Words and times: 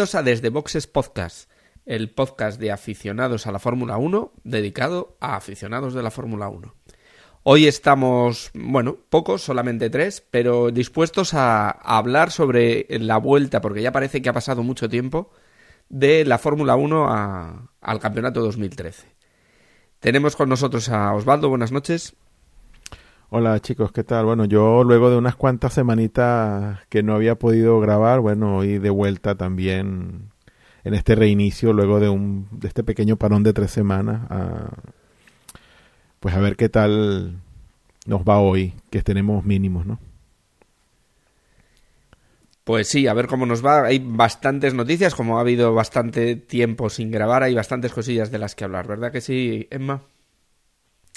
A 0.00 0.22
Desde 0.22 0.48
Boxes 0.48 0.86
Podcast, 0.86 1.50
el 1.84 2.08
podcast 2.10 2.58
de 2.58 2.72
aficionados 2.72 3.46
a 3.46 3.52
la 3.52 3.58
Fórmula 3.58 3.98
1 3.98 4.32
dedicado 4.44 5.18
a 5.20 5.36
aficionados 5.36 5.92
de 5.92 6.02
la 6.02 6.10
Fórmula 6.10 6.48
1. 6.48 6.74
Hoy 7.42 7.66
estamos, 7.66 8.50
bueno, 8.54 8.96
pocos, 9.10 9.42
solamente 9.42 9.90
tres, 9.90 10.24
pero 10.30 10.70
dispuestos 10.70 11.34
a, 11.34 11.68
a 11.68 11.98
hablar 11.98 12.30
sobre 12.30 12.86
la 12.88 13.18
vuelta, 13.18 13.60
porque 13.60 13.82
ya 13.82 13.92
parece 13.92 14.22
que 14.22 14.30
ha 14.30 14.32
pasado 14.32 14.62
mucho 14.62 14.88
tiempo, 14.88 15.32
de 15.90 16.24
la 16.24 16.38
Fórmula 16.38 16.76
1 16.76 17.06
a- 17.12 17.70
al 17.82 18.00
Campeonato 18.00 18.40
2013. 18.40 19.06
Tenemos 19.98 20.34
con 20.34 20.48
nosotros 20.48 20.88
a 20.88 21.12
Osvaldo, 21.12 21.50
buenas 21.50 21.72
noches. 21.72 22.14
Hola 23.30 23.60
chicos, 23.60 23.92
¿qué 23.92 24.02
tal? 24.04 24.24
Bueno, 24.24 24.44
yo 24.44 24.82
luego 24.84 25.08
de 25.10 25.16
unas 25.16 25.36
cuantas 25.36 25.74
semanitas 25.74 26.80
que 26.88 27.02
no 27.02 27.14
había 27.14 27.36
podido 27.38 27.78
grabar, 27.80 28.20
bueno, 28.20 28.56
hoy 28.56 28.78
de 28.78 28.90
vuelta 28.90 29.36
también 29.36 30.30
en 30.84 30.94
este 30.94 31.14
reinicio, 31.14 31.72
luego 31.72 32.00
de 32.00 32.08
un 32.08 32.48
de 32.50 32.68
este 32.68 32.82
pequeño 32.84 33.16
parón 33.16 33.42
de 33.44 33.52
tres 33.52 33.70
semanas, 33.70 34.22
a- 34.30 34.70
pues 36.20 36.34
a 36.34 36.40
ver 36.40 36.56
qué 36.56 36.68
tal 36.68 37.36
nos 38.06 38.22
va 38.22 38.38
hoy, 38.40 38.74
que 38.90 39.02
tenemos 39.02 39.44
mínimos, 39.44 39.86
¿no? 39.86 39.98
Pues 42.64 42.88
sí, 42.88 43.06
a 43.06 43.14
ver 43.14 43.26
cómo 43.26 43.46
nos 43.46 43.64
va. 43.64 43.84
Hay 43.84 43.98
bastantes 43.98 44.74
noticias, 44.74 45.14
como 45.14 45.38
ha 45.38 45.40
habido 45.40 45.74
bastante 45.74 46.36
tiempo 46.36 46.88
sin 46.90 47.10
grabar, 47.10 47.42
hay 47.42 47.54
bastantes 47.54 47.92
cosillas 47.92 48.30
de 48.30 48.38
las 48.38 48.54
que 48.54 48.64
hablar, 48.64 48.86
¿verdad 48.86 49.12
que 49.12 49.20
sí, 49.20 49.66
Emma? 49.70 50.02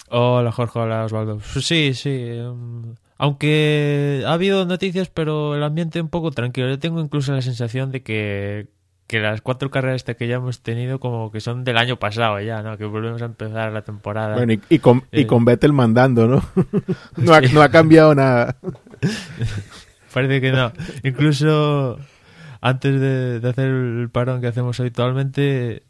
Hola 0.09 0.51
Jorge, 0.51 0.79
hola 0.79 1.05
Osvaldo. 1.05 1.39
Sí, 1.41 1.93
sí. 1.93 2.09
em, 2.29 2.95
aunque 3.17 4.23
ha 4.25 4.33
habido 4.33 4.65
noticias, 4.65 5.09
pero 5.09 5.55
el 5.55 5.63
ambiente 5.63 6.01
un 6.01 6.09
poco 6.09 6.31
tranquilo. 6.31 6.67
Yo 6.69 6.79
tengo 6.79 6.99
incluso 6.99 7.31
la 7.33 7.41
sensación 7.41 7.91
de 7.91 8.03
que, 8.03 8.67
que 9.07 9.19
las 9.19 9.41
cuatro 9.41 9.71
carreras 9.71 10.03
que 10.03 10.27
ya 10.27 10.35
hemos 10.35 10.61
tenido 10.61 10.99
como 10.99 11.31
que 11.31 11.39
son 11.39 11.63
del 11.63 11.77
año 11.77 11.97
pasado 11.97 12.39
ya, 12.41 12.61
¿no? 12.61 12.77
Que 12.77 12.85
volvemos 12.85 13.21
a 13.21 13.25
empezar 13.25 13.71
la 13.71 13.81
temporada. 13.83 14.35
Bueno, 14.35 14.53
y, 14.53 14.61
y 14.69 14.79
con, 14.79 15.03
y 15.11 15.21
Eh. 15.21 15.27
con 15.27 15.45
Vettel 15.45 15.73
mandando, 15.73 16.27
¿no? 16.27 16.43
no, 17.17 17.33
ha, 17.33 17.41
Sí. 17.41 17.53
no 17.53 17.61
ha 17.61 17.69
cambiado 17.69 18.13
nada. 18.13 18.57
Parece 20.13 20.41
que 20.41 20.51
no. 20.51 20.71
Incluso 21.03 21.97
antes 22.61 22.99
de, 22.99 23.39
de 23.39 23.49
hacer 23.49 23.65
el 23.67 24.09
parón 24.11 24.41
que 24.41 24.47
hacemos 24.47 24.79
habitualmente, 24.79 25.83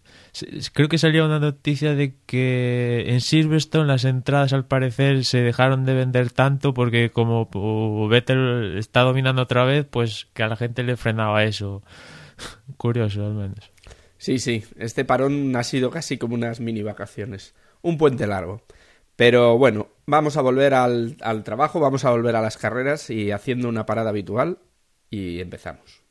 creo 0.74 0.90
que 0.90 0.98
salía 0.98 1.24
una 1.24 1.40
noticia 1.40 1.94
de 1.96 2.16
que 2.26 3.06
en 3.08 3.22
Silverstone 3.22 3.88
las 3.88 4.06
entradas 4.06 4.54
al 4.54 4.66
parecer 4.66 5.26
se 5.26 5.40
dejaron 5.40 5.86
de 5.86 5.94
vender 5.94 6.32
tanto 6.32 6.74
porque 6.74 7.12
como 7.12 7.48
Vettel 8.08 8.78
está 8.78 9.02
dominando 9.02 9.44
otra 9.44 9.64
vez, 9.64 9.86
pues 9.86 10.28
que 10.34 10.44
a 10.44 10.48
la 10.48 10.56
gente 10.56 10.84
le 10.84 10.98
frenaba 10.98 11.44
eso. 11.44 11.84
Curioso, 12.78 13.26
al 13.26 13.34
menos. 13.34 13.72
Sí, 14.18 14.40
sí, 14.40 14.64
este 14.78 15.06
parón 15.06 15.56
ha 15.56 15.64
sido 15.64 15.92
casi 15.92 16.18
como 16.18 16.36
unas 16.36 16.60
mini 16.60 16.82
vacaciones, 16.82 17.54
un 17.82 17.98
puente 17.98 18.26
largo. 18.26 18.64
Pero 19.16 19.58
bueno, 19.58 19.90
vamos 20.08 20.38
a 20.38 20.42
volver 20.42 20.74
al, 20.74 21.18
al 21.22 21.44
trabajo, 21.44 21.80
vamos 21.80 22.06
a 22.06 22.10
volver 22.10 22.36
a 22.36 22.42
las 22.42 22.58
carreras 22.58 23.10
y 23.10 23.32
haciendo 23.32 23.70
una 23.70 23.86
parada 23.86 24.10
habitual 24.10 24.58
y 25.10 25.40
empezamos. 25.40 26.03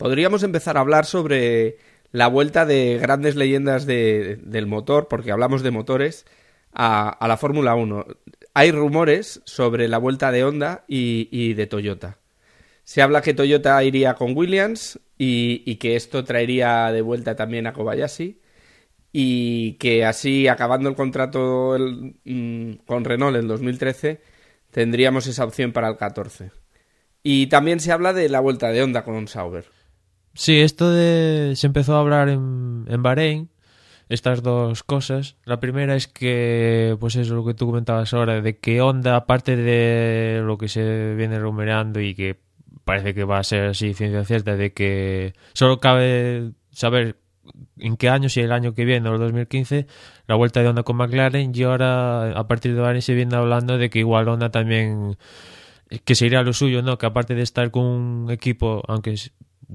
Podríamos 0.00 0.42
empezar 0.44 0.78
a 0.78 0.80
hablar 0.80 1.04
sobre 1.04 1.76
la 2.10 2.26
vuelta 2.26 2.64
de 2.64 2.96
grandes 2.96 3.36
leyendas 3.36 3.84
de- 3.84 4.36
del 4.42 4.66
motor, 4.66 5.08
porque 5.08 5.30
hablamos 5.30 5.62
de 5.62 5.70
motores, 5.70 6.24
a, 6.72 7.18
la 7.28 7.36
Fórmula 7.36 7.74
1. 7.74 8.06
Hay 8.54 8.72
rumores 8.72 9.42
sobre 9.44 9.88
la 9.88 9.98
vuelta 9.98 10.32
de 10.32 10.42
Honda 10.42 10.84
y, 10.88 11.52
de 11.52 11.66
Toyota. 11.66 12.16
Se 12.82 13.02
habla 13.02 13.20
que 13.20 13.34
Toyota 13.34 13.84
iría 13.84 14.14
con 14.14 14.34
Williams 14.34 14.98
y, 15.18 15.76
que 15.76 15.96
esto 15.96 16.24
traería 16.24 16.90
de 16.92 17.02
vuelta 17.02 17.36
también 17.36 17.66
a 17.66 17.74
Kobayashi 17.74 18.40
y 19.12 19.74
que 19.74 20.06
así, 20.06 20.48
acabando 20.48 20.88
el 20.88 20.94
contrato 20.94 21.76
mm, 22.24 22.72
con 22.86 23.04
Renault 23.04 23.36
en 23.36 23.48
2013, 23.48 24.22
tendríamos 24.70 25.26
esa 25.26 25.44
opción 25.44 25.72
para 25.72 25.88
el 25.88 25.98
14. 25.98 26.52
Y 27.22 27.48
también 27.48 27.80
se 27.80 27.92
habla 27.92 28.14
de 28.14 28.30
la 28.30 28.40
vuelta 28.40 28.70
de 28.72 28.82
Honda 28.82 29.04
con 29.04 29.28
Sauber. 29.28 29.66
Sí, 30.34 30.60
esto 30.60 30.90
de... 30.90 31.54
se 31.56 31.66
empezó 31.66 31.96
a 31.96 32.00
hablar 32.00 32.28
en, 32.28 32.84
en 32.88 33.02
Bahrein, 33.02 33.50
estas 34.08 34.42
dos 34.42 34.82
cosas. 34.82 35.36
La 35.44 35.60
primera 35.60 35.96
es 35.96 36.08
que, 36.08 36.96
pues 37.00 37.16
eso, 37.16 37.34
lo 37.34 37.44
que 37.44 37.54
tú 37.54 37.66
comentabas 37.66 38.12
ahora, 38.14 38.40
de 38.40 38.58
que 38.58 38.80
Honda, 38.80 39.16
aparte 39.16 39.56
de 39.56 40.42
lo 40.44 40.58
que 40.58 40.68
se 40.68 41.14
viene 41.14 41.38
rumoreando 41.38 42.00
y 42.00 42.14
que 42.14 42.40
parece 42.84 43.14
que 43.14 43.24
va 43.24 43.38
a 43.38 43.44
ser 43.44 43.66
así 43.66 43.94
ciencia 43.94 44.24
cierta, 44.24 44.56
de 44.56 44.72
que 44.72 45.34
solo 45.52 45.78
cabe 45.78 46.52
saber 46.72 47.16
en 47.78 47.96
qué 47.96 48.08
año, 48.08 48.28
si 48.28 48.40
el 48.40 48.52
año 48.52 48.74
que 48.74 48.84
viene 48.84 49.08
o 49.08 49.14
el 49.14 49.20
2015, 49.20 49.86
la 50.26 50.34
vuelta 50.34 50.60
de 50.60 50.68
Honda 50.68 50.82
con 50.82 50.96
McLaren 50.96 51.52
y 51.54 51.62
ahora 51.62 52.32
a 52.32 52.48
partir 52.48 52.74
de 52.74 52.80
Bahrein 52.80 53.02
se 53.02 53.14
viene 53.14 53.36
hablando 53.36 53.78
de 53.78 53.90
que 53.90 54.00
igual 54.00 54.28
Honda 54.28 54.50
también 54.50 55.16
que 56.04 56.14
se 56.14 56.26
iría 56.26 56.40
a 56.40 56.42
lo 56.42 56.52
suyo, 56.52 56.82
¿no? 56.82 56.98
Que 56.98 57.06
aparte 57.06 57.34
de 57.34 57.42
estar 57.42 57.70
con 57.70 57.84
un 57.84 58.30
equipo, 58.30 58.82
aunque 58.86 59.14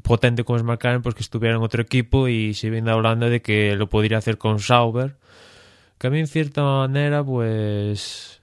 potente 0.04 0.44
como 0.44 0.58
es 0.58 0.64
McLaren, 0.64 1.02
pues 1.02 1.16
que 1.16 1.22
estuviera 1.22 1.56
en 1.56 1.62
otro 1.62 1.82
equipo 1.82 2.28
y 2.28 2.54
se 2.54 2.70
viene 2.70 2.92
hablando 2.92 3.30
de 3.30 3.42
que 3.42 3.76
lo 3.76 3.90
podría 3.90 4.18
hacer 4.18 4.38
con 4.38 4.60
Sauber. 4.60 5.18
Que 5.98 6.08
a 6.08 6.10
mí 6.10 6.20
en 6.20 6.28
cierta 6.28 6.64
manera, 6.64 7.24
pues... 7.24 8.42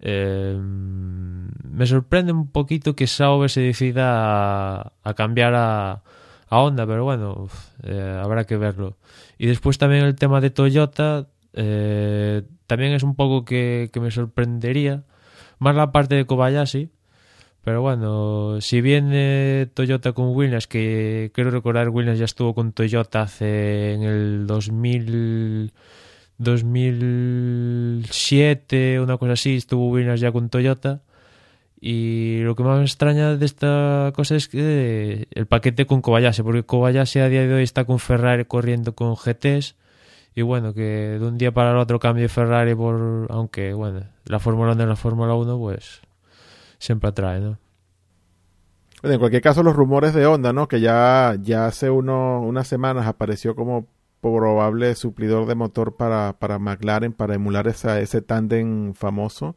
eh, 0.00 0.58
me 0.60 1.86
sorprende 1.86 2.32
un 2.32 2.50
poquito 2.50 2.94
que 2.94 3.06
Sauber 3.06 3.50
se 3.50 3.60
decida 3.60 4.80
a, 4.80 4.92
a 5.02 5.14
cambiar 5.14 5.54
a, 5.54 6.02
Honda, 6.50 6.86
pero 6.86 7.04
bueno, 7.04 7.48
eh, 7.82 8.20
habrá 8.22 8.44
que 8.44 8.56
verlo. 8.56 8.96
Y 9.36 9.46
después 9.48 9.76
también 9.76 10.04
el 10.04 10.14
tema 10.14 10.40
de 10.40 10.50
Toyota, 10.50 11.28
eh, 11.52 12.42
también 12.66 12.92
es 12.92 13.02
un 13.02 13.14
poco 13.16 13.44
que, 13.44 13.90
que 13.92 14.00
me 14.00 14.10
sorprendería, 14.10 15.04
más 15.58 15.74
la 15.76 15.92
parte 15.92 16.14
de 16.14 16.24
Kobayashi, 16.24 16.90
pero 17.68 17.82
bueno, 17.82 18.62
si 18.62 18.80
viene 18.80 19.68
Toyota 19.74 20.14
con 20.14 20.34
Williams, 20.34 20.66
que 20.66 21.30
creo 21.34 21.50
recordar 21.50 21.90
Williams 21.90 22.18
ya 22.18 22.24
estuvo 22.24 22.54
con 22.54 22.72
Toyota 22.72 23.20
hace 23.20 23.92
en 23.92 24.04
el 24.04 24.46
2000, 24.46 25.70
2007, 26.38 29.00
una 29.00 29.18
cosa 29.18 29.32
así, 29.32 29.56
estuvo 29.56 29.90
Williams 29.90 30.18
ya 30.18 30.32
con 30.32 30.48
Toyota. 30.48 31.02
Y 31.78 32.38
lo 32.40 32.56
que 32.56 32.62
más 32.62 32.78
me 32.78 32.84
extraña 32.84 33.36
de 33.36 33.44
esta 33.44 34.12
cosa 34.16 34.36
es 34.36 34.48
que 34.48 35.28
el 35.30 35.44
paquete 35.44 35.84
con 35.84 36.00
Kobayashi, 36.00 36.42
porque 36.42 36.62
Kobayashi 36.62 37.18
a 37.18 37.28
día 37.28 37.46
de 37.46 37.52
hoy 37.52 37.64
está 37.64 37.84
con 37.84 37.98
Ferrari 37.98 38.46
corriendo 38.46 38.94
con 38.94 39.14
GTs. 39.14 39.76
Y 40.34 40.40
bueno, 40.40 40.72
que 40.72 41.18
de 41.20 41.26
un 41.26 41.36
día 41.36 41.52
para 41.52 41.72
el 41.72 41.76
otro 41.76 42.00
cambie 42.00 42.30
Ferrari 42.30 42.74
por. 42.74 43.30
Aunque, 43.30 43.74
bueno, 43.74 44.04
la 44.24 44.38
Fórmula 44.38 44.72
1 44.72 44.84
en 44.84 44.88
la 44.88 44.96
Fórmula 44.96 45.34
1, 45.34 45.58
pues. 45.58 46.07
Siempre 46.78 47.08
atrae, 47.08 47.40
¿no? 47.40 47.58
Bueno, 49.02 49.14
en 49.14 49.20
cualquier 49.20 49.42
caso, 49.42 49.62
los 49.62 49.76
rumores 49.76 50.14
de 50.14 50.26
Honda, 50.26 50.52
¿no? 50.52 50.66
Que 50.66 50.80
ya, 50.80 51.36
ya 51.40 51.66
hace 51.66 51.90
uno, 51.90 52.40
unas 52.40 52.66
semanas 52.66 53.06
apareció 53.06 53.54
como 53.54 53.86
probable 54.20 54.94
suplidor 54.96 55.46
de 55.46 55.54
motor 55.54 55.96
para, 55.96 56.34
para 56.38 56.58
McLaren, 56.58 57.12
para 57.12 57.34
emular 57.34 57.68
esa, 57.68 58.00
ese 58.00 58.22
tándem 58.22 58.94
famoso. 58.94 59.56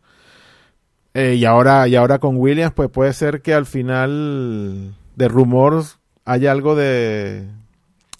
Eh, 1.13 1.35
y 1.35 1.45
ahora, 1.45 1.87
y 1.87 1.95
ahora 1.95 2.19
con 2.19 2.37
Williams, 2.37 2.73
pues 2.73 2.89
puede 2.89 3.13
ser 3.13 3.41
que 3.41 3.53
al 3.53 3.65
final 3.65 4.95
de 5.15 5.27
rumores 5.27 5.99
haya 6.23 6.51
algo 6.51 6.75
de, 6.75 7.49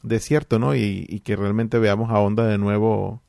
de 0.04 0.20
cierto, 0.20 0.60
¿no? 0.60 0.76
Y, 0.76 1.06
y 1.08 1.20
que 1.20 1.36
realmente 1.36 1.78
veamos 1.78 2.10
a 2.10 2.20
Honda 2.20 2.46
de 2.48 2.58
nuevo 2.58 3.22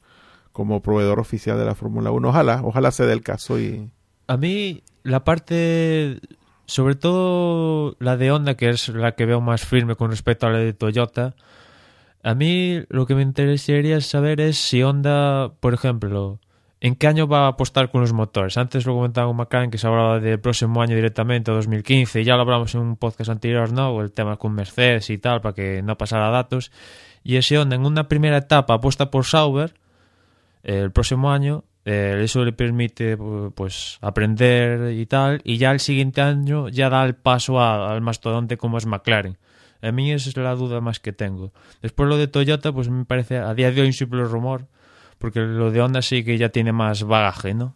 como 0.52 0.82
proveedor 0.82 1.20
oficial 1.20 1.58
de 1.58 1.64
la 1.64 1.74
Fórmula 1.74 2.10
1. 2.10 2.28
Ojalá, 2.28 2.62
ojalá 2.64 2.90
se 2.90 3.06
dé 3.06 3.12
el 3.12 3.22
caso 3.22 3.58
y, 3.58 3.90
A 4.26 4.36
mí, 4.36 4.82
la 5.02 5.24
parte. 5.24 6.20
Sobre 6.64 6.94
todo 6.94 7.96
la 7.98 8.16
de 8.16 8.30
Honda, 8.30 8.54
que 8.54 8.70
es 8.70 8.88
la 8.88 9.12
que 9.12 9.26
veo 9.26 9.40
más 9.40 9.66
firme 9.66 9.96
con 9.96 10.10
respecto 10.10 10.46
a 10.46 10.50
la 10.50 10.58
de 10.58 10.72
Toyota. 10.72 11.34
A 12.22 12.34
mí 12.34 12.82
lo 12.88 13.04
que 13.04 13.14
me 13.14 13.22
interesaría 13.22 14.00
saber 14.00 14.40
es 14.40 14.56
si 14.56 14.82
Honda, 14.82 15.52
por 15.58 15.74
ejemplo, 15.74 16.38
¿en 16.80 16.94
qué 16.94 17.08
año 17.08 17.26
va 17.26 17.46
a 17.46 17.48
apostar 17.48 17.90
con 17.90 18.00
los 18.00 18.12
motores? 18.12 18.56
Antes 18.56 18.86
lo 18.86 18.94
comentaba 18.94 19.26
con 19.26 19.36
McLaren 19.36 19.70
que 19.70 19.76
se 19.76 19.88
hablaba 19.88 20.20
del 20.20 20.38
próximo 20.38 20.80
año 20.80 20.94
directamente, 20.94 21.50
2015, 21.50 22.20
y 22.20 22.24
ya 22.24 22.36
lo 22.36 22.42
hablamos 22.42 22.74
en 22.74 22.80
un 22.80 22.96
podcast 22.96 23.28
anterior, 23.28 23.72
¿no? 23.72 24.00
El 24.00 24.12
tema 24.12 24.36
con 24.36 24.54
Mercedes 24.54 25.10
y 25.10 25.18
tal, 25.18 25.40
para 25.40 25.54
que 25.54 25.82
no 25.82 25.98
pasara 25.98 26.30
datos. 26.30 26.70
Y 27.24 27.36
ese 27.36 27.58
Honda 27.58 27.74
en 27.74 27.84
una 27.84 28.08
primera 28.08 28.36
etapa 28.36 28.74
apuesta 28.74 29.10
por 29.10 29.24
Sauber 29.24 29.74
el 30.62 30.92
próximo 30.92 31.32
año, 31.32 31.64
eh, 31.84 32.20
eso 32.22 32.44
le 32.44 32.52
permite 32.52 33.16
pues 33.54 33.98
aprender 34.00 34.92
y 34.92 35.06
tal, 35.06 35.40
y 35.44 35.56
ya 35.58 35.70
el 35.72 35.80
siguiente 35.80 36.20
año 36.20 36.68
ya 36.68 36.88
da 36.88 37.04
el 37.04 37.14
paso 37.14 37.60
a- 37.60 37.92
al 37.92 38.00
mastodonte 38.00 38.56
como 38.56 38.78
es 38.78 38.86
McLaren. 38.86 39.36
A 39.82 39.90
mí 39.90 40.12
esa 40.12 40.28
es 40.30 40.36
la 40.36 40.54
duda 40.54 40.80
más 40.80 41.00
que 41.00 41.12
tengo. 41.12 41.52
Después 41.82 42.08
lo 42.08 42.16
de 42.16 42.28
Toyota, 42.28 42.72
pues 42.72 42.88
me 42.88 43.04
parece 43.04 43.38
a 43.38 43.52
día 43.54 43.72
de 43.72 43.80
hoy 43.80 43.88
un 43.88 43.92
simple 43.92 44.22
rumor, 44.24 44.66
porque 45.18 45.40
lo 45.40 45.70
de 45.72 45.80
Honda 45.80 46.02
sí 46.02 46.22
que 46.24 46.38
ya 46.38 46.50
tiene 46.50 46.72
más 46.72 47.02
bagaje, 47.02 47.52
¿no? 47.54 47.74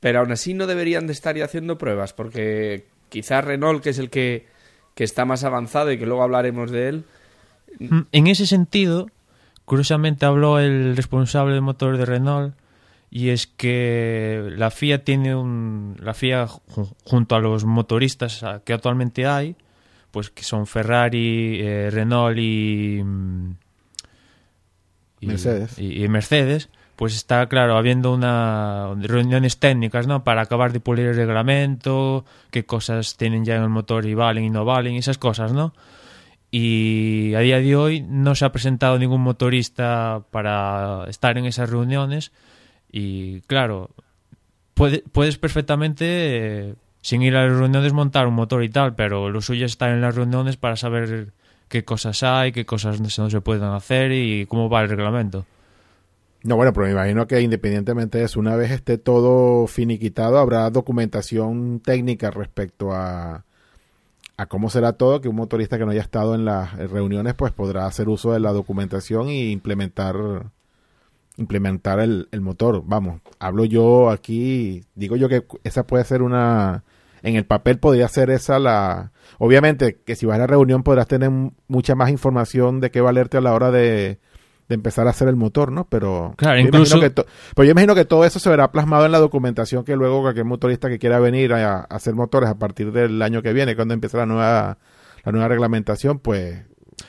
Pero 0.00 0.20
aún 0.20 0.32
así 0.32 0.54
no 0.54 0.66
deberían 0.66 1.06
de 1.06 1.12
estar 1.12 1.36
ya 1.36 1.44
haciendo 1.44 1.78
pruebas, 1.78 2.12
porque 2.12 2.86
quizás 3.08 3.44
Renault, 3.44 3.82
que 3.82 3.90
es 3.90 3.98
el 3.98 4.08
que, 4.08 4.46
que 4.94 5.04
está 5.04 5.24
más 5.24 5.44
avanzado 5.44 5.92
y 5.92 5.98
que 5.98 6.06
luego 6.06 6.22
hablaremos 6.22 6.70
de 6.70 6.88
él, 6.88 7.04
Mm, 7.78 8.00
En 8.10 8.26
ese 8.26 8.46
sentido, 8.46 9.06
curiosamente 9.70 10.26
habló 10.26 10.58
el 10.58 10.96
responsable 10.96 11.54
de 11.54 11.60
motor 11.60 11.96
de 11.96 12.04
Renault 12.04 12.54
y 13.08 13.28
es 13.28 13.46
que 13.46 14.52
la 14.56 14.72
FIA 14.72 15.04
tiene 15.04 15.36
un 15.36 15.94
la 16.00 16.12
FIA 16.12 16.48
ju- 16.48 16.92
junto 17.04 17.36
a 17.36 17.38
los 17.40 17.64
motoristas 17.64 18.44
que 18.64 18.72
actualmente 18.72 19.28
hay, 19.28 19.54
pues 20.10 20.30
que 20.30 20.42
son 20.42 20.66
Ferrari, 20.66 21.60
eh, 21.60 21.88
Renault 21.92 22.36
y, 22.36 23.00
mm, 23.04 23.50
y- 25.20 25.26
Mercedes. 25.26 25.78
y, 25.78 26.02
y 26.04 26.08
Mercedes, 26.08 26.68
pues 26.96 27.14
está 27.14 27.46
claro 27.46 27.76
habiendo 27.76 28.12
una 28.12 28.88
reuniones 29.00 29.58
técnicas, 29.58 30.06
¿no? 30.08 30.24
Para 30.24 30.42
acabar 30.42 30.72
de 30.72 30.80
pulir 30.80 31.06
el 31.06 31.14
reglamento, 31.16 32.24
qué 32.50 32.64
cosas 32.64 33.16
tienen 33.16 33.44
ya 33.44 33.54
en 33.56 33.62
el 33.62 33.68
motor 33.68 34.04
y 34.06 34.14
valen 34.14 34.44
y 34.44 34.50
no 34.50 34.64
valen, 34.64 34.96
esas 34.96 35.16
cosas, 35.18 35.52
¿no? 35.52 35.72
Y 36.50 37.34
a 37.34 37.40
día 37.40 37.60
de 37.60 37.76
hoy 37.76 38.00
no 38.08 38.34
se 38.34 38.44
ha 38.44 38.52
presentado 38.52 38.98
ningún 38.98 39.20
motorista 39.20 40.24
para 40.30 41.04
estar 41.08 41.38
en 41.38 41.44
esas 41.46 41.70
reuniones 41.70 42.32
y 42.90 43.40
claro, 43.42 43.90
puede- 44.74 45.04
puedes 45.12 45.38
perfectamente 45.38 46.04
eh, 46.70 46.74
sin 47.02 47.22
ir 47.22 47.36
a 47.36 47.46
las 47.46 47.56
reuniones 47.58 47.92
montar 47.92 48.26
un 48.26 48.34
motor 48.34 48.64
y 48.64 48.68
tal, 48.68 48.94
pero 48.94 49.30
lo 49.30 49.40
suyo 49.40 49.66
es 49.66 49.72
estar 49.72 49.90
en 49.90 50.00
las 50.00 50.14
reuniones 50.14 50.56
para 50.56 50.76
saber 50.76 51.32
qué 51.68 51.84
cosas 51.84 52.22
hay, 52.22 52.52
qué 52.52 52.66
cosas 52.66 53.00
no 53.00 53.30
se, 53.30 53.40
pueden 53.40 53.64
hacer 53.64 54.10
y 54.12 54.44
cómo 54.46 54.68
va 54.68 54.82
el 54.82 54.88
reglamento. 54.88 55.46
No, 56.42 56.56
bueno, 56.56 56.72
pero 56.72 56.86
me 56.86 56.92
imagino 56.92 57.26
que 57.26 57.40
independientemente 57.40 58.18
de 58.18 58.24
eso, 58.24 58.40
una 58.40 58.56
vez 58.56 58.70
esté 58.70 58.98
todo 58.98 59.66
finiquitado, 59.66 60.38
habrá 60.38 60.68
documentación 60.70 61.80
técnica 61.80 62.30
respecto 62.30 62.92
a, 62.92 63.44
a 64.40 64.46
cómo 64.46 64.70
será 64.70 64.94
todo, 64.94 65.20
que 65.20 65.28
un 65.28 65.36
motorista 65.36 65.76
que 65.76 65.84
no 65.84 65.90
haya 65.90 66.00
estado 66.00 66.34
en 66.34 66.46
las 66.46 66.72
reuniones, 66.72 67.34
pues 67.34 67.52
podrá 67.52 67.84
hacer 67.84 68.08
uso 68.08 68.32
de 68.32 68.40
la 68.40 68.52
documentación 68.52 69.28
y 69.28 69.50
implementar 69.52 70.16
implementar 71.36 72.00
el, 72.00 72.26
el 72.32 72.40
motor. 72.40 72.82
Vamos, 72.86 73.20
hablo 73.38 73.66
yo 73.66 74.08
aquí, 74.08 74.84
digo 74.94 75.16
yo 75.16 75.28
que 75.28 75.44
esa 75.62 75.86
puede 75.86 76.04
ser 76.04 76.22
una, 76.22 76.84
en 77.22 77.36
el 77.36 77.44
papel 77.44 77.78
podría 77.78 78.08
ser 78.08 78.30
esa 78.30 78.58
la, 78.58 79.12
obviamente 79.38 80.00
que 80.06 80.16
si 80.16 80.24
vas 80.24 80.36
a 80.36 80.40
la 80.40 80.46
reunión 80.46 80.84
podrás 80.84 81.06
tener 81.06 81.30
mucha 81.68 81.94
más 81.94 82.08
información 82.08 82.80
de 82.80 82.90
qué 82.90 83.02
valerte 83.02 83.36
a 83.36 83.42
la 83.42 83.52
hora 83.52 83.70
de, 83.70 84.20
de 84.70 84.74
empezar 84.76 85.06
a 85.06 85.10
hacer 85.10 85.26
el 85.28 85.36
motor, 85.36 85.70
¿no? 85.72 85.84
Pero, 85.90 86.32
Claro, 86.38 86.58
yo 86.60 86.68
incluso- 86.68 86.96
imagino 86.96 87.00
que 87.00 87.10
to- 87.22 87.26
pero 87.54 87.66
yo 87.66 87.72
imagino 87.72 87.94
que 87.94 88.04
todo 88.06 88.24
eso 88.24 88.38
se 88.38 88.48
verá 88.48 88.70
plasmado 88.72 89.04
en 89.04 89.12
la 89.12 89.18
documentación 89.18 89.84
que 89.84 89.96
luego 89.96 90.22
cualquier 90.22 90.46
motorista 90.46 90.88
que 90.88 90.98
quiera 90.98 91.18
venir 91.18 91.52
a, 91.52 91.80
a 91.80 91.82
hacer 91.82 92.14
motores 92.14 92.48
a 92.48 92.54
partir 92.58 92.92
del 92.92 93.20
año 93.20 93.42
que 93.42 93.52
viene, 93.52 93.74
cuando 93.76 93.92
empiece 93.94 94.16
la 94.16 94.26
nueva, 94.26 94.78
la 95.24 95.32
nueva 95.32 95.48
reglamentación, 95.48 96.20
pues 96.20 96.62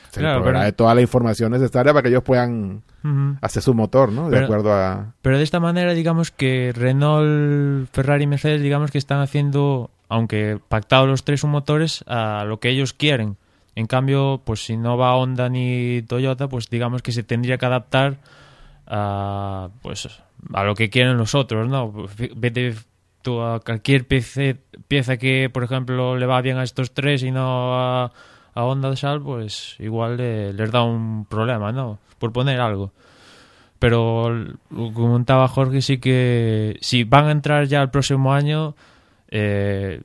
se 0.09 0.19
Claro, 0.21 0.43
pero- 0.43 0.59
de 0.59 0.71
toda 0.73 0.95
la 0.95 1.01
información 1.01 1.51
necesaria 1.51 1.93
para 1.93 2.01
que 2.03 2.09
ellos 2.09 2.23
puedan 2.23 2.81
hacer 3.41 3.61
su 3.63 3.73
motor, 3.73 4.11
¿no? 4.11 4.25
De 4.25 4.31
Pero- 4.31 4.45
acuerdo 4.45 4.73
a... 4.73 5.13
Pero 5.21 5.37
de 5.37 5.43
esta 5.43 5.59
manera, 5.59 5.93
digamos 5.93 6.31
que 6.31 6.73
Renault, 6.75 7.89
Ferrari 7.93 8.23
y 8.23 8.27
Mercedes, 8.27 8.61
digamos 8.61 8.89
que 8.91 8.97
están 8.97 9.21
haciendo, 9.21 9.91
aunque 10.09 10.59
pactados 10.67 11.07
los 11.07 11.23
tres 11.23 11.41
son 11.41 11.51
motores, 11.51 12.03
a 12.07 12.43
lo 12.45 12.59
que 12.59 12.69
ellos 12.69 12.93
quieren. 12.93 13.37
En 13.75 13.87
cambio, 13.87 14.41
pues 14.45 14.65
si 14.65 14.75
no 14.77 14.97
va 14.97 15.15
Honda 15.15 15.47
ni 15.49 16.01
Toyota, 16.03 16.47
pues 16.49 16.69
digamos 16.69 17.01
que 17.01 17.11
se 17.11 17.23
tendría 17.23 17.57
que 17.57 17.65
adaptar 17.65 18.17
a, 18.87 19.69
pues, 19.81 20.09
a 20.53 20.63
lo 20.63 20.75
que 20.75 20.89
quieren 20.89 21.17
los 21.17 21.35
otros, 21.35 21.69
¿no? 21.69 21.93
Vete 22.35 22.75
tú 23.21 23.41
a 23.41 23.59
cualquier 23.59 24.05
pieza 24.07 25.17
que, 25.17 25.49
por 25.51 25.63
ejemplo, 25.63 26.17
le 26.17 26.25
va 26.25 26.41
bien 26.41 26.57
a 26.57 26.63
estos 26.63 26.91
tres 26.93 27.23
y 27.23 27.31
no 27.31 27.75
a, 27.79 28.11
a 28.53 28.63
Honda 28.65 28.95
Sal, 28.95 29.21
pues 29.21 29.75
igual 29.79 30.17
le- 30.17 30.53
les 30.53 30.71
da 30.71 30.83
un 30.83 31.25
problema, 31.25 31.71
¿no? 31.71 31.99
Por 32.19 32.33
poner 32.33 32.59
algo. 32.59 32.91
Pero 33.79 34.45
que 34.69 34.93
comentaba 34.93 35.47
Jorge, 35.47 35.81
sí 35.81 35.97
que 35.99 36.77
si 36.81 37.03
van 37.03 37.25
a 37.27 37.31
entrar 37.31 37.65
ya 37.65 37.81
el 37.81 37.89
próximo 37.89 38.33
año, 38.33 38.75
eh, 39.29 40.01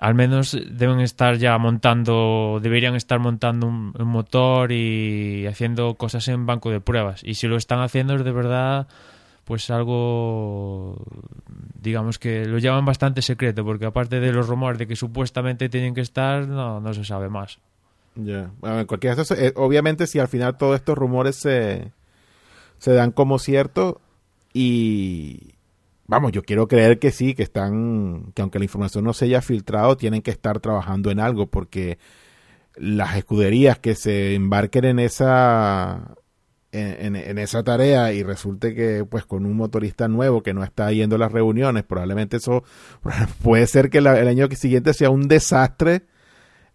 al 0.00 0.14
menos 0.14 0.56
deben 0.70 1.00
estar 1.00 1.36
ya 1.36 1.56
montando, 1.58 2.58
deberían 2.62 2.94
estar 2.94 3.18
montando 3.18 3.66
un, 3.66 3.92
motor 4.04 4.72
y 4.72 5.46
haciendo 5.46 5.94
cosas 5.94 6.26
en 6.28 6.46
banco 6.46 6.70
de 6.70 6.80
pruebas. 6.80 7.22
Y 7.24 7.34
si 7.34 7.46
lo 7.46 7.56
están 7.56 7.80
haciendo 7.80 8.14
es 8.14 8.24
de 8.24 8.32
verdad, 8.32 8.88
pues 9.44 9.70
algo, 9.70 10.96
digamos 11.80 12.18
que 12.18 12.44
lo 12.46 12.58
llaman 12.58 12.84
bastante 12.84 13.22
secreto, 13.22 13.64
porque 13.64 13.86
aparte 13.86 14.20
de 14.20 14.32
los 14.32 14.48
rumores 14.48 14.78
de 14.78 14.86
que 14.86 14.96
supuestamente 14.96 15.68
tienen 15.68 15.94
que 15.94 16.00
estar, 16.00 16.48
no, 16.48 16.80
no 16.80 16.94
se 16.94 17.04
sabe 17.04 17.28
más. 17.28 17.58
Ya. 18.16 18.50
Bueno, 18.60 18.80
en 18.80 18.86
cualquier 18.86 19.16
caso, 19.16 19.34
eh, 19.34 19.52
obviamente 19.56 20.06
si 20.06 20.18
al 20.18 20.28
final 20.28 20.56
todos 20.56 20.76
estos 20.76 20.96
rumores 20.96 21.36
se, 21.36 21.92
se 22.78 22.92
dan 22.92 23.10
como 23.10 23.38
cierto 23.38 24.00
y 24.52 25.53
vamos, 26.06 26.32
yo 26.32 26.42
quiero 26.42 26.68
creer 26.68 26.98
que 26.98 27.10
sí, 27.10 27.34
que 27.34 27.42
están, 27.42 28.32
que 28.34 28.42
aunque 28.42 28.58
la 28.58 28.64
información 28.66 29.04
no 29.04 29.12
se 29.12 29.26
haya 29.26 29.42
filtrado, 29.42 29.96
tienen 29.96 30.22
que 30.22 30.30
estar 30.30 30.60
trabajando 30.60 31.10
en 31.10 31.20
algo 31.20 31.46
porque 31.50 31.98
las 32.76 33.16
escuderías 33.16 33.78
que 33.78 33.94
se 33.94 34.34
embarquen 34.34 34.84
en 34.84 34.98
esa 34.98 36.14
en, 36.72 37.16
en- 37.16 37.38
esa 37.38 37.62
tarea 37.64 38.12
y 38.12 38.22
resulte 38.24 38.74
que 38.74 39.04
pues 39.08 39.24
con 39.26 39.46
un 39.46 39.56
motorista 39.56 40.08
nuevo 40.08 40.42
que 40.42 40.54
no 40.54 40.64
está 40.64 40.90
yendo 40.92 41.16
a 41.16 41.20
las 41.20 41.32
reuniones, 41.32 41.84
probablemente 41.84 42.38
eso 42.38 42.64
puede 43.42 43.66
ser 43.68 43.90
que 43.90 43.98
el 43.98 44.06
año 44.08 44.48
siguiente 44.52 44.94
sea 44.94 45.10
un 45.10 45.28
desastre 45.28 46.04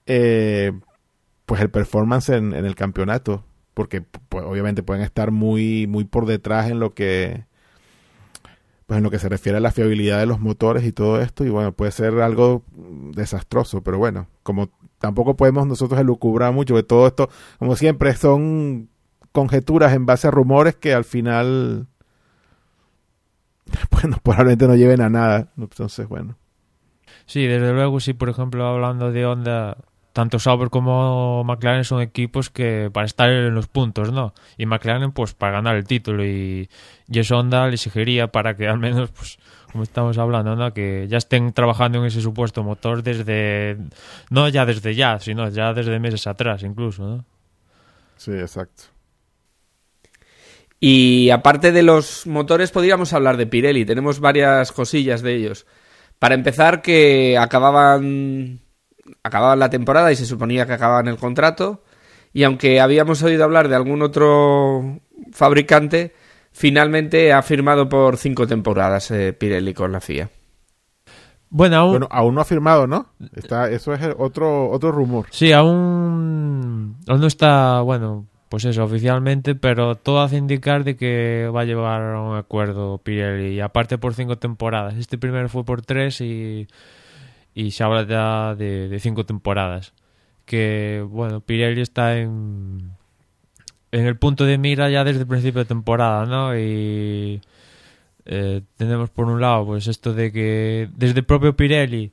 eh, 0.05 0.71
pues 1.45 1.61
el 1.61 1.69
performance 1.71 2.29
en, 2.29 2.53
en 2.53 2.65
el 2.65 2.75
campeonato 2.75 3.45
porque 3.73 4.01
pues, 4.01 4.45
obviamente 4.45 4.83
pueden 4.83 5.03
estar 5.03 5.31
muy 5.31 5.87
muy 5.87 6.05
por 6.05 6.25
detrás 6.25 6.69
en 6.69 6.79
lo 6.79 6.93
que 6.93 7.45
pues 8.89 8.97
en 8.97 9.05
lo 9.05 9.09
que 9.09 9.19
se 9.19 9.29
refiere 9.29 9.59
a 9.59 9.61
la 9.61 9.71
fiabilidad 9.71 10.19
de 10.19 10.25
los 10.25 10.41
motores 10.41 10.83
y 10.83 10.91
todo 10.91 11.21
esto 11.21 11.45
y 11.45 11.49
bueno 11.49 11.71
puede 11.71 11.91
ser 11.91 12.19
algo 12.19 12.63
desastroso 13.13 13.81
pero 13.81 13.97
bueno 13.97 14.27
como 14.43 14.69
tampoco 14.97 15.37
podemos 15.37 15.65
nosotros 15.65 16.01
elucubrar 16.01 16.51
mucho 16.51 16.75
de 16.75 16.83
todo 16.83 17.07
esto 17.07 17.29
como 17.57 17.77
siempre 17.77 18.13
son 18.15 18.89
conjeturas 19.31 19.93
en 19.93 20.05
base 20.05 20.27
a 20.27 20.31
rumores 20.31 20.75
que 20.75 20.93
al 20.93 21.05
final 21.05 21.87
bueno 23.91 24.17
probablemente 24.21 24.67
no 24.67 24.75
lleven 24.75 25.01
a 25.01 25.09
nada. 25.09 25.51
Entonces 25.57 26.07
bueno. 26.07 26.37
Sí, 27.25 27.45
desde 27.45 27.73
luego, 27.73 27.99
sí, 27.99 28.13
por 28.13 28.29
ejemplo, 28.29 28.65
hablando 28.65 29.11
de 29.11 29.25
Honda, 29.25 29.77
tanto 30.13 30.39
Sauber 30.39 30.69
como 30.69 31.43
McLaren 31.43 31.83
son 31.83 32.01
equipos 32.01 32.49
que 32.49 32.89
para 32.91 33.05
estar 33.05 33.29
en 33.29 33.53
los 33.53 33.67
puntos, 33.67 34.11
¿no? 34.11 34.33
Y 34.57 34.65
McLaren, 34.65 35.11
pues 35.11 35.33
para 35.33 35.53
ganar 35.53 35.75
el 35.75 35.85
título. 35.85 36.25
Y, 36.25 36.69
y 37.07 37.19
eso 37.19 37.37
Honda 37.37 37.67
le 37.67 37.75
exigiría 37.75 38.27
para 38.27 38.55
que 38.55 38.67
al 38.67 38.79
menos, 38.79 39.11
pues, 39.11 39.39
como 39.71 39.83
estamos 39.83 40.17
hablando, 40.17 40.55
¿no? 40.55 40.73
Que 40.73 41.07
ya 41.07 41.17
estén 41.17 41.53
trabajando 41.53 41.99
en 41.99 42.05
ese 42.05 42.21
supuesto 42.21 42.63
motor 42.63 43.03
desde. 43.03 43.77
No 44.29 44.49
ya 44.49 44.65
desde 44.65 44.95
ya, 44.95 45.19
sino 45.19 45.49
ya 45.49 45.73
desde 45.73 45.99
meses 45.99 46.27
atrás, 46.27 46.63
incluso, 46.63 47.03
¿no? 47.03 47.25
sí 48.19 48.31
exacto 48.33 48.83
Y 50.79 51.29
aparte 51.29 51.71
de 51.71 51.83
los 51.83 52.27
motores, 52.27 52.71
podríamos 52.71 53.13
hablar 53.13 53.37
de 53.37 53.47
Pirelli. 53.47 53.85
Tenemos 53.85 54.19
varias 54.19 54.71
cosillas 54.71 55.21
de 55.21 55.35
ellos. 55.35 55.65
Para 56.19 56.35
empezar, 56.35 56.81
que 56.81 57.37
acababan, 57.37 58.59
acababan 59.23 59.59
la 59.59 59.69
temporada 59.69 60.11
y 60.11 60.15
se 60.15 60.25
suponía 60.25 60.65
que 60.65 60.73
acababan 60.73 61.07
el 61.07 61.17
contrato. 61.17 61.83
Y 62.33 62.43
aunque 62.43 62.79
habíamos 62.79 63.23
oído 63.23 63.43
hablar 63.43 63.67
de 63.67 63.75
algún 63.75 64.01
otro 64.01 64.99
fabricante, 65.31 66.13
finalmente 66.51 67.33
ha 67.33 67.41
firmado 67.41 67.89
por 67.89 68.17
cinco 68.17 68.47
temporadas 68.47 69.11
eh, 69.11 69.33
Pirelli 69.33 69.73
con 69.73 69.91
la 69.91 70.01
FIA. 70.01 70.29
Bueno, 71.51 71.77
aún. 71.77 71.91
bueno 71.91 72.07
aún 72.11 72.35
no 72.35 72.41
ha 72.41 72.45
firmado 72.45 72.85
no 72.85 73.07
está 73.35 73.71
eso 73.71 73.91
es 73.91 74.01
otro 74.19 74.69
otro 74.69 74.91
rumor 74.91 75.25
Sí, 75.31 75.51
aún, 75.51 76.95
aún 77.07 77.19
no 77.19 77.25
está, 77.25 77.81
bueno, 77.81 78.27
pues 78.49 78.65
eso, 78.65 78.83
oficialmente, 78.83 79.53
pero 79.55 79.95
todo 79.95 80.21
hace 80.21 80.37
indicar 80.37 80.83
de 80.83 80.95
que 80.95 81.47
va 81.55 81.61
a 81.61 81.65
llevar 81.65 82.01
a 82.15 82.21
un 82.21 82.35
acuerdo 82.35 82.97
Pirelli, 82.97 83.55
y 83.55 83.59
aparte 83.61 83.99
por 83.99 84.15
cinco 84.15 84.37
temporadas. 84.37 84.95
Este 84.95 85.19
primero 85.19 85.47
fue 85.49 85.63
por 85.63 85.83
tres 85.83 86.19
y, 86.21 86.67
y 87.53 87.71
se 87.71 87.83
habla 87.83 88.05
ya 88.05 88.55
de, 88.55 88.97
cinco 88.99 89.25
temporadas. 89.25 89.93
Que, 90.45 91.05
bueno, 91.07 91.41
Pirelli 91.41 91.81
está 91.81 92.17
en, 92.17 92.91
en 93.91 94.05
el 94.05 94.17
punto 94.17 94.45
de 94.45 94.57
mira 94.57 94.89
ya 94.89 95.03
desde 95.03 95.21
el 95.21 95.27
principio 95.27 95.59
de 95.59 95.65
temporada, 95.65 96.25
¿no? 96.25 96.57
Y 96.57 97.41
eh, 98.25 98.61
tenemos 98.77 99.09
por 99.09 99.27
un 99.27 99.41
lado, 99.41 99.65
pues 99.65 99.87
esto 99.87 100.13
de 100.13 100.31
que 100.31 100.89
desde 100.95 101.19
el 101.19 101.25
propio 101.25 101.55
Pirelli 101.55 102.11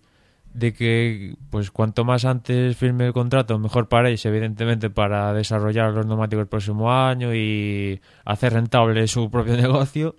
de 0.57 0.73
que 0.73 1.35
pues 1.51 1.71
cuanto 1.71 2.05
más 2.05 2.25
antes 2.25 2.77
firme 2.79 3.07
el 3.07 3.13
contrato 3.13 3.59
mejor 3.59 3.89
para 3.89 4.09
ellos 4.09 4.25
evidentemente 4.25 4.89
para 4.89 5.35
desarrollar 5.35 5.93
los 5.93 6.07
neumáticos 6.07 6.45
el 6.45 6.49
próximo 6.49 6.91
año 6.91 7.35
y 7.35 8.01
hacer 8.25 8.55
rentable 8.55 9.07
su 9.07 9.31
propio 9.31 9.55
negocio 9.59 10.17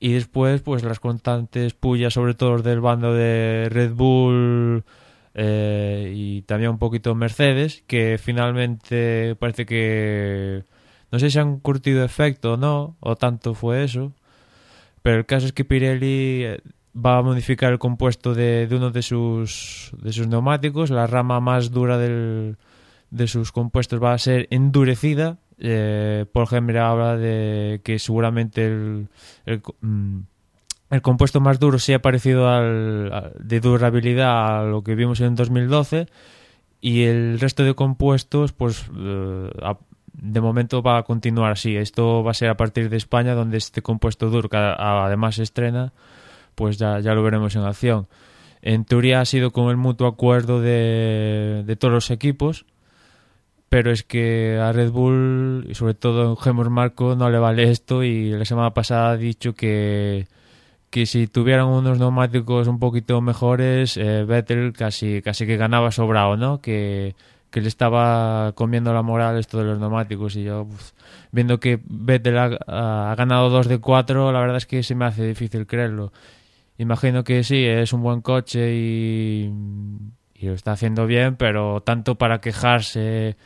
y 0.00 0.12
después 0.12 0.62
pues 0.62 0.82
las 0.82 0.98
constantes 0.98 1.74
pullas 1.74 2.14
sobre 2.14 2.34
todo 2.34 2.58
del 2.58 2.80
bando 2.80 3.14
de 3.14 3.68
Red 3.70 3.92
Bull 3.92 4.84
eh, 5.34 6.12
y 6.14 6.42
también 6.42 6.72
un 6.72 6.78
poquito 6.78 7.14
Mercedes 7.14 7.84
que 7.86 8.18
finalmente 8.18 9.36
parece 9.36 9.66
que 9.66 10.64
no 11.12 11.18
sé 11.18 11.30
si 11.30 11.38
han 11.38 11.60
curtido 11.60 12.02
efecto 12.02 12.54
o 12.54 12.56
no 12.56 12.96
o 13.00 13.14
tanto 13.14 13.54
fue 13.54 13.84
eso 13.84 14.12
pero 15.02 15.18
el 15.18 15.26
caso 15.26 15.46
es 15.46 15.52
que 15.52 15.64
Pirelli 15.64 16.44
eh, 16.44 16.60
va 16.94 17.18
a 17.18 17.22
modificar 17.22 17.72
el 17.72 17.78
compuesto 17.78 18.34
de, 18.34 18.66
de 18.66 18.76
uno 18.76 18.90
de 18.90 19.02
sus, 19.02 19.92
de 20.00 20.12
sus 20.12 20.26
neumáticos. 20.26 20.90
La 20.90 21.06
rama 21.06 21.40
más 21.40 21.70
dura 21.70 21.98
del, 21.98 22.56
de 23.10 23.26
sus 23.26 23.52
compuestos 23.52 24.02
va 24.02 24.12
a 24.12 24.18
ser 24.18 24.46
endurecida. 24.50 25.38
Eh, 25.62 26.24
Paul 26.32 26.46
Hemmer 26.50 26.78
habla 26.78 27.16
de 27.18 27.82
que 27.84 27.98
seguramente 27.98 28.64
el, 28.64 29.08
mm, 29.82 30.20
compuesto 31.02 31.40
más 31.40 31.60
duro 31.60 31.78
sea 31.78 32.00
parecido 32.00 32.48
al, 32.48 33.32
de 33.38 33.60
durabilidad 33.60 34.60
a 34.60 34.64
lo 34.64 34.82
que 34.82 34.94
vimos 34.94 35.20
en 35.20 35.34
2012 35.34 36.06
y 36.80 37.02
el 37.02 37.38
resto 37.38 37.62
de 37.62 37.74
compuestos 37.74 38.54
pues 38.54 38.90
eh, 38.98 39.50
de 40.14 40.40
momento 40.40 40.82
va 40.82 40.96
a 40.96 41.02
continuar 41.02 41.52
así. 41.52 41.76
Esto 41.76 42.24
va 42.24 42.30
a 42.30 42.34
ser 42.34 42.48
a 42.48 42.56
partir 42.56 42.88
de 42.88 42.96
España 42.96 43.34
donde 43.34 43.58
este 43.58 43.82
compuesto 43.82 44.30
duro 44.30 44.48
que 44.48 44.56
además 44.56 45.34
se 45.34 45.42
estrena 45.42 45.92
pues 46.54 46.78
ya, 46.78 46.98
lo 47.00 47.22
veremos 47.22 47.54
en 47.54 47.62
acción. 47.62 48.08
En 48.62 48.86
teoría 48.86 49.20
ha 49.20 49.24
sido 49.26 49.50
con 49.50 49.68
el 49.68 49.76
mutuo 49.76 50.06
acuerdo 50.06 50.60
de 50.62 51.76
todos 51.78 51.92
los 51.92 52.10
equipos, 52.10 52.64
pero 53.70 53.92
es 53.92 54.02
que 54.02 54.58
a 54.60 54.72
Red 54.72 54.90
Bull 54.90 55.66
y 55.70 55.74
sobre 55.76 55.94
todo 55.94 56.32
a 56.32 56.42
Gemor 56.42 56.70
Marco 56.70 57.14
no 57.16 57.30
le 57.30 57.38
vale 57.38 57.70
esto 57.70 58.02
y 58.04 58.30
la 58.30 58.44
semana 58.44 58.74
pasada 58.74 59.12
ha 59.12 59.16
dicho 59.16 59.54
que, 59.54 60.26
que 60.90 61.06
si 61.06 61.28
tuvieran 61.28 61.66
unos 61.68 61.98
neumáticos 62.00 62.68
un 62.68 62.80
poquito 62.80 63.20
mejores, 63.22 63.96
eh, 63.96 64.24
Vettel 64.24 64.72
casi, 64.72 65.22
casi 65.22 65.46
que 65.46 65.56
ganaba 65.56 65.92
sobrado, 65.92 66.36
¿no? 66.36 66.60
Que, 66.60 67.14
que 67.50 67.60
le 67.60 67.68
estaba 67.68 68.52
comiendo 68.56 68.92
la 68.92 69.02
moral 69.02 69.38
esto 69.38 69.58
de 69.58 69.64
los 69.64 69.78
neumáticos 69.78 70.36
y 70.36 70.44
yo 70.44 70.62
uf, 70.62 70.92
viendo 71.32 71.60
que 71.60 71.80
Vettel 71.84 72.38
ha, 72.38 73.12
ha 73.12 73.14
ganado 73.14 73.50
dos 73.50 73.68
de 73.68 73.78
cuatro, 73.78 74.32
la 74.32 74.40
verdad 74.40 74.56
es 74.56 74.66
que 74.66 74.82
se 74.82 74.96
me 74.96 75.04
hace 75.06 75.24
difícil 75.26 75.66
creerlo. 75.66 76.12
Imagino 76.78 77.24
que 77.24 77.44
sí, 77.44 77.64
es 77.64 77.92
un 77.92 78.02
buen 78.02 78.20
coche 78.20 78.74
y, 78.74 79.52
y 80.40 80.46
lo 80.46 80.54
está 80.54 80.72
haciendo 80.72 81.06
bien, 81.06 81.36
pero 81.36 81.82
tanto 81.82 82.16
para 82.16 82.40
quejarse, 82.40 83.36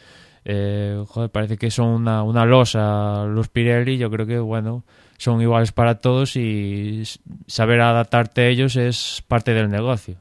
eh, 0.45 1.03
joder, 1.09 1.31
parece 1.31 1.57
que 1.57 1.71
son 1.71 1.89
una, 1.89 2.23
una 2.23 2.45
losa 2.45 3.25
los 3.27 3.49
Pirelli, 3.49 3.99
yo 3.99 4.11
creo 4.11 4.27
que, 4.27 4.39
bueno, 4.39 4.85
son 5.19 5.41
iguales 5.41 5.73
para 5.73 5.97
todos 6.01 6.37
y 6.37 7.03
saber 7.47 7.81
adaptarte 7.81 8.43
a 8.43 8.49
ellos 8.49 8.77
es 8.77 9.23
parte 9.27 9.53
del 9.55 9.71
negocio. 9.71 10.17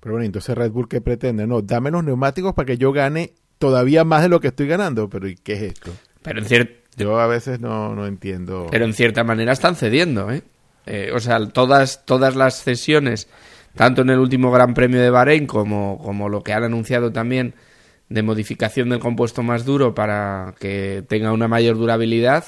Pero 0.00 0.14
bueno, 0.14 0.26
entonces 0.26 0.56
Red 0.56 0.72
Bull, 0.72 0.88
¿qué 0.88 1.00
pretende? 1.00 1.46
No, 1.46 1.62
dame 1.62 1.90
los 1.90 2.02
neumáticos 2.02 2.54
para 2.54 2.66
que 2.66 2.76
yo 2.76 2.92
gane 2.92 3.32
todavía 3.58 4.04
más 4.04 4.22
de 4.22 4.28
lo 4.28 4.40
que 4.40 4.48
estoy 4.48 4.66
ganando. 4.66 5.08
Pero 5.08 5.28
¿y 5.28 5.36
qué 5.36 5.52
es 5.52 5.62
esto? 5.62 5.92
Pero 6.22 6.40
en, 6.40 6.46
cier- 6.46 6.76
Yo 6.96 7.20
a 7.20 7.26
veces 7.28 7.60
no, 7.60 7.94
no 7.94 8.06
entiendo. 8.06 8.66
pero 8.70 8.84
en 8.84 8.94
cierta 8.94 9.22
manera 9.22 9.52
están 9.52 9.76
cediendo, 9.76 10.30
¿eh? 10.32 10.42
Eh, 10.86 11.12
o 11.14 11.20
sea, 11.20 11.38
todas, 11.48 12.04
todas 12.04 12.34
las 12.34 12.64
cesiones, 12.64 13.28
tanto 13.74 14.02
en 14.02 14.10
el 14.10 14.18
último 14.18 14.50
Gran 14.50 14.74
Premio 14.74 15.00
de 15.00 15.10
Bahrein 15.10 15.46
como, 15.46 15.98
como 15.98 16.28
lo 16.28 16.42
que 16.42 16.52
han 16.52 16.64
anunciado 16.64 17.12
también 17.12 17.54
de 18.08 18.22
modificación 18.22 18.90
del 18.90 18.98
compuesto 18.98 19.42
más 19.42 19.64
duro 19.64 19.94
para 19.94 20.54
que 20.60 21.04
tenga 21.08 21.32
una 21.32 21.48
mayor 21.48 21.76
durabilidad, 21.76 22.44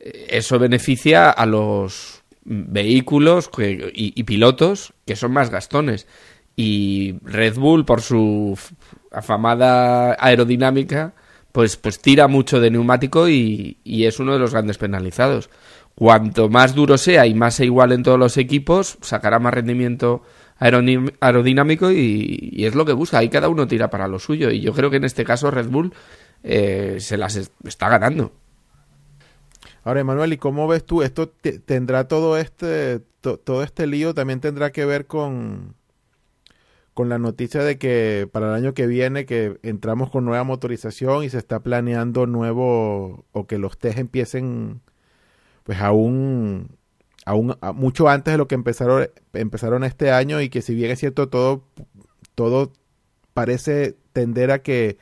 eh, 0.00 0.26
eso 0.30 0.58
beneficia 0.58 1.30
a 1.30 1.46
los 1.46 2.22
vehículos 2.44 3.48
que- 3.48 3.90
y, 3.94 4.22
pilotos 4.24 4.92
que 5.06 5.16
son 5.16 5.32
más 5.32 5.50
gastones. 5.50 6.06
Y 6.56 7.16
Red 7.24 7.56
Bull, 7.56 7.84
por 7.84 8.00
su 8.02 8.56
afamada 9.10 10.16
aerodinámica, 10.20 11.14
pues, 11.52 11.76
pues 11.76 12.00
tira 12.00 12.28
mucho 12.28 12.60
de 12.60 12.70
neumático 12.70 13.28
y, 13.28 13.78
es 13.84 14.20
uno 14.20 14.34
de 14.34 14.38
los 14.38 14.52
grandes 14.52 14.78
penalizados. 14.78 15.50
Cuanto 15.94 16.48
más 16.48 16.74
duro 16.74 16.98
sea 16.98 17.26
y 17.26 17.34
más 17.34 17.54
se 17.54 17.64
igualen 17.64 18.02
todos 18.02 18.18
los 18.18 18.36
equipos, 18.36 18.98
sacará 19.00 19.38
más 19.38 19.54
rendimiento 19.54 20.22
aerodinámico 20.58 21.90
y, 21.90 22.64
es 22.64 22.74
lo 22.74 22.84
que 22.84 22.92
busca. 22.92 23.18
Ahí 23.18 23.28
cada 23.28 23.48
uno 23.48 23.66
tira 23.66 23.90
para 23.90 24.08
lo 24.08 24.18
suyo. 24.18 24.50
Y 24.50 24.60
yo 24.60 24.72
creo 24.72 24.90
que 24.90 24.96
en 24.96 25.04
este 25.04 25.24
caso 25.24 25.50
Red 25.50 25.68
Bull 25.68 25.92
eh, 26.42 26.96
se 27.00 27.16
las 27.16 27.36
es- 27.36 27.52
está 27.64 27.88
ganando. 27.88 28.32
Ahora, 29.82 30.00
Emanuel, 30.00 30.32
¿y 30.32 30.38
cómo 30.38 30.66
ves 30.66 30.84
tú? 30.84 31.02
¿Esto 31.02 31.28
te- 31.28 31.58
tendrá 31.58 32.08
todo 32.08 32.38
este, 32.38 33.00
to- 33.20 33.38
todo 33.38 33.62
este 33.62 33.86
lío 33.86 34.14
también 34.14 34.40
tendrá 34.40 34.72
que 34.72 34.84
ver 34.86 35.06
con, 35.06 35.74
con 36.94 37.08
la 37.08 37.18
noticia 37.18 37.62
de 37.62 37.76
que 37.78 38.28
para 38.30 38.48
el 38.48 38.54
año 38.54 38.72
que 38.74 38.86
viene 38.86 39.26
que 39.26 39.58
entramos 39.62 40.10
con 40.10 40.24
nueva 40.24 40.44
motorización 40.44 41.24
y 41.24 41.28
se 41.30 41.38
está 41.38 41.60
planeando 41.60 42.26
nuevo 42.26 43.26
o 43.32 43.46
que 43.46 43.58
los 43.58 43.76
test 43.78 43.98
empiecen 43.98 44.80
pues 45.64 45.80
aún 45.80 46.76
aún 47.24 47.56
a- 47.60 47.72
mucho 47.72 48.08
antes 48.08 48.32
de 48.34 48.38
lo 48.38 48.48
que 48.48 48.54
empezaron 48.54 49.08
empezaron 49.32 49.84
este 49.84 50.10
año 50.12 50.40
y 50.40 50.48
que 50.50 50.62
si 50.62 50.74
bien 50.74 50.90
es 50.90 51.00
cierto 51.00 51.28
todo 51.28 51.64
todo 52.34 52.72
parece 53.34 53.96
tender 54.12 54.50
a 54.50 54.62
que 54.62 54.98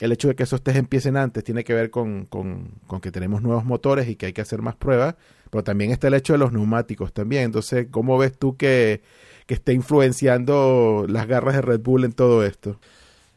el 0.00 0.12
hecho 0.12 0.28
de 0.28 0.36
que 0.36 0.44
esos 0.44 0.62
test 0.62 0.76
empiecen 0.78 1.16
antes 1.16 1.44
tiene 1.44 1.64
que 1.64 1.74
ver 1.74 1.90
con, 1.90 2.26
con, 2.26 2.70
que 3.02 3.12
tenemos 3.12 3.42
nuevos 3.42 3.64
motores 3.64 4.08
y 4.08 4.16
que 4.16 4.26
hay 4.26 4.32
que 4.34 4.42
hacer 4.42 4.62
más 4.62 4.76
pruebas, 4.76 5.16
pero 5.50 5.64
también 5.64 5.90
está 5.90 6.08
el 6.08 6.14
hecho 6.14 6.34
de 6.34 6.38
los 6.38 6.52
neumáticos 6.52 7.12
también. 7.14 7.44
Entonces, 7.44 7.88
¿cómo 7.90 8.18
ves 8.18 8.36
tú 8.38 8.56
que, 8.56 9.02
que 9.46 9.54
esté 9.54 9.72
influenciando 9.72 11.06
las 11.08 11.26
garras 11.28 11.54
de 11.56 11.62
Red 11.62 11.80
Bull 11.80 12.04
en 12.04 12.12
todo 12.12 12.44
esto? 12.44 12.80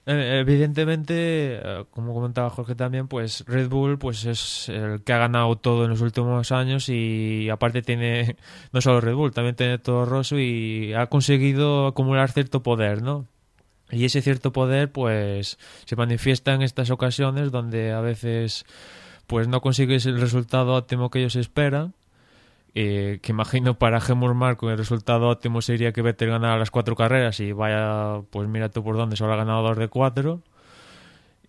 Eh, 0.06 0.40
Evidentemente, 0.40 1.60
eh, 1.62 1.86
como 1.92 2.14
comentaba 2.14 2.50
Jorge 2.50 2.76
también, 2.76 3.08
pues 3.08 3.44
Red 3.48 3.70
Bull 3.70 4.00
pues 4.00 4.26
es 4.26 4.70
el 4.70 5.04
que 5.04 5.14
ha 5.14 5.18
ganado 5.18 5.56
todo 5.58 5.84
en 5.84 5.92
los 5.92 6.02
últimos 6.02 6.52
años 6.52 6.90
y 6.90 7.50
aparte 7.50 7.82
tiene 7.82 8.36
no 8.72 8.82
solo 8.82 9.02
Red 9.02 9.16
Bull, 9.16 9.32
también 9.32 9.56
tiene 9.56 9.78
todo 9.78 10.06
Rosso 10.06 10.40
y 10.40 10.94
ha 10.94 11.08
conseguido 11.08 11.88
acumular 11.88 12.32
cierto 12.32 12.64
poder, 12.64 13.02
¿no? 13.02 13.28
Y 13.92 14.06
ese 14.06 14.22
cierto 14.22 14.52
poder 14.52 14.92
pues 14.92 15.58
se 15.86 15.96
manifiesta 15.96 16.54
en 16.54 16.62
estas 16.62 16.92
ocasiones 16.92 17.52
donde 17.52 17.92
a 17.92 18.02
veces 18.02 18.66
pues 19.28 19.48
no 19.48 19.62
consigues 19.62 20.06
el 20.06 20.20
resultado 20.20 20.76
óptimo 20.76 21.10
que 21.10 21.20
ellos 21.20 21.36
esperan 21.36 21.94
eh, 22.76 23.20
que 23.22 23.32
imagino 23.32 23.78
para 23.78 24.02
Gemur 24.02 24.34
Marco 24.34 24.70
el 24.70 24.78
resultado 24.78 25.30
óptimo 25.30 25.62
sería 25.62 25.92
que 25.92 26.02
Vettel 26.02 26.30
ganara 26.30 26.58
las 26.58 26.72
cuatro 26.72 26.96
carreras 26.96 27.40
y 27.40 27.52
vaya, 27.52 28.22
pues 28.30 28.48
mira 28.48 28.70
tú 28.70 28.84
por 28.84 28.96
dónde, 28.96 29.16
solo 29.16 29.34
ha 29.34 29.38
ganado 29.38 29.64
dos 29.64 29.78
de 29.78 29.88
cuatro. 29.88 30.42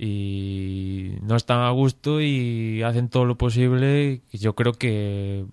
Y 0.02 1.18
no 1.22 1.36
están 1.36 1.60
a 1.60 1.70
gusto 1.70 2.22
y 2.22 2.82
hacen 2.82 3.10
todo 3.10 3.26
lo 3.26 3.36
posible 3.36 4.22
yo 4.32 4.54
creo 4.54 4.72
que 4.72 5.44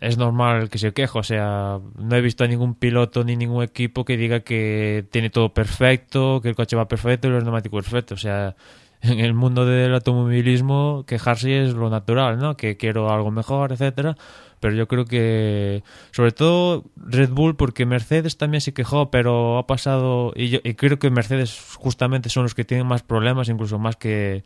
es 0.00 0.18
normal 0.18 0.70
que 0.70 0.78
se 0.78 0.92
queje, 0.92 1.18
o 1.18 1.22
sea, 1.22 1.80
no 1.98 2.16
he 2.16 2.20
visto 2.20 2.44
a 2.44 2.48
ningún 2.48 2.74
piloto 2.74 3.24
ni 3.24 3.36
ningún 3.36 3.62
equipo 3.64 4.04
que 4.04 4.16
diga 4.16 4.40
que 4.40 5.04
tiene 5.10 5.30
todo 5.30 5.52
perfecto, 5.52 6.40
que 6.40 6.48
el 6.48 6.54
coche 6.54 6.76
va 6.76 6.88
perfecto 6.88 7.28
y 7.28 7.30
los 7.30 7.44
neumáticos 7.44 7.84
perfectos, 7.84 8.20
o 8.20 8.22
sea, 8.22 8.56
en 9.00 9.20
el 9.20 9.34
mundo 9.34 9.66
del 9.66 9.94
automovilismo 9.94 11.04
quejarse 11.06 11.64
es 11.64 11.74
lo 11.74 11.90
natural, 11.90 12.38
¿no? 12.38 12.56
Que 12.56 12.76
quiero 12.76 13.10
algo 13.10 13.30
mejor, 13.30 13.72
etcétera, 13.72 14.16
pero 14.60 14.74
yo 14.74 14.88
creo 14.88 15.04
que 15.04 15.82
sobre 16.10 16.32
todo 16.32 16.84
Red 16.96 17.30
Bull 17.30 17.56
porque 17.56 17.86
Mercedes 17.86 18.36
también 18.36 18.60
se 18.60 18.74
quejó 18.74 19.10
pero 19.10 19.58
ha 19.58 19.66
pasado 19.66 20.32
y, 20.34 20.48
yo, 20.48 20.58
y 20.64 20.74
creo 20.74 20.98
que 20.98 21.10
Mercedes 21.10 21.74
justamente 21.76 22.30
son 22.30 22.44
los 22.44 22.54
que 22.54 22.64
tienen 22.64 22.86
más 22.86 23.02
problemas 23.02 23.48
incluso 23.48 23.78
más 23.78 23.96
que 23.96 24.44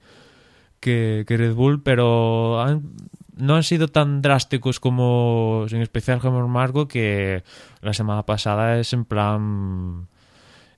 que, 0.80 1.24
que 1.26 1.36
Red 1.36 1.54
Bull 1.54 1.82
pero 1.82 2.60
han, 2.60 2.92
no 3.36 3.56
han 3.56 3.62
sido 3.62 3.88
tan 3.88 4.22
drásticos 4.22 4.80
como 4.80 5.66
en 5.70 5.82
especial 5.82 6.20
Helmut 6.22 6.48
Marko 6.48 6.88
que 6.88 7.42
la 7.80 7.94
semana 7.94 8.26
pasada 8.26 8.78
es 8.78 8.92
en 8.92 9.04
plan 9.04 10.08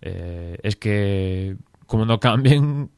eh, 0.02 0.58
es 0.62 0.76
que 0.76 1.56
como 1.86 2.04
no 2.04 2.20
cambien 2.20 2.90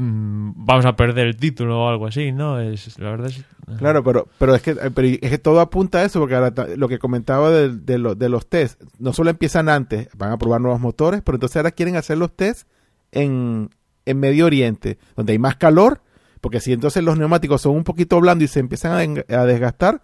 vamos 0.00 0.86
a 0.86 0.94
perder 0.94 1.26
el 1.26 1.36
título 1.36 1.80
o 1.84 1.88
algo 1.88 2.06
así, 2.06 2.30
¿no? 2.30 2.60
Es, 2.60 2.98
la 3.00 3.10
verdad 3.10 3.26
es... 3.28 3.44
Claro, 3.78 4.02
pero, 4.04 4.28
pero, 4.38 4.54
es 4.54 4.62
que, 4.62 4.70
eh, 4.70 4.90
pero 4.94 5.08
es 5.08 5.18
que 5.30 5.38
todo 5.38 5.60
apunta 5.60 5.98
a 5.98 6.04
eso, 6.04 6.20
porque 6.20 6.36
ahora 6.36 6.52
lo 6.76 6.88
que 6.88 6.98
comentaba 6.98 7.50
de, 7.50 7.70
de, 7.76 8.14
de 8.16 8.28
los 8.28 8.48
test, 8.48 8.80
no 8.98 9.12
solo 9.12 9.28
empiezan 9.30 9.68
antes, 9.68 10.08
van 10.16 10.30
a 10.32 10.38
probar 10.38 10.60
nuevos 10.60 10.80
motores, 10.80 11.20
pero 11.22 11.36
entonces 11.36 11.56
ahora 11.56 11.72
quieren 11.72 11.96
hacer 11.96 12.16
los 12.16 12.34
test 12.34 12.68
en, 13.12 13.70
en 14.06 14.20
Medio 14.20 14.46
Oriente, 14.46 14.98
donde 15.16 15.32
hay 15.32 15.38
más 15.38 15.56
calor, 15.56 16.00
porque 16.40 16.60
si 16.60 16.72
entonces 16.72 17.02
los 17.02 17.18
neumáticos 17.18 17.60
son 17.62 17.74
un 17.74 17.84
poquito 17.84 18.20
blandos 18.20 18.44
y 18.44 18.48
se 18.48 18.60
empiezan 18.60 19.20
a, 19.28 19.44
desgastar, 19.44 20.00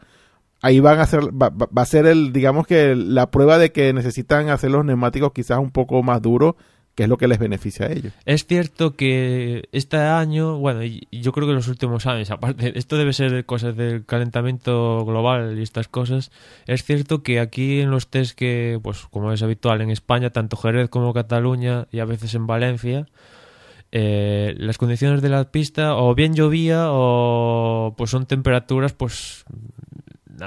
ahí 0.60 0.80
van 0.80 0.98
a 0.98 1.02
hacer, 1.02 1.20
va, 1.30 1.48
va- 1.50 1.68
va 1.76 1.82
a 1.82 1.86
ser 1.86 2.06
el, 2.06 2.32
digamos 2.32 2.66
que 2.66 2.94
la 2.96 3.30
prueba 3.30 3.56
de 3.58 3.70
que 3.72 3.92
necesitan 3.92 4.48
hacer 4.50 4.72
los 4.72 4.84
neumáticos 4.84 5.32
quizás 5.32 5.58
un 5.58 5.70
poco 5.70 6.02
más 6.02 6.20
duros, 6.20 6.56
que 6.94 7.04
es 7.04 7.08
lo 7.08 7.16
que 7.16 7.28
les 7.28 7.38
beneficia 7.38 7.86
a 7.86 7.92
ellos. 7.92 8.12
Es 8.24 8.46
cierto 8.46 8.94
que 8.96 9.68
este 9.72 9.96
año, 9.96 10.58
bueno, 10.58 10.84
y 10.84 11.06
yo 11.10 11.32
creo 11.32 11.48
que 11.48 11.54
los 11.54 11.68
últimos 11.68 12.06
años, 12.06 12.30
aparte, 12.30 12.78
esto 12.78 12.96
debe 12.96 13.12
ser 13.12 13.44
cosas 13.44 13.76
del 13.76 14.04
calentamiento 14.04 15.04
global 15.04 15.58
y 15.58 15.62
estas 15.62 15.88
cosas, 15.88 16.30
es 16.66 16.84
cierto 16.84 17.22
que 17.22 17.40
aquí 17.40 17.80
en 17.80 17.90
los 17.90 18.08
test 18.08 18.36
que, 18.36 18.78
pues 18.82 19.06
como 19.10 19.32
es 19.32 19.42
habitual 19.42 19.80
en 19.80 19.90
España, 19.90 20.30
tanto 20.30 20.56
Jerez 20.56 20.88
como 20.88 21.12
Cataluña 21.12 21.86
y 21.90 21.98
a 21.98 22.04
veces 22.04 22.34
en 22.34 22.46
Valencia, 22.46 23.06
eh, 23.96 24.54
las 24.58 24.76
condiciones 24.76 25.22
de 25.22 25.28
la 25.28 25.52
pista 25.52 25.94
o 25.96 26.16
bien 26.16 26.34
llovía 26.34 26.86
o 26.88 27.94
pues 27.96 28.10
son 28.10 28.26
temperaturas 28.26 28.92
pues 28.92 29.44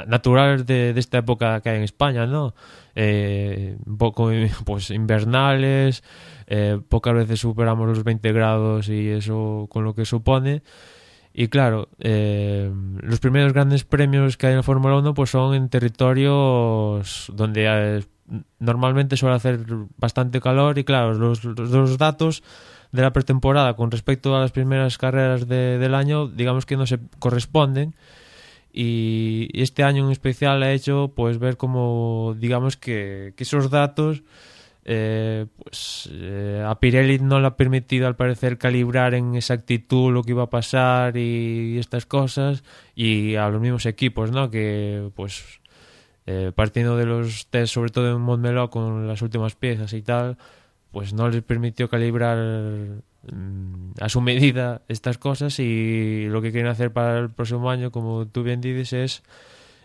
naturales 0.07 0.65
de, 0.65 0.93
de 0.93 0.99
esta 0.99 1.19
época 1.19 1.61
que 1.61 1.69
hay 1.69 1.77
en 1.77 1.83
España, 1.83 2.25
¿no? 2.25 2.53
Eh, 2.95 3.77
un 3.85 3.97
poco 3.97 4.31
pues 4.65 4.89
invernales, 4.91 6.03
eh, 6.47 6.79
pocas 6.89 7.13
veces 7.13 7.39
superamos 7.39 7.87
los 7.87 8.03
20 8.03 8.31
grados 8.33 8.89
y 8.89 9.09
eso 9.09 9.67
con 9.69 9.83
lo 9.83 9.93
que 9.93 10.05
supone. 10.05 10.63
Y 11.33 11.49
claro, 11.49 11.89
eh, 11.99 12.71
los 13.01 13.19
primeros 13.19 13.53
grandes 13.53 13.83
premios 13.83 14.37
que 14.37 14.47
hay 14.47 14.53
en 14.53 14.57
la 14.57 14.63
Fórmula 14.63 14.95
1 14.97 15.13
pues 15.13 15.29
son 15.29 15.53
en 15.53 15.69
territorios 15.69 17.31
donde 17.35 17.65
eh, 17.67 18.03
normalmente 18.59 19.17
suele 19.17 19.35
hacer 19.35 19.59
bastante 19.97 20.41
calor 20.41 20.79
y 20.79 20.83
claro, 20.83 21.13
los, 21.13 21.43
los, 21.43 21.97
datos 21.99 22.43
de 22.91 23.01
la 23.01 23.13
pretemporada 23.13 23.75
con 23.75 23.91
respecto 23.91 24.35
a 24.35 24.39
las 24.39 24.51
primeras 24.51 24.97
carreras 24.97 25.47
de- 25.47 25.77
del 25.77 25.93
año 25.93 26.27
digamos 26.27 26.65
que 26.65 26.77
no 26.77 26.87
se 26.87 26.99
corresponden 27.19 27.93
y 28.79 29.49
este 29.59 29.83
año 29.83 30.05
en 30.05 30.11
especial 30.11 30.61
ha 30.61 30.71
hecho 30.71 31.11
pues 31.15 31.39
ver 31.39 31.57
como 31.57 32.35
digamos 32.37 32.77
que, 32.77 33.33
que 33.35 33.43
esos 33.43 33.71
datos 33.71 34.21
eh, 34.85 35.47
pues 35.57 36.07
eh, 36.13 36.63
a 36.63 36.79
Pirelli 36.79 37.17
no 37.17 37.39
le 37.39 37.47
ha 37.47 37.57
permitido 37.57 38.05
al 38.05 38.15
parecer 38.15 38.59
calibrar 38.59 39.15
en 39.15 39.33
exactitud 39.33 40.13
lo 40.13 40.21
que 40.21 40.31
iba 40.31 40.43
a 40.43 40.49
pasar 40.51 41.17
y, 41.17 41.79
estas 41.79 42.05
cosas 42.05 42.63
y 42.93 43.33
a 43.33 43.49
los 43.49 43.59
mismos 43.59 43.87
equipos 43.87 44.29
no 44.29 44.51
que 44.51 45.09
pues 45.15 45.59
eh, 46.27 46.51
partiendo 46.53 46.97
de 46.97 47.07
los 47.07 47.47
test 47.47 47.73
sobre 47.73 47.89
todo 47.89 48.15
en 48.15 48.21
Montmeló 48.21 48.69
con 48.69 49.07
las 49.07 49.23
últimas 49.23 49.55
piezas 49.55 49.91
y 49.93 50.03
tal 50.03 50.37
pues 50.91 51.13
no 51.13 51.29
les 51.29 51.41
permitió 51.41 51.89
calibrar 51.89 53.01
a 53.99 54.09
su 54.09 54.21
medida 54.21 54.81
estas 54.87 55.17
cosas 55.17 55.59
y 55.59 56.27
lo 56.27 56.41
que 56.41 56.51
quieren 56.51 56.71
hacer 56.71 56.91
para 56.91 57.19
el 57.19 57.29
próximo 57.29 57.69
año, 57.69 57.91
como 57.91 58.27
tú 58.27 58.43
bien 58.43 58.61
dices, 58.61 58.93
es, 58.93 59.23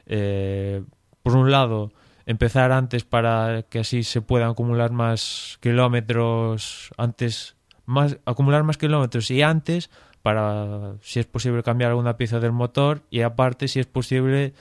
eh, 0.07 0.83
por 1.23 1.37
un 1.37 1.51
lado, 1.51 1.93
empezar 2.27 2.73
antes 2.73 3.05
para 3.05 3.63
que 3.63 3.81
así 3.81 4.03
se 4.03 4.21
puedan 4.21 4.51
acumular 4.51 4.93
más 4.93 5.59
kilómetros 5.61 6.91
antes, 6.97 7.57
más 7.85 8.19
acumular 8.25 8.63
más 8.63 8.79
kilómetros 8.79 9.31
y 9.31 9.43
antes 9.43 9.91
para, 10.23 10.95
si 11.01 11.19
es 11.21 11.27
posible, 11.27 11.63
cambiar 11.63 11.91
alguna 11.91 12.17
pieza 12.17 12.39
del 12.39 12.53
motor 12.53 13.03
y 13.11 13.23
aparte, 13.23 13.67
si 13.67 13.81
es 13.81 13.87
posible, 13.87 14.53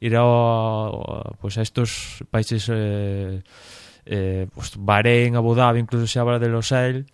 ir 0.00 0.16
a, 0.16 0.22
a, 0.22 1.32
pues 1.40 1.58
a 1.58 1.62
estos 1.62 2.24
países 2.30 2.70
eh, 2.72 3.42
eh, 4.06 4.46
pues 4.54 4.72
Bahrein, 4.78 5.36
Abu 5.36 5.54
Dhabi, 5.54 5.80
incluso 5.80 6.06
se 6.06 6.18
habla 6.18 6.38
de 6.38 6.48
los 6.48 6.72
AIL, 6.72 7.06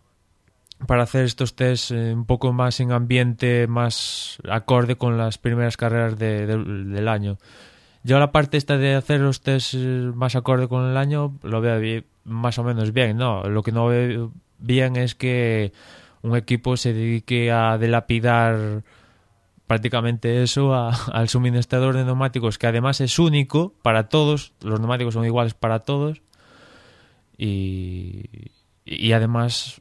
para 0.87 1.03
hacer 1.03 1.25
estos 1.25 1.55
test 1.57 1.90
eh, 1.90 2.14
un 2.14 2.25
poco 2.25 2.53
más 2.53 2.81
en 2.81 2.93
ambiente 2.93 3.66
más 3.66 4.38
acorde 4.49 4.97
con 4.97 5.19
las 5.19 5.38
primeras 5.38 5.77
carreras 5.77 6.19
de- 6.19 6.47
del- 6.47 7.09
año. 7.09 7.38
Yo 8.03 8.19
la 8.19 8.33
parte 8.33 8.57
esta 8.57 8.79
de 8.79 8.95
hacer 8.95 9.21
los 9.21 9.43
test 9.43 9.75
eh, 9.77 10.11
más 10.14 10.37
acorde 10.37 10.69
con 10.69 10.88
el 10.90 10.97
año 10.97 11.37
lo 11.43 11.61
veo 11.61 11.79
bien- 11.81 12.07
más 12.25 12.59
o 12.59 12.64
menos 12.64 12.93
bien, 12.93 13.16
¿no? 13.19 13.45
Lo 13.49 13.62
que 13.62 13.73
no 13.73 13.87
veo 13.88 14.33
bien 14.59 14.97
es 14.97 15.14
que 15.14 15.73
un 16.23 16.37
equipo 16.37 16.77
se 16.77 16.93
dedique 16.93 17.51
a 17.51 17.77
dilapidar 17.79 18.83
prácticamente 19.66 20.43
eso 20.43 20.75
a- 20.75 20.90
al 21.12 21.29
suministrador 21.29 21.95
de 21.95 22.05
neumáticos 22.05 22.57
que 22.59 22.66
además 22.66 23.01
es 23.03 23.19
único 23.19 23.75
para 23.83 24.09
todos, 24.09 24.55
los 24.62 24.81
neumáticos 24.81 25.14
son 25.14 25.25
iguales 25.27 25.55
para 25.55 25.81
todos 25.81 26.23
y 28.85 29.12
además 29.12 29.81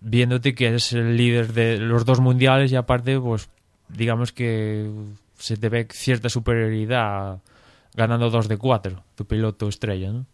viéndote 0.00 0.54
que 0.54 0.68
eres 0.68 0.92
el 0.92 1.16
líder 1.16 1.52
de 1.52 1.78
los 1.78 2.04
dos 2.04 2.20
mundiales 2.20 2.72
y 2.72 2.76
aparte 2.76 3.18
pues 3.18 3.48
digamos 3.88 4.32
que 4.32 4.90
se 5.36 5.56
te 5.56 5.68
ve 5.68 5.86
cierta 5.90 6.28
superioridad 6.28 7.38
ganando 7.94 8.30
dos 8.30 8.48
de 8.48 8.56
cuatro 8.56 9.04
tu 9.14 9.24
piloto 9.26 9.68
estrella 9.68 10.12
¿no? 10.12 10.26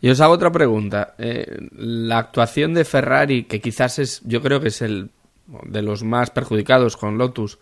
Y 0.00 0.10
os 0.10 0.20
hago 0.20 0.34
otra 0.34 0.52
pregunta. 0.52 1.14
Eh, 1.18 1.68
la 1.72 2.18
actuación 2.18 2.74
de 2.74 2.84
Ferrari, 2.84 3.44
que 3.44 3.60
quizás 3.60 3.98
es, 3.98 4.20
yo 4.24 4.42
creo 4.42 4.60
que 4.60 4.68
es 4.68 4.82
el 4.82 5.10
de 5.64 5.82
los 5.82 6.02
más 6.02 6.30
perjudicados 6.30 6.96
con 6.96 7.18
Lotus, 7.18 7.58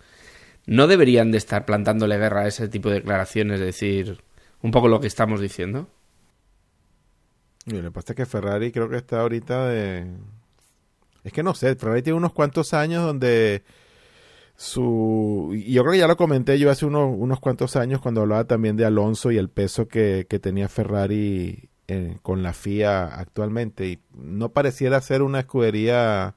¿no 0.66 0.86
deberían 0.86 1.30
de 1.30 1.38
estar 1.38 1.64
plantándole 1.64 2.18
guerra 2.18 2.42
a 2.42 2.48
ese 2.48 2.68
tipo 2.68 2.88
de 2.88 2.96
declaraciones? 2.96 3.60
Es 3.60 3.66
decir, 3.66 4.18
un 4.62 4.70
poco 4.70 4.88
lo 4.88 5.00
que 5.00 5.06
estamos 5.06 5.40
diciendo. 5.40 5.88
Y 7.66 7.76
lo 7.76 7.82
que 7.84 7.90
pasa 7.92 8.12
es 8.12 8.16
que 8.16 8.26
Ferrari 8.26 8.72
creo 8.72 8.88
que 8.88 8.96
está 8.96 9.20
ahorita 9.20 9.68
de... 9.68 10.06
Es 11.24 11.32
que 11.32 11.42
no 11.42 11.54
sé, 11.54 11.74
Ferrari 11.76 12.02
tiene 12.02 12.18
unos 12.18 12.32
cuantos 12.32 12.74
años 12.74 13.04
donde 13.04 13.64
su... 14.56 15.54
Yo 15.68 15.82
creo 15.82 15.92
que 15.92 15.98
ya 15.98 16.08
lo 16.08 16.16
comenté 16.16 16.58
yo 16.58 16.70
hace 16.70 16.86
unos, 16.86 17.14
unos 17.18 17.40
cuantos 17.40 17.76
años 17.76 18.00
cuando 18.00 18.22
hablaba 18.22 18.44
también 18.46 18.76
de 18.76 18.84
Alonso 18.86 19.32
y 19.32 19.38
el 19.38 19.50
peso 19.50 19.88
que, 19.88 20.26
que 20.28 20.38
tenía 20.38 20.68
Ferrari 20.68 21.70
eh, 21.88 22.18
con 22.22 22.42
la 22.42 22.52
FIA 22.52 23.06
actualmente. 23.06 23.86
Y 23.88 24.00
no 24.14 24.52
pareciera 24.52 25.00
ser 25.00 25.22
una 25.22 25.40
escudería 25.40 26.36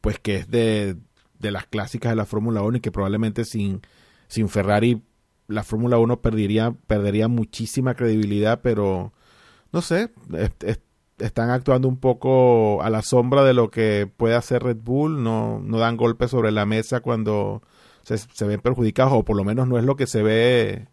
pues 0.00 0.18
que 0.18 0.36
es 0.36 0.50
de, 0.50 0.96
de 1.38 1.50
las 1.50 1.66
clásicas 1.66 2.12
de 2.12 2.16
la 2.16 2.26
Fórmula 2.26 2.62
1 2.62 2.78
y 2.78 2.80
que 2.80 2.92
probablemente 2.92 3.44
sin, 3.44 3.82
sin 4.28 4.48
Ferrari 4.48 5.02
la 5.48 5.62
Fórmula 5.62 5.98
1 5.98 6.20
perdería, 6.20 6.74
perdería 6.86 7.28
muchísima 7.28 7.94
credibilidad, 7.94 8.60
pero 8.62 9.12
no 9.72 9.82
sé, 9.82 10.10
est- 10.34 10.64
están 11.18 11.50
actuando 11.50 11.88
un 11.88 11.98
poco 11.98 12.82
a 12.82 12.90
la 12.90 13.02
sombra 13.02 13.42
de 13.44 13.54
lo 13.54 13.70
que 13.70 14.10
puede 14.16 14.34
hacer 14.34 14.62
Red 14.62 14.78
Bull, 14.78 15.22
no, 15.22 15.60
no 15.60 15.78
dan 15.78 15.96
golpes 15.96 16.30
sobre 16.30 16.52
la 16.52 16.66
mesa 16.66 17.00
cuando 17.00 17.62
se, 18.02 18.18
se 18.18 18.46
ven 18.46 18.60
perjudicados, 18.60 19.12
o 19.14 19.24
por 19.24 19.36
lo 19.36 19.44
menos 19.44 19.66
no 19.66 19.78
es 19.78 19.84
lo 19.84 19.96
que 19.96 20.06
se 20.06 20.22
ve 20.22 20.88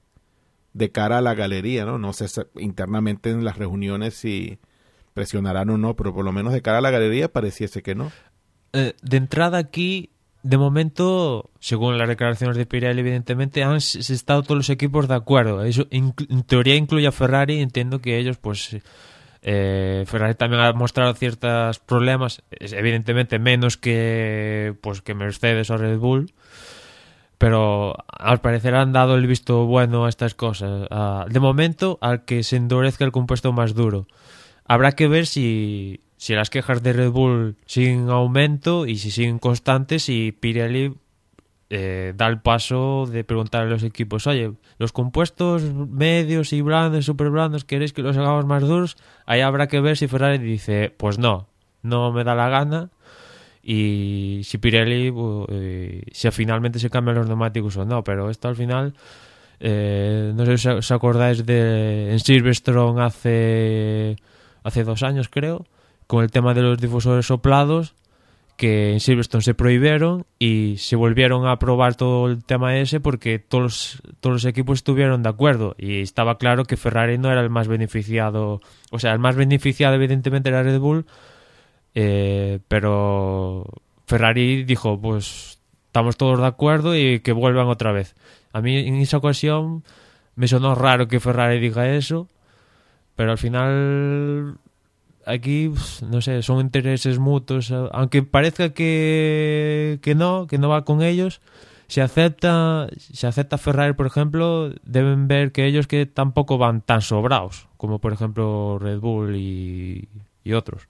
de 0.73 0.91
cara 0.91 1.19
a 1.19 1.21
la 1.21 1.35
galería, 1.35 1.85
¿no? 1.85 1.97
No 1.97 2.13
sé 2.13 2.25
internamente 2.55 3.29
en 3.29 3.43
las 3.45 3.57
reuniones 3.57 4.15
si 4.15 4.59
presionarán 5.13 5.69
o 5.69 5.77
no, 5.77 5.95
pero 5.95 6.13
por 6.13 6.25
lo 6.25 6.31
menos 6.31 6.53
de 6.53 6.61
cara 6.61 6.79
a 6.79 6.81
la 6.81 6.91
galería 6.91 7.31
pareciese 7.31 7.83
que 7.83 7.95
no. 7.95 8.11
Eh, 8.73 8.93
de 9.01 9.17
entrada 9.17 9.59
aquí 9.59 10.09
de 10.41 10.57
momento 10.57 11.51
según 11.59 11.97
las 11.97 12.09
declaraciones 12.09 12.57
de 12.57 12.65
Pirelli 12.65 12.99
evidentemente 12.99 13.63
han 13.63 13.75
estado 13.75 14.43
todos 14.43 14.57
los 14.57 14.69
equipos 14.69 15.07
de 15.07 15.15
acuerdo 15.15 15.63
eso 15.63 15.87
en 15.89 16.11
teoría 16.45 16.75
incluye 16.75 17.07
a 17.07 17.13
Ferrari 17.13 17.61
entiendo 17.61 17.99
que 17.99 18.17
ellos 18.17 18.37
pues 18.37 18.75
eh, 19.43 20.05
Ferrari 20.07 20.35
también 20.35 20.61
ha 20.61 20.73
mostrado 20.73 21.13
ciertos 21.13 21.79
problemas 21.79 22.41
evidentemente 22.51 23.39
menos 23.39 23.77
que 23.77 24.73
pues 24.81 25.01
que 25.01 25.13
Mercedes 25.13 25.69
o 25.69 25.77
Red 25.77 25.97
Bull 25.97 26.33
pero 27.43 27.93
al 28.07 28.39
parecer 28.39 28.73
han 28.73 28.93
dado 28.93 29.15
el 29.15 29.27
visto 29.27 29.65
bueno 29.65 30.05
a 30.05 30.09
estas 30.09 30.33
cosas. 30.33 30.87
Ah, 30.89 31.25
de 31.29 31.41
momento, 31.41 31.97
al 31.99 32.23
que 32.23 32.41
se 32.41 32.55
endurezca 32.55 33.03
el 33.03 33.11
compuesto 33.11 33.51
más 33.51 33.73
duro. 33.73 34.07
Habrá 34.65 34.93
que 34.93 35.09
ver 35.09 35.25
si, 35.25 35.99
si 36.15 36.35
las 36.35 36.49
quejas 36.49 36.81
de 36.83 36.93
Red 36.93 37.09
Bull 37.09 37.57
siguen 37.65 38.03
en 38.03 38.09
aumento 38.11 38.85
y 38.85 38.95
si 38.95 39.11
siguen 39.11 39.39
constantes 39.39 40.07
y 40.07 40.31
Pirelli 40.31 40.93
eh, 41.75 42.13
da 42.15 42.27
el 42.27 42.39
paso 42.39 43.07
de 43.11 43.23
preguntar 43.23 43.63
a 43.63 43.65
los 43.65 43.81
equipos, 43.81 44.27
oye, 44.27 44.51
los 44.77 44.91
compuestos 44.91 45.63
medios 45.63 46.53
y 46.53 46.61
blandos, 46.61 47.05
super 47.05 47.31
blandos, 47.31 47.65
¿queréis 47.65 47.93
que 47.93 48.03
los 48.03 48.15
hagamos 48.15 48.45
más 48.45 48.61
duros? 48.61 48.95
Ahí 49.25 49.41
habrá 49.41 49.67
que 49.67 49.81
ver 49.81 49.97
si 49.97 50.07
Ferrari 50.07 50.37
dice, 50.37 50.93
pues 50.95 51.17
no, 51.17 51.47
no 51.81 52.11
me 52.11 52.23
da 52.23 52.35
la 52.35 52.47
gana 52.49 52.91
y 53.63 54.41
si 54.43 54.59
Pirelli 54.59 55.11
eh, 55.49 56.03
si 56.11 56.29
finalmente 56.29 56.77
se 56.77 56.91
cambian 56.91 57.17
los 57.17 57.27
neumáticos 57.27 57.75
o 57.77 57.85
no 57.85 58.03
pero 58.03 58.29
esto 58.29 58.49
al 58.49 58.55
final 58.55 58.93
eh, 59.59 60.31
no 60.35 60.45
sé 60.45 60.57
si 60.57 60.67
os 60.67 60.91
acordáis 60.91 61.45
de 61.45 62.11
en 62.11 62.19
Silverstone 62.19 63.01
hace 63.01 64.17
hace 64.63 64.83
dos 64.83 65.01
años 65.01 65.29
creo 65.29 65.65
con 66.07 66.23
el 66.23 66.29
tema 66.29 66.53
de 66.53 66.61
los 66.61 66.77
difusores 66.77 67.25
soplados 67.25 67.95
que 68.63 68.93
en 68.93 69.01
Silverstone 69.01 69.43
se 69.43 69.53
prohibieron 69.53 70.25
y 70.39 70.75
se 70.77 70.95
volvieron 70.95 71.45
a 71.45 71.59
probar 71.59 71.95
todo 71.95 72.27
el 72.27 72.45
tema 72.45 72.77
ese 72.77 73.01
porque 73.01 73.37
todos, 73.37 74.01
todos 74.21 74.35
los 74.35 74.45
equipos 74.45 74.79
estuvieron 74.79 75.21
de 75.21 75.27
acuerdo 75.27 75.75
y 75.77 75.99
estaba 75.99 76.37
claro 76.37 76.63
que 76.63 76.77
Ferrari 76.77 77.17
no 77.17 77.29
era 77.29 77.41
el 77.41 77.49
más 77.49 77.67
beneficiado, 77.67 78.61
o 78.89 78.99
sea, 78.99 79.11
el 79.11 79.19
más 79.19 79.35
beneficiado 79.35 79.95
evidentemente 79.95 80.47
era 80.47 80.63
Red 80.63 80.79
Bull, 80.79 81.05
eh, 81.93 82.59
pero 82.69 83.65
Ferrari 84.07 84.63
dijo, 84.63 84.97
pues 84.97 85.59
estamos 85.87 86.15
todos 86.15 86.39
de 86.39 86.47
acuerdo 86.47 86.95
y 86.95 87.19
que 87.19 87.33
vuelvan 87.33 87.67
otra 87.67 87.91
vez. 87.91 88.15
A 88.53 88.61
mí 88.61 88.77
en 88.77 88.95
esa 88.95 89.17
ocasión 89.17 89.83
me 90.37 90.47
sonó 90.47 90.73
raro 90.73 91.09
que 91.09 91.19
Ferrari 91.19 91.59
diga 91.59 91.89
eso, 91.89 92.29
pero 93.17 93.31
al 93.31 93.37
final 93.37 94.55
aquí, 95.25 95.71
no 96.09 96.21
sé, 96.21 96.41
son 96.41 96.59
intereses 96.59 97.19
mutuos, 97.19 97.71
aunque 97.71 98.23
parezca 98.23 98.73
que, 98.73 99.99
que 100.01 100.15
no, 100.15 100.47
que 100.47 100.57
no 100.57 100.69
va 100.69 100.85
con 100.85 101.01
ellos. 101.01 101.41
Si 101.87 102.01
acepta, 102.01 102.87
si 102.97 103.27
acepta 103.27 103.57
Ferrari, 103.57 103.93
por 103.93 104.07
ejemplo, 104.07 104.73
deben 104.83 105.27
ver 105.27 105.51
que 105.51 105.65
ellos 105.65 105.87
que 105.87 106.05
tampoco 106.05 106.57
van 106.57 106.81
tan 106.81 107.01
sobrados, 107.01 107.67
como 107.77 107.99
por 107.99 108.13
ejemplo 108.13 108.79
Red 108.79 108.99
Bull 108.99 109.35
y, 109.35 110.07
y 110.43 110.53
otros. 110.53 110.87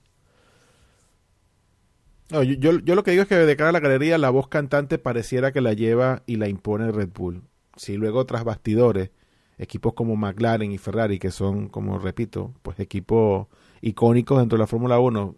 No, 2.30 2.42
yo, 2.42 2.54
yo, 2.54 2.78
yo, 2.80 2.94
lo 2.94 3.04
que 3.04 3.10
digo 3.10 3.22
es 3.22 3.28
que 3.28 3.34
de 3.36 3.56
cara 3.56 3.68
a 3.68 3.72
la 3.72 3.80
galería 3.80 4.16
la 4.16 4.30
voz 4.30 4.48
cantante 4.48 4.98
pareciera 4.98 5.52
que 5.52 5.60
la 5.60 5.74
lleva 5.74 6.22
y 6.26 6.36
la 6.36 6.48
impone 6.48 6.90
Red 6.90 7.10
Bull. 7.14 7.42
Si 7.76 7.96
luego 7.96 8.24
tras 8.24 8.44
bastidores, 8.44 9.10
equipos 9.58 9.94
como 9.94 10.16
McLaren 10.16 10.72
y 10.72 10.78
Ferrari, 10.78 11.18
que 11.18 11.30
son, 11.30 11.68
como 11.68 11.98
repito, 11.98 12.54
pues 12.62 12.80
equipos 12.80 13.48
icónicos 13.80 14.38
dentro 14.38 14.56
de 14.56 14.62
la 14.62 14.66
Fórmula 14.66 14.98
1, 14.98 15.36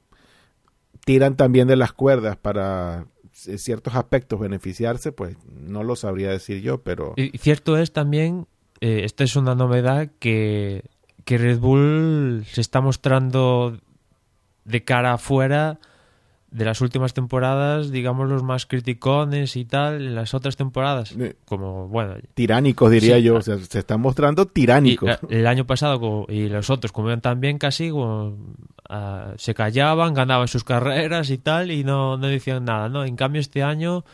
tiran 1.04 1.36
también 1.36 1.68
de 1.68 1.76
las 1.76 1.92
cuerdas 1.92 2.36
para 2.36 3.06
ciertos 3.32 3.94
aspectos 3.94 4.40
beneficiarse, 4.40 5.12
pues 5.12 5.36
no 5.46 5.84
lo 5.84 5.94
sabría 5.96 6.30
decir 6.30 6.62
yo, 6.62 6.82
pero... 6.82 7.12
Y 7.16 7.36
cierto 7.38 7.76
es 7.76 7.92
también, 7.92 8.46
eh, 8.80 9.02
esta 9.04 9.24
es 9.24 9.36
una 9.36 9.54
novedad, 9.54 10.10
que, 10.18 10.84
que 11.24 11.38
Red 11.38 11.58
Bull 11.58 12.44
se 12.50 12.60
está 12.60 12.80
mostrando 12.80 13.78
de 14.64 14.84
cara 14.84 15.12
afuera 15.14 15.78
de 16.56 16.64
las 16.64 16.80
últimas 16.80 17.12
temporadas, 17.12 17.90
digamos, 17.90 18.30
los 18.30 18.42
más 18.42 18.64
criticones 18.64 19.56
y 19.56 19.66
tal, 19.66 19.96
en 19.96 20.14
las 20.14 20.32
otras 20.32 20.56
temporadas, 20.56 21.14
como, 21.44 21.86
bueno... 21.88 22.14
Tiránicos, 22.32 22.90
diría 22.90 23.16
sí, 23.16 23.24
yo, 23.24 23.34
o 23.36 23.42
sea, 23.42 23.58
se 23.58 23.80
están 23.80 24.00
mostrando 24.00 24.46
tiránicos. 24.46 25.18
Y, 25.28 25.34
el 25.34 25.46
año 25.46 25.66
pasado 25.66 26.24
y 26.30 26.48
los 26.48 26.70
otros, 26.70 26.92
como 26.92 27.08
iban 27.08 27.20
también 27.20 27.58
casi, 27.58 27.90
como, 27.90 28.38
uh, 28.88 29.34
se 29.36 29.52
callaban, 29.52 30.14
ganaban 30.14 30.48
sus 30.48 30.64
carreras 30.64 31.28
y 31.28 31.36
tal, 31.36 31.70
y 31.70 31.84
no, 31.84 32.16
no 32.16 32.26
decían 32.26 32.64
nada, 32.64 32.88
¿no? 32.88 33.04
En 33.04 33.16
cambio, 33.16 33.42
este 33.42 33.62
año, 33.62 34.06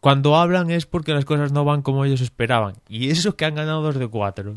cuando 0.00 0.36
hablan 0.36 0.70
es 0.70 0.84
porque 0.84 1.14
las 1.14 1.24
cosas 1.24 1.50
no 1.50 1.64
van 1.64 1.80
como 1.80 2.04
ellos 2.04 2.20
esperaban. 2.20 2.74
Y 2.90 3.08
eso 3.08 3.36
que 3.36 3.46
han 3.46 3.54
ganado 3.54 3.80
dos 3.80 3.98
de 3.98 4.06
cuatro. 4.06 4.52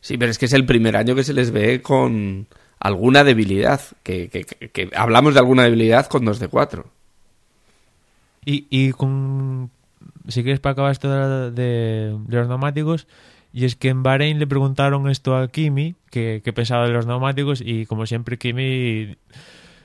Sí, 0.00 0.16
pero 0.16 0.30
es 0.30 0.38
que 0.38 0.46
es 0.46 0.54
el 0.54 0.64
primer 0.64 0.96
año 0.96 1.14
que 1.14 1.24
se 1.24 1.34
les 1.34 1.50
ve 1.50 1.82
con 1.82 2.46
alguna 2.80 3.24
debilidad, 3.24 3.80
que, 4.02 4.28
que, 4.28 4.44
que, 4.44 4.90
hablamos 4.94 5.34
de 5.34 5.40
alguna 5.40 5.64
debilidad 5.64 6.06
con 6.06 6.24
2 6.24 6.38
de 6.38 6.48
4. 6.48 6.86
Y, 8.44 8.66
y 8.70 8.92
con, 8.92 9.70
si 10.28 10.42
quieres 10.42 10.60
para 10.60 10.72
acabar 10.72 10.92
esto 10.92 11.10
de, 11.10 11.50
de, 11.50 12.18
de, 12.26 12.36
los 12.36 12.48
neumáticos, 12.48 13.06
y 13.52 13.64
es 13.64 13.76
que 13.76 13.88
en 13.88 14.02
Bahrein 14.02 14.38
le 14.38 14.46
preguntaron 14.46 15.08
esto 15.08 15.36
a 15.36 15.48
Kimi, 15.48 15.96
que, 16.10 16.42
que 16.44 16.52
pensaba 16.52 16.86
de 16.86 16.92
los 16.92 17.06
neumáticos, 17.06 17.60
y 17.64 17.86
como 17.86 18.06
siempre 18.06 18.38
Kimi 18.38 19.16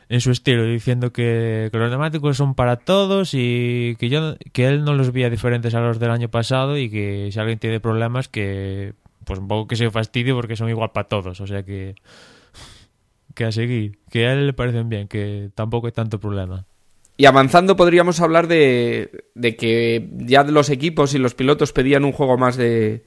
en 0.09 0.21
su 0.21 0.31
estilo, 0.31 0.65
diciendo 0.65 1.11
que, 1.11 1.69
que, 1.71 1.77
los 1.77 1.89
neumáticos 1.89 2.37
son 2.37 2.55
para 2.55 2.75
todos 2.75 3.33
y 3.33 3.95
que 3.97 4.09
yo 4.09 4.35
que 4.51 4.67
él 4.67 4.83
no 4.83 4.93
los 4.93 5.11
veía 5.11 5.29
diferentes 5.29 5.73
a 5.73 5.79
los 5.79 5.97
del 5.97 6.11
año 6.11 6.29
pasado 6.29 6.77
y 6.77 6.89
que 6.89 7.29
si 7.31 7.39
alguien 7.39 7.57
tiene 7.57 7.79
problemas 7.79 8.27
que 8.27 8.93
pues 9.25 9.39
un 9.39 9.47
poco 9.47 9.67
que 9.67 9.75
se 9.75 9.89
fastidie 9.89 10.33
porque 10.33 10.55
son 10.55 10.69
igual 10.69 10.91
para 10.91 11.07
todos, 11.07 11.39
o 11.39 11.47
sea 11.47 11.63
que 11.63 11.95
que 13.33 13.45
a 13.45 13.51
seguir, 13.51 13.99
que 14.09 14.27
a 14.27 14.33
él 14.33 14.47
le 14.47 14.53
parecen 14.53 14.89
bien, 14.89 15.07
que 15.07 15.49
tampoco 15.55 15.87
hay 15.87 15.93
tanto 15.93 16.19
problema. 16.19 16.65
Y 17.15 17.25
avanzando 17.25 17.75
podríamos 17.75 18.21
hablar 18.21 18.47
de, 18.47 19.25
de 19.35 19.55
que 19.55 20.09
ya 20.17 20.43
los 20.43 20.69
equipos 20.69 21.13
y 21.13 21.19
los 21.19 21.35
pilotos 21.35 21.71
pedían 21.71 22.05
un 22.05 22.11
juego 22.11 22.37
más 22.37 22.57
de, 22.57 23.03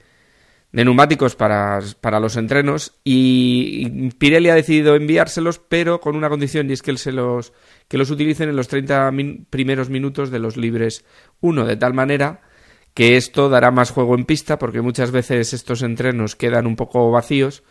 de 0.72 0.84
neumáticos 0.84 1.34
para, 1.34 1.80
para, 2.00 2.20
los 2.20 2.36
entrenos 2.36 3.00
y 3.02 4.10
Pirelli 4.10 4.50
ha 4.50 4.54
decidido 4.54 4.94
enviárselos, 4.94 5.58
pero 5.58 6.00
con 6.00 6.16
una 6.16 6.28
condición 6.28 6.70
y 6.70 6.74
es 6.74 6.82
que, 6.82 6.90
él 6.90 6.98
se 6.98 7.12
los, 7.12 7.52
que 7.88 7.98
los 7.98 8.10
utilicen 8.10 8.48
en 8.48 8.56
los 8.56 8.68
30 8.68 9.10
min 9.10 9.46
primeros 9.48 9.90
minutos 9.90 10.30
de 10.30 10.38
los 10.38 10.56
libres 10.56 11.04
1, 11.40 11.66
de 11.66 11.76
tal 11.76 11.94
manera 11.94 12.42
que 12.94 13.16
esto 13.16 13.48
dará 13.48 13.70
más 13.70 13.90
juego 13.90 14.14
en 14.14 14.24
pista 14.24 14.58
porque 14.58 14.82
muchas 14.82 15.10
veces 15.10 15.52
estos 15.52 15.82
entrenos 15.82 16.36
quedan 16.36 16.66
un 16.66 16.76
poco 16.76 17.10
vacíos 17.10 17.62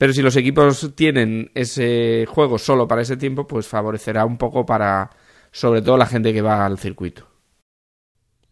pero 0.00 0.14
si 0.14 0.22
los 0.22 0.34
equipos 0.36 0.94
tienen 0.94 1.50
ese 1.54 2.24
juego 2.26 2.56
solo 2.56 2.88
para 2.88 3.02
ese 3.02 3.18
tiempo, 3.18 3.46
pues 3.46 3.68
favorecerá 3.68 4.24
un 4.24 4.38
poco 4.38 4.64
para, 4.64 5.10
sobre 5.52 5.82
todo, 5.82 5.98
la 5.98 6.06
gente 6.06 6.32
que 6.32 6.40
va 6.40 6.64
al 6.64 6.78
circuito. 6.78 7.28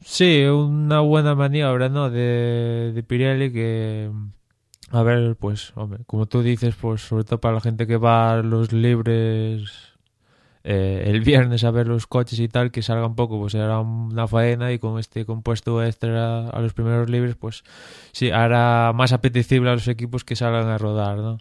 Sí, 0.04 0.44
una 0.44 1.00
buena 1.00 1.34
maniobra, 1.34 1.88
¿no? 1.88 2.10
De, 2.10 2.92
de 2.94 3.02
Pirelli 3.02 3.50
que, 3.50 4.10
a 4.90 5.02
ver, 5.02 5.36
pues, 5.36 5.72
hombre, 5.74 6.00
como 6.06 6.26
tú 6.26 6.42
dices, 6.42 6.74
pues 6.78 7.00
sobre 7.00 7.24
todo 7.24 7.40
para 7.40 7.54
la 7.54 7.60
gente 7.62 7.86
que 7.86 7.96
va 7.96 8.32
a 8.32 8.42
los 8.42 8.70
libres 8.74 9.87
eh, 10.70 11.04
el 11.06 11.22
viernes 11.22 11.64
a 11.64 11.70
ver 11.70 11.86
los 11.86 12.06
coches 12.06 12.38
y 12.40 12.46
tal, 12.46 12.70
que 12.70 12.82
salga 12.82 13.06
un 13.06 13.14
poco, 13.16 13.40
pues 13.40 13.54
era 13.54 13.80
una 13.80 14.28
faena 14.28 14.70
y 14.70 14.78
con 14.78 14.98
este 14.98 15.24
compuesto 15.24 15.82
extra 15.82 16.50
a 16.50 16.60
los 16.60 16.74
primeros 16.74 17.08
libres, 17.08 17.36
pues 17.36 17.64
sí, 18.12 18.30
hará 18.30 18.92
más 18.94 19.14
apetecible 19.14 19.70
a 19.70 19.72
los 19.72 19.88
equipos 19.88 20.24
que 20.24 20.36
salgan 20.36 20.68
a 20.68 20.76
rodar, 20.76 21.16
¿no? 21.16 21.38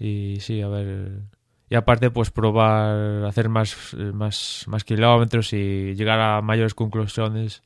Y 0.00 0.38
sí, 0.40 0.62
a 0.62 0.68
ver... 0.68 1.22
Y 1.70 1.76
aparte, 1.76 2.10
pues 2.10 2.32
probar, 2.32 3.24
hacer 3.24 3.48
más, 3.48 3.94
más, 4.12 4.64
más 4.66 4.82
kilómetros 4.82 5.52
y 5.52 5.94
llegar 5.94 6.18
a 6.18 6.42
mayores 6.42 6.74
conclusiones 6.74 7.62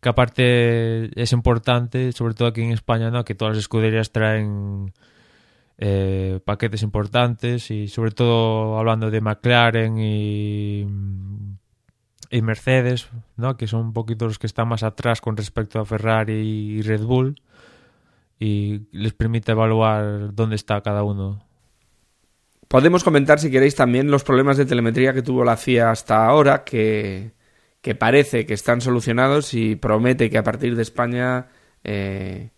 que 0.00 0.08
aparte 0.08 1.20
es 1.20 1.32
importante, 1.32 2.10
sobre 2.10 2.34
todo 2.34 2.48
aquí 2.48 2.62
en 2.62 2.72
España, 2.72 3.10
¿no? 3.12 3.24
que 3.24 3.36
todas 3.36 3.54
las 3.54 3.62
escuderías 3.62 4.10
traen 4.10 4.92
eh, 5.78 6.40
paquetes 6.44 6.82
importantes 6.82 7.70
y 7.70 7.88
sobre 7.88 8.10
todo 8.10 8.78
hablando 8.78 9.10
de 9.10 9.20
McLaren 9.20 9.96
y, 9.98 10.86
y 12.30 12.42
Mercedes, 12.42 13.08
¿no? 13.36 13.56
que 13.56 13.66
son 13.68 13.86
un 13.86 13.92
poquito 13.92 14.26
los 14.26 14.38
que 14.38 14.48
están 14.48 14.68
más 14.68 14.82
atrás 14.82 15.20
con 15.20 15.36
respecto 15.36 15.78
a 15.78 15.86
Ferrari 15.86 16.32
y 16.32 16.82
Red 16.82 17.02
Bull 17.02 17.40
y 18.40 18.88
les 18.92 19.12
permite 19.12 19.52
evaluar 19.52 20.34
dónde 20.34 20.56
está 20.56 20.80
cada 20.80 21.02
uno. 21.02 21.44
Podemos 22.68 23.02
comentar, 23.02 23.38
si 23.38 23.50
queréis, 23.50 23.74
también 23.74 24.10
los 24.10 24.24
problemas 24.24 24.56
de 24.56 24.66
telemetría 24.66 25.14
que 25.14 25.22
tuvo 25.22 25.42
la 25.42 25.56
FIA 25.56 25.90
hasta 25.90 26.26
ahora, 26.26 26.64
que, 26.64 27.32
que 27.80 27.94
parece 27.94 28.44
que 28.46 28.54
están 28.54 28.80
solucionados 28.80 29.54
y 29.54 29.76
promete 29.76 30.28
que 30.28 30.38
a 30.38 30.42
partir 30.42 30.76
de 30.76 30.82
España 30.82 31.46
eh, 31.82 32.50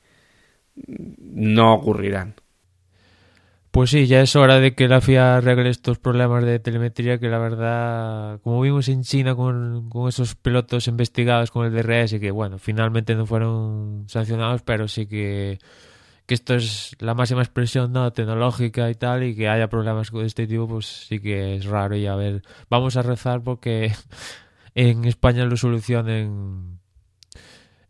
no 0.74 1.74
ocurrirán. 1.74 2.39
Pues 3.70 3.90
sí, 3.90 4.08
ya 4.08 4.20
es 4.20 4.34
hora 4.34 4.58
de 4.58 4.74
que 4.74 4.88
la 4.88 5.00
FIA 5.00 5.36
arregle 5.36 5.70
estos 5.70 5.98
problemas 6.00 6.44
de 6.44 6.58
telemetría 6.58 7.18
que 7.18 7.28
la 7.28 7.38
verdad, 7.38 8.40
como 8.42 8.60
vimos 8.60 8.88
en 8.88 9.02
China 9.04 9.36
con, 9.36 9.88
con 9.88 10.08
esos 10.08 10.34
pilotos 10.34 10.88
investigados 10.88 11.52
con 11.52 11.66
el 11.66 11.72
DRS, 11.72 12.18
que 12.18 12.32
bueno, 12.32 12.58
finalmente 12.58 13.14
no 13.14 13.26
fueron 13.26 14.06
sancionados, 14.08 14.62
pero 14.62 14.88
sí 14.88 15.06
que, 15.06 15.60
que 16.26 16.34
esto 16.34 16.56
es 16.56 16.96
la 16.98 17.14
máxima 17.14 17.42
expresión 17.42 17.92
¿no? 17.92 18.12
tecnológica 18.12 18.90
y 18.90 18.96
tal, 18.96 19.22
y 19.22 19.36
que 19.36 19.48
haya 19.48 19.68
problemas 19.68 20.10
de 20.10 20.26
este 20.26 20.48
tipo, 20.48 20.66
pues 20.66 20.86
sí 20.86 21.20
que 21.20 21.54
es 21.54 21.64
raro. 21.66 21.94
Y 21.94 22.06
a 22.06 22.16
ver, 22.16 22.42
vamos 22.68 22.96
a 22.96 23.02
rezar 23.02 23.40
porque 23.42 23.92
en 24.74 25.04
España 25.04 25.44
lo 25.44 25.56
solucionen 25.56 26.79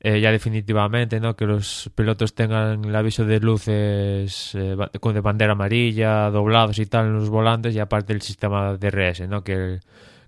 eh, 0.03 0.19
ya 0.19 0.33
definitivamente, 0.33 1.21
¿no? 1.21 1.37
Que 1.37 1.45
los 1.45 1.91
pilotos 1.95 2.35
tengan 2.35 2.87
el 2.87 2.97
aviso 2.97 3.27
de 3.27 3.39
luces 3.39 4.55
eh, 4.55 4.75
con 4.99 5.13
de 5.13 5.21
bandera 5.21 5.53
amarilla, 5.53 6.31
doblados 6.31 6.79
y 6.79 6.87
tal 6.87 7.09
en 7.09 7.15
los 7.15 7.29
volantes 7.29 7.75
y 7.75 7.81
aparte 7.81 8.15
el 8.15 8.23
sistema 8.23 8.79
DRS, 8.79 9.29
¿no? 9.29 9.45
Que, 9.45 9.81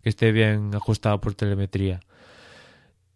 esté 0.04 0.32
bien 0.32 0.74
ajustado 0.74 1.20
por 1.20 1.34
telemetría. 1.34 2.00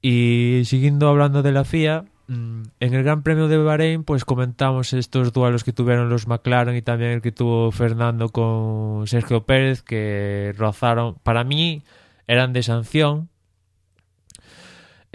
Y 0.01 0.62
siguiendo 0.66 1.09
hablando 1.09 1.42
de 1.42 1.53
la 1.53 1.64
FIA, 1.64 2.05
mm, 2.29 2.62
en 2.81 2.95
el 2.95 3.03
Gran 3.03 3.23
Premio 3.23 3.49
de 3.49 3.59
Bahrein, 3.59 4.05
pues 4.05 4.25
comentamos 4.25 4.92
estos 4.92 5.33
duelos 5.33 5.64
que 5.64 5.73
tuvieron 5.73 6.09
los 6.09 6.29
McLaren 6.29 6.77
y 6.77 6.83
también 6.83 7.11
el 7.11 7.23
que 7.23 7.33
tuvo 7.33 7.73
Fernando 7.73 8.29
con 8.29 9.07
Sergio 9.09 9.45
Pérez, 9.45 9.83
que 9.83 10.55
rozaron, 10.57 11.16
para 11.25 11.42
mí, 11.45 11.83
eran 12.29 12.53
de 12.53 12.62
sanción, 12.62 13.29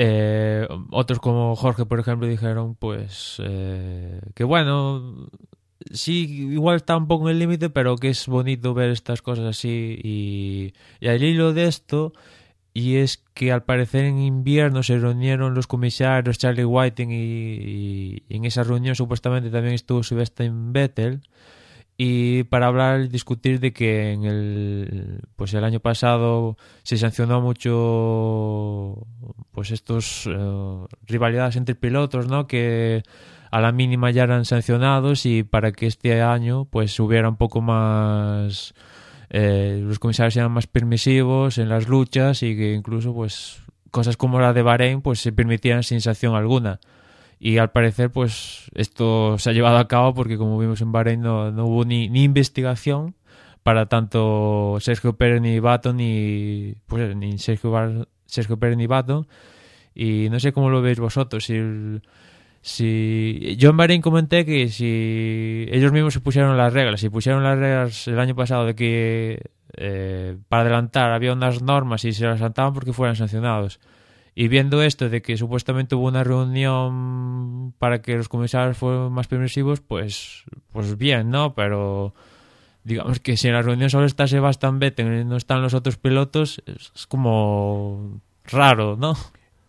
eh, 0.04 0.68
otros 0.90 1.20
como 1.20 1.56
Jorge, 1.56 1.86
por 1.86 2.00
ejemplo, 2.00 2.28
dijeron 2.28 2.74
pues 2.74 3.40
eh, 3.44 4.20
que 4.34 4.44
bueno, 4.44 5.30
sí, 5.92 6.50
igual 6.52 6.78
está 6.78 6.98
un 6.98 7.08
poco 7.08 7.26
en 7.30 7.34
el 7.34 7.40
límite, 7.40 7.70
pero 7.70 7.96
que 7.98 8.10
es 8.10 8.26
bonito 8.26 8.74
ver 8.74 8.90
estas 8.90 9.22
cosas 9.22 9.46
así. 9.46 10.00
Y, 10.04 10.74
y 11.00 11.08
al 11.08 11.22
hilo 11.22 11.54
de 11.54 11.66
esto, 11.68 12.14
y 12.74 12.96
es 12.96 13.24
que 13.36 13.52
al 13.52 13.64
parecer 13.64 14.06
en 14.06 14.20
invierno 14.20 14.82
se 14.82 14.98
reunieron 14.98 15.54
los 15.54 15.68
comisarios 15.68 16.40
Charlie 16.40 16.66
Whiting 16.66 17.10
y, 17.12 18.24
en 18.30 18.46
esa 18.46 18.64
reunión 18.64 18.96
supuestamente 18.96 19.52
también 19.52 19.76
estuvo 19.76 20.02
Sebastian 20.02 20.74
Vettel 20.74 21.22
y 22.04 22.46
para 22.46 22.66
hablar 22.66 23.02
y 23.02 23.08
discutir 23.10 23.60
de 23.60 23.74
que 23.74 24.12
en 24.12 24.24
el 24.24 25.22
pues 25.36 25.54
el 25.54 25.64
año 25.64 25.80
pasado 25.82 26.58
se 26.82 26.98
sancionó 26.98 27.42
mucho 27.42 29.06
pues 29.52 29.70
estos 29.70 30.26
eh, 30.26 30.86
rivalidades 31.06 31.58
entre 31.58 31.76
pilotos 31.76 32.26
no 32.26 32.48
que 32.48 33.04
a 33.52 33.62
la 33.62 33.72
mínima 33.72 34.10
ya 34.10 34.24
eran 34.24 34.46
sancionados 34.46 35.28
y 35.28 35.44
para 35.44 35.74
que 35.74 35.86
este 35.86 36.24
año 36.24 36.66
pues 36.66 37.00
hubiera 37.00 37.30
un 37.30 37.36
poco 37.36 37.62
más 37.62 38.74
eh, 39.30 39.80
los 39.84 40.00
comisarios 40.00 40.34
sean 40.34 40.52
más 40.52 40.66
permisivos 40.66 41.60
en 41.60 41.70
las 41.70 41.88
luchas 41.88 42.42
y 42.42 42.58
que 42.58 42.74
incluso 42.74 43.14
pues 43.14 43.62
cosas 43.92 44.18
como 44.18 44.40
la 44.40 44.54
de 44.54 44.64
Bahrein 44.64 45.04
pues 45.04 45.20
se 45.20 45.34
permitieran 45.34 45.84
sin 45.84 46.02
sanción 46.02 46.34
alguna 46.34 46.80
y 47.44 47.58
al 47.58 47.72
parecer 47.72 48.12
pues 48.12 48.70
esto 48.76 49.40
se 49.40 49.50
ha 49.50 49.54
llevado 49.54 49.80
a 49.80 49.88
cabo 49.88 50.14
porque 50.14 50.38
como 50.38 50.60
vimos 50.60 50.80
en 50.82 50.92
Bahrein 50.92 51.22
no, 51.22 51.52
no 51.52 51.66
hubo 51.66 51.86
ni, 51.86 52.06
investigación 52.06 53.16
para 53.64 53.88
tanto 53.88 54.78
Sergio 54.80 55.18
Pérez 55.18 55.42
ni 55.42 55.60
Baton 55.60 55.98
ni 55.98 56.76
pues 56.86 57.16
ni 57.16 57.40
Sergio, 57.40 58.08
Sergio 58.28 58.58
Pérez 58.60 58.78
ni 58.78 58.86
Baton 58.86 59.28
y 59.96 60.30
no 60.30 60.40
sé 60.40 60.54
cómo 60.54 60.70
lo 60.70 60.84
veis 60.84 61.00
vosotros 61.00 61.46
si 61.46 61.60
si 62.62 63.56
yo 63.58 63.72
en 63.72 63.78
Bahrein 63.78 64.04
comenté 64.04 64.46
que 64.46 64.68
si 64.68 65.66
ellos 65.72 65.92
mismos 65.92 66.14
se 66.14 66.20
pusieron 66.20 66.56
las 66.58 66.72
reglas 66.72 67.00
si 67.00 67.10
pusieron 67.10 67.44
las 67.44 67.58
reglas 67.58 68.08
el 68.08 68.20
año 68.20 68.36
pasado 68.36 68.68
de 68.68 68.76
que 68.76 69.50
eh, 69.78 70.38
para 70.48 70.62
adelantar 70.62 71.12
había 71.12 71.34
unas 71.34 71.64
normas 71.64 72.06
y 72.06 72.14
se 72.14 72.26
las 72.26 72.40
saltaban 72.40 72.76
porque 72.76 72.94
fueran 72.94 73.16
sancionados 73.16 73.80
y 74.34 74.48
viendo 74.48 74.82
esto 74.82 75.10
de 75.10 75.22
que 75.22 75.38
supuestamente 75.38 75.96
hubo 75.96 76.08
una 76.08 76.24
reunión 76.24 77.74
para 77.80 78.02
que 78.02 78.16
los 78.16 78.30
comisarios 78.30 78.78
fueran 78.78 79.12
más 79.12 79.28
permisivos, 79.28 79.82
pues, 79.82 80.44
pues 80.72 80.98
bien, 80.98 81.30
¿no? 81.30 81.54
Pero 81.54 82.14
digamos 82.84 83.20
que 83.20 83.36
si 83.36 83.48
en 83.48 83.56
la 83.56 83.62
reunión 83.62 83.90
solo 83.90 84.06
está 84.06 84.28
Sebastián 84.28 84.80
Vettel 84.80 85.22
y 85.22 85.26
no 85.26 85.36
están 85.36 85.62
los 85.62 85.74
otros 85.74 85.98
pilotos, 85.98 86.64
es, 86.66 87.08
como 87.08 88.22
raro, 88.46 88.96
¿no? 88.96 89.18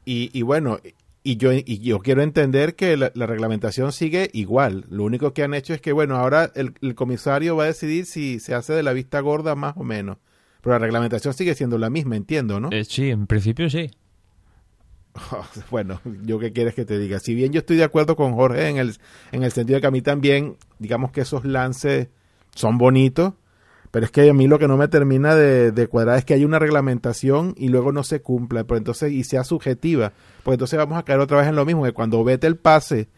Y, 0.04 0.30
y 0.32 0.42
bueno, 0.42 0.78
y 1.24 1.36
yo, 1.36 1.52
y 1.52 1.78
yo 1.78 1.98
quiero 1.98 2.22
entender 2.22 2.76
que 2.76 2.96
la, 2.96 3.10
la 3.14 3.26
reglamentación 3.26 3.92
sigue 3.92 4.30
igual. 4.32 4.86
Lo 4.90 5.04
único 5.04 5.34
que 5.34 5.42
han 5.42 5.54
hecho 5.54 5.74
es 5.74 5.80
que, 5.80 5.92
bueno, 5.92 6.16
ahora 6.16 6.52
el, 6.54 6.74
el 6.82 6.94
comisario 6.94 7.56
va 7.56 7.64
a 7.64 7.68
decidir 7.68 8.06
si 8.06 8.38
se 8.38 8.54
hace 8.54 8.72
de 8.72 8.82
la 8.82 8.92
vista 8.92 9.20
gorda 9.20 9.54
más 9.56 9.76
o 9.76 9.82
menos. 9.82 10.18
Pero 10.60 10.74
la 10.74 10.78
reglamentación 10.78 11.34
sigue 11.34 11.56
siendo 11.56 11.78
la 11.78 11.90
misma, 11.90 12.14
entiendo, 12.16 12.60
¿no? 12.60 12.70
Eh, 12.70 12.84
sí, 12.84 13.10
en 13.10 13.26
principio 13.26 13.68
sí. 13.68 13.90
Bueno, 15.70 16.00
yo 16.24 16.38
qué 16.38 16.52
quieres 16.52 16.74
que 16.74 16.84
te 16.84 16.98
diga. 16.98 17.18
Si 17.20 17.34
bien 17.34 17.52
yo 17.52 17.60
estoy 17.60 17.76
de 17.76 17.84
acuerdo 17.84 18.16
con 18.16 18.34
Jorge 18.34 18.68
en 18.68 18.78
el, 18.78 18.96
en 19.32 19.42
el 19.42 19.52
sentido 19.52 19.76
de 19.76 19.80
que 19.82 19.86
a 19.86 19.90
mí 19.90 20.02
también, 20.02 20.56
digamos 20.78 21.12
que 21.12 21.22
esos 21.22 21.44
lances 21.44 22.08
son 22.54 22.78
bonitos, 22.78 23.34
pero 23.90 24.06
es 24.06 24.12
que 24.12 24.28
a 24.28 24.34
mí 24.34 24.46
lo 24.46 24.58
que 24.58 24.68
no 24.68 24.76
me 24.76 24.88
termina 24.88 25.34
de, 25.34 25.70
de 25.70 25.86
cuadrar 25.86 26.18
es 26.18 26.24
que 26.24 26.34
hay 26.34 26.44
una 26.44 26.58
reglamentación 26.58 27.54
y 27.58 27.68
luego 27.68 27.92
no 27.92 28.04
se 28.04 28.22
cumpla, 28.22 28.64
pero 28.64 28.78
entonces 28.78 29.12
y 29.12 29.24
sea 29.24 29.44
subjetiva, 29.44 30.12
pues 30.42 30.54
entonces 30.54 30.78
vamos 30.78 30.98
a 30.98 31.02
caer 31.02 31.20
otra 31.20 31.38
vez 31.38 31.48
en 31.48 31.56
lo 31.56 31.66
mismo, 31.66 31.84
que 31.84 31.92
cuando 31.92 32.24
vete 32.24 32.46
el 32.46 32.56
pase 32.56 33.08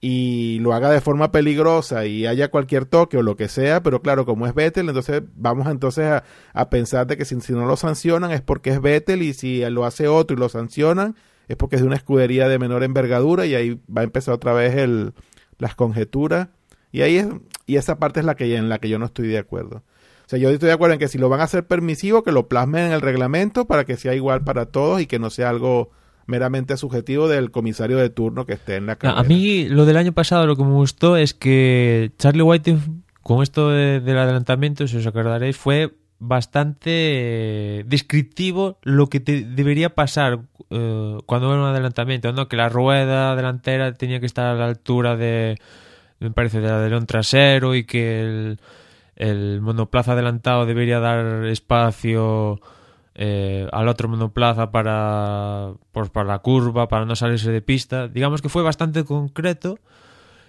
y 0.00 0.58
lo 0.60 0.74
haga 0.74 0.90
de 0.90 1.00
forma 1.00 1.32
peligrosa 1.32 2.06
y 2.06 2.26
haya 2.26 2.50
cualquier 2.50 2.84
toque 2.84 3.16
o 3.16 3.22
lo 3.22 3.36
que 3.36 3.48
sea, 3.48 3.82
pero 3.82 4.00
claro, 4.00 4.24
como 4.24 4.46
es 4.46 4.54
Vettel, 4.54 4.88
entonces 4.88 5.22
vamos 5.34 5.66
entonces 5.68 6.04
a, 6.04 6.24
a 6.52 6.70
pensar 6.70 7.06
de 7.06 7.16
que 7.16 7.24
si, 7.24 7.40
si 7.40 7.52
no 7.52 7.66
lo 7.66 7.76
sancionan 7.76 8.30
es 8.30 8.40
porque 8.40 8.70
es 8.70 8.80
Vettel 8.80 9.22
y 9.22 9.34
si 9.34 9.68
lo 9.70 9.84
hace 9.84 10.06
otro 10.06 10.36
y 10.36 10.40
lo 10.40 10.48
sancionan 10.48 11.16
es 11.48 11.56
porque 11.56 11.76
es 11.76 11.82
de 11.82 11.88
una 11.88 11.96
escudería 11.96 12.48
de 12.48 12.58
menor 12.58 12.84
envergadura 12.84 13.46
y 13.46 13.54
ahí 13.54 13.80
va 13.94 14.02
a 14.02 14.04
empezar 14.04 14.34
otra 14.34 14.52
vez 14.52 14.76
el, 14.76 15.14
las 15.58 15.74
conjeturas 15.74 16.48
y 16.92 17.02
ahí 17.02 17.16
es, 17.16 17.26
y 17.66 17.76
esa 17.76 17.98
parte 17.98 18.20
es 18.20 18.26
la 18.26 18.36
que 18.36 18.54
en 18.54 18.68
la 18.68 18.78
que 18.78 18.88
yo 18.88 18.98
no 18.98 19.06
estoy 19.06 19.28
de 19.28 19.38
acuerdo. 19.38 19.82
O 20.26 20.28
sea, 20.28 20.38
yo 20.38 20.50
estoy 20.50 20.68
de 20.68 20.74
acuerdo 20.74 20.94
en 20.94 21.00
que 21.00 21.08
si 21.08 21.18
lo 21.18 21.28
van 21.30 21.40
a 21.40 21.44
hacer 21.44 21.66
permisivo, 21.66 22.22
que 22.22 22.32
lo 22.32 22.48
plasmen 22.48 22.84
en 22.84 22.92
el 22.92 23.00
reglamento 23.00 23.66
para 23.66 23.84
que 23.84 23.96
sea 23.96 24.14
igual 24.14 24.44
para 24.44 24.66
todos 24.66 25.00
y 25.00 25.06
que 25.06 25.18
no 25.18 25.30
sea 25.30 25.48
algo 25.48 25.90
meramente 26.28 26.76
subjetivo 26.76 27.26
del 27.26 27.50
comisario 27.50 27.96
de 27.96 28.10
turno 28.10 28.46
que 28.46 28.52
esté 28.52 28.76
en 28.76 28.86
la 28.86 28.94
carrera. 28.96 29.18
A 29.20 29.24
mí 29.24 29.68
lo 29.68 29.84
del 29.86 29.96
año 29.96 30.12
pasado 30.12 30.46
lo 30.46 30.54
que 30.56 30.62
me 30.62 30.72
gustó 30.74 31.16
es 31.16 31.34
que 31.34 32.12
Charlie 32.18 32.42
White 32.42 32.76
con 33.22 33.42
esto 33.42 33.70
de- 33.70 33.98
del 34.00 34.16
adelantamiento, 34.18 34.86
si 34.86 34.96
os 34.98 35.06
acordaréis, 35.06 35.56
fue 35.56 35.94
bastante 36.20 36.90
eh, 36.90 37.84
descriptivo 37.86 38.78
lo 38.82 39.08
que 39.08 39.20
te 39.20 39.42
debería 39.44 39.94
pasar 39.94 40.40
eh, 40.70 41.16
cuando 41.26 41.52
era 41.52 41.62
un 41.62 41.68
adelantamiento, 41.68 42.32
¿no? 42.32 42.48
Que 42.48 42.56
la 42.56 42.68
rueda 42.68 43.34
delantera 43.36 43.92
tenía 43.94 44.20
que 44.20 44.26
estar 44.26 44.46
a 44.46 44.54
la 44.54 44.66
altura 44.66 45.16
de, 45.16 45.56
me 46.20 46.30
parece, 46.30 46.60
del 46.60 46.72
alerón 46.72 47.06
trasero 47.06 47.74
y 47.74 47.84
que 47.84 48.20
el, 48.22 48.60
el 49.16 49.60
monoplaza 49.60 50.12
adelantado 50.12 50.66
debería 50.66 50.98
dar 51.00 51.44
espacio 51.46 52.60
eh, 53.20 53.66
al 53.72 53.88
otro 53.88 54.08
monoplaza 54.08 54.70
para, 54.70 55.72
pues, 55.90 56.08
para 56.08 56.28
la 56.28 56.38
curva, 56.38 56.88
para 56.88 57.04
no 57.04 57.16
salirse 57.16 57.50
de 57.50 57.60
pista. 57.60 58.06
Digamos 58.06 58.40
que 58.40 58.48
fue 58.48 58.62
bastante 58.62 59.04
concreto 59.04 59.80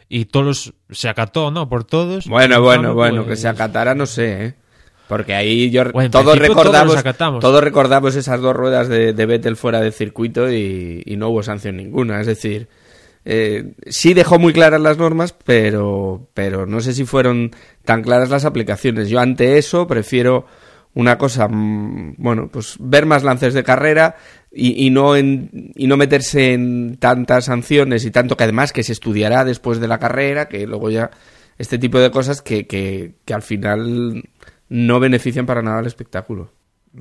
y 0.07 0.25
todos 0.25 0.75
se 0.91 1.09
acató, 1.09 1.49
¿no? 1.49 1.67
Por 1.67 1.83
todos. 1.83 2.27
Bueno, 2.27 2.57
En 2.57 2.61
bueno, 2.61 2.93
bueno, 2.93 3.23
pues, 3.23 3.39
que 3.39 3.41
se 3.41 3.47
acatara 3.47 3.95
no 3.95 4.05
sé, 4.05 4.45
¿eh? 4.45 4.53
Porque 5.07 5.33
ahí 5.33 5.71
yo 5.71 5.91
Bueno, 5.91 6.11
todos 6.11 6.37
recordamos 6.37 7.03
todos 7.39 7.63
recordamos 7.63 8.15
esas 8.15 8.39
dos 8.39 8.55
ruedas 8.55 8.87
de, 8.87 9.13
de 9.13 9.25
Vettel 9.25 9.55
fuera 9.55 9.81
del 9.81 9.91
circuito 9.91 10.51
y, 10.51 11.01
y 11.03 11.17
no 11.17 11.29
hubo 11.29 11.41
sanción 11.41 11.77
ninguna, 11.77 12.21
es 12.21 12.27
decir, 12.27 12.67
eh, 13.25 13.73
sí 13.87 14.13
dejó 14.13 14.37
muy 14.37 14.53
claras 14.53 14.79
las 14.79 14.99
normas, 14.99 15.33
pero 15.43 16.29
pero 16.35 16.67
no 16.67 16.81
sé 16.81 16.93
si 16.93 17.05
fueron 17.05 17.49
tan 17.83 18.03
claras 18.03 18.29
las 18.29 18.45
aplicaciones. 18.45 19.09
Yo 19.09 19.19
ante 19.19 19.57
eso 19.57 19.87
prefiero 19.87 20.45
una 20.99 21.17
cosa, 21.17 21.47
mm, 21.47 22.15
bueno, 22.17 22.49
pues 22.51 22.75
ver 22.79 23.05
más 23.05 23.23
lances 23.23 23.53
de 23.53 23.63
carrera 23.63 24.15
y, 24.51 24.85
y 24.85 24.89
no 24.89 25.15
en, 25.15 25.71
y 25.75 25.87
no 25.87 25.97
meterse 25.97 26.53
en 26.53 26.97
tantas 26.97 27.45
sanciones 27.45 28.05
y 28.05 28.11
tanto 28.11 28.35
que 28.35 28.43
además 28.43 28.73
que 28.73 28.83
se 28.83 28.93
estudiará 28.93 29.45
después 29.45 29.79
de 29.79 29.87
la 29.87 29.99
carrera, 29.99 30.49
que 30.49 30.67
luego 30.67 30.89
ya 30.89 31.11
este 31.57 31.77
tipo 31.77 31.99
de 31.99 32.11
cosas 32.11 32.41
que, 32.41 32.67
que, 32.67 33.15
que 33.25 33.33
al 33.33 33.41
final 33.41 34.23
no 34.67 34.99
benefician 34.99 35.45
para 35.45 35.61
nada 35.61 35.79
al 35.79 35.87
espectáculo. 35.87 36.51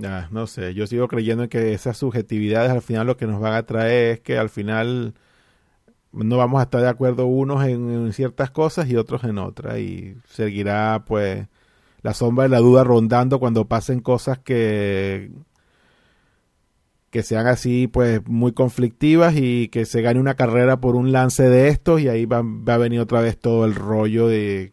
Ah, 0.05 0.29
no 0.31 0.47
sé, 0.47 0.75
yo 0.75 0.87
sigo 0.87 1.09
creyendo 1.09 1.45
en 1.45 1.49
que 1.49 1.73
esas 1.73 1.97
subjetividades 1.97 2.71
al 2.71 2.83
final 2.83 3.07
lo 3.07 3.17
que 3.17 3.27
nos 3.27 3.41
van 3.41 3.55
a 3.55 3.65
traer 3.65 4.13
es 4.13 4.21
que 4.21 4.39
al 4.39 4.51
final 4.51 5.15
no 6.13 6.37
vamos 6.37 6.61
a 6.61 6.65
estar 6.65 6.83
de 6.83 6.89
acuerdo 6.89 7.27
unos 7.27 7.65
en, 7.65 7.91
en 7.91 8.13
ciertas 8.13 8.51
cosas 8.51 8.89
y 8.89 8.97
otros 8.97 9.25
en 9.25 9.39
otras 9.39 9.79
y 9.79 10.17
seguirá 10.29 11.05
pues 11.07 11.47
la 12.03 12.15
sombra 12.15 12.45
de 12.45 12.51
la 12.51 12.59
duda 12.59 12.85
rondando 12.85 13.39
cuando 13.39 13.67
pasen 13.67 14.01
cosas 14.01 14.39
que 14.39 15.31
que 17.11 17.23
sean 17.23 17.47
así 17.47 17.87
pues 17.87 18.21
muy 18.27 18.53
conflictivas 18.53 19.35
y 19.37 19.69
que 19.69 19.87
se 19.87 20.03
gane 20.03 20.21
una 20.21 20.35
carrera 20.35 20.79
por 20.81 20.95
un 20.95 21.11
lance 21.11 21.49
de 21.49 21.69
estos 21.69 22.03
y 22.03 22.09
ahí 22.09 22.27
va, 22.27 22.43
va 22.43 22.75
a 22.75 22.79
venir 22.79 23.01
otra 23.01 23.21
vez 23.21 23.39
todo 23.39 23.65
el 23.65 23.75
rollo 23.75 24.29
de 24.29 24.73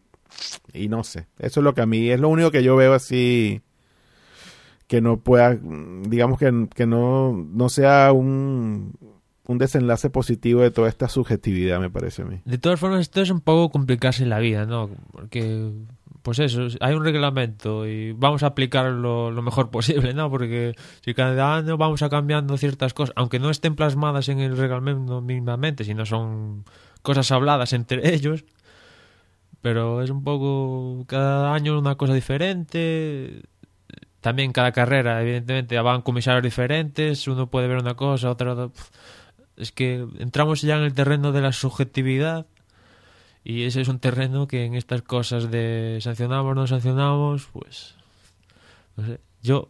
y 0.74 0.88
no 0.88 1.02
sé, 1.02 1.28
eso 1.38 1.60
es 1.60 1.64
lo 1.64 1.74
que 1.74 1.80
a 1.80 1.86
mí 1.86 2.10
es 2.10 2.20
lo 2.20 2.28
único 2.28 2.50
que 2.50 2.62
yo 2.62 2.76
veo 2.76 2.92
así 2.92 3.62
que 4.86 5.00
no 5.00 5.18
pueda, 5.18 5.58
digamos 6.08 6.38
que, 6.38 6.68
que 6.74 6.86
no, 6.86 7.32
no 7.32 7.68
sea 7.68 8.12
un, 8.12 8.92
un 9.46 9.58
desenlace 9.58 10.10
positivo 10.10 10.60
de 10.60 10.70
toda 10.70 10.88
esta 10.88 11.08
subjetividad, 11.08 11.80
me 11.80 11.90
parece 11.90 12.22
a 12.22 12.24
mí. 12.24 12.40
De 12.44 12.58
todas 12.58 12.78
formas, 12.78 13.00
esto 13.00 13.20
es 13.20 13.30
un 13.30 13.40
poco 13.40 13.70
complicarse 13.70 14.26
la 14.26 14.38
vida, 14.38 14.66
¿no? 14.66 14.90
Porque, 15.12 15.72
pues 16.26 16.40
eso, 16.40 16.66
hay 16.80 16.92
un 16.92 17.04
reglamento 17.04 17.86
y 17.86 18.10
vamos 18.10 18.42
a 18.42 18.48
aplicarlo 18.48 19.30
lo 19.30 19.42
mejor 19.42 19.70
posible, 19.70 20.12
¿no? 20.12 20.28
Porque 20.28 20.74
si 21.04 21.14
cada 21.14 21.54
año 21.54 21.76
vamos 21.76 22.02
a 22.02 22.08
cambiando 22.08 22.56
ciertas 22.56 22.94
cosas, 22.94 23.12
aunque 23.14 23.38
no 23.38 23.48
estén 23.48 23.76
plasmadas 23.76 24.28
en 24.28 24.40
el 24.40 24.56
reglamento 24.56 25.20
mínimamente, 25.20 25.84
sino 25.84 26.04
son 26.04 26.64
cosas 27.02 27.30
habladas 27.30 27.72
entre 27.74 28.12
ellos, 28.12 28.44
pero 29.62 30.02
es 30.02 30.10
un 30.10 30.24
poco 30.24 31.04
cada 31.06 31.54
año 31.54 31.78
una 31.78 31.94
cosa 31.94 32.12
diferente. 32.12 33.42
También 34.20 34.50
cada 34.50 34.72
carrera, 34.72 35.22
evidentemente, 35.22 35.78
van 35.78 36.02
comisarios 36.02 36.42
diferentes, 36.42 37.28
uno 37.28 37.46
puede 37.48 37.68
ver 37.68 37.78
una 37.78 37.94
cosa, 37.94 38.30
otra... 38.32 38.68
Es 39.56 39.70
que 39.70 40.04
entramos 40.18 40.62
ya 40.62 40.76
en 40.76 40.82
el 40.82 40.92
terreno 40.92 41.30
de 41.30 41.40
la 41.40 41.52
subjetividad 41.52 42.46
y 43.48 43.62
ese 43.62 43.80
es 43.80 43.88
un 43.88 44.00
terreno 44.00 44.48
que 44.48 44.64
en 44.64 44.74
estas 44.74 45.02
cosas 45.02 45.50
de 45.52 45.98
sancionamos, 46.00 46.56
no 46.56 46.66
sancionamos, 46.66 47.48
pues... 47.52 47.94
No 48.96 49.06
sé, 49.06 49.20
yo... 49.40 49.68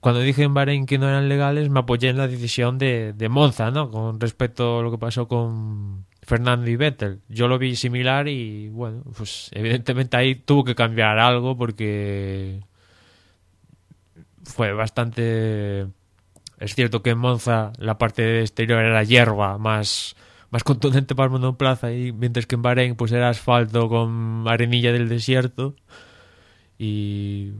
cuando 0.00 0.20
dije 0.20 0.42
en 0.42 0.52
Bahrein 0.52 0.84
que 0.84 0.98
no 0.98 1.08
eran 1.08 1.30
legales, 1.30 1.70
me 1.70 1.80
apoyé 1.80 2.10
en 2.10 2.18
la 2.18 2.28
decisión 2.28 2.76
de, 2.76 3.14
de 3.14 3.28
Monza, 3.30 3.70
¿no? 3.70 3.90
Con 3.90 4.20
respecto 4.20 4.80
a 4.80 4.82
lo 4.82 4.90
que 4.90 4.98
pasó 4.98 5.26
con 5.26 6.04
Fernando 6.22 6.68
y 6.68 6.76
Vettel. 6.76 7.22
Yo 7.30 7.48
lo 7.48 7.58
vi 7.58 7.74
similar 7.74 8.28
y, 8.28 8.68
bueno, 8.68 9.02
pues 9.16 9.48
evidentemente 9.52 10.18
ahí 10.18 10.34
tuvo 10.34 10.62
que 10.62 10.74
cambiar 10.74 11.18
algo 11.18 11.56
porque 11.56 12.60
fue 14.42 14.74
bastante... 14.74 15.86
Es 16.58 16.74
cierto 16.74 17.02
que 17.02 17.10
en 17.10 17.18
Monza 17.18 17.72
la 17.78 17.96
parte 17.96 18.40
exterior 18.40 18.84
era 18.84 19.02
hierba 19.04 19.56
más, 19.56 20.16
más 20.54 20.62
contundente 20.62 21.16
para 21.16 21.26
el 21.26 21.32
monoplaza, 21.32 21.92
y 21.92 22.12
mientras 22.12 22.46
que 22.46 22.54
en 22.54 22.62
Bahrein 22.62 22.94
pues 22.94 23.10
era 23.10 23.28
asfalto 23.28 23.88
con 23.88 24.44
arenilla 24.46 24.92
del 24.92 25.08
desierto. 25.08 25.74
Y 26.78 27.50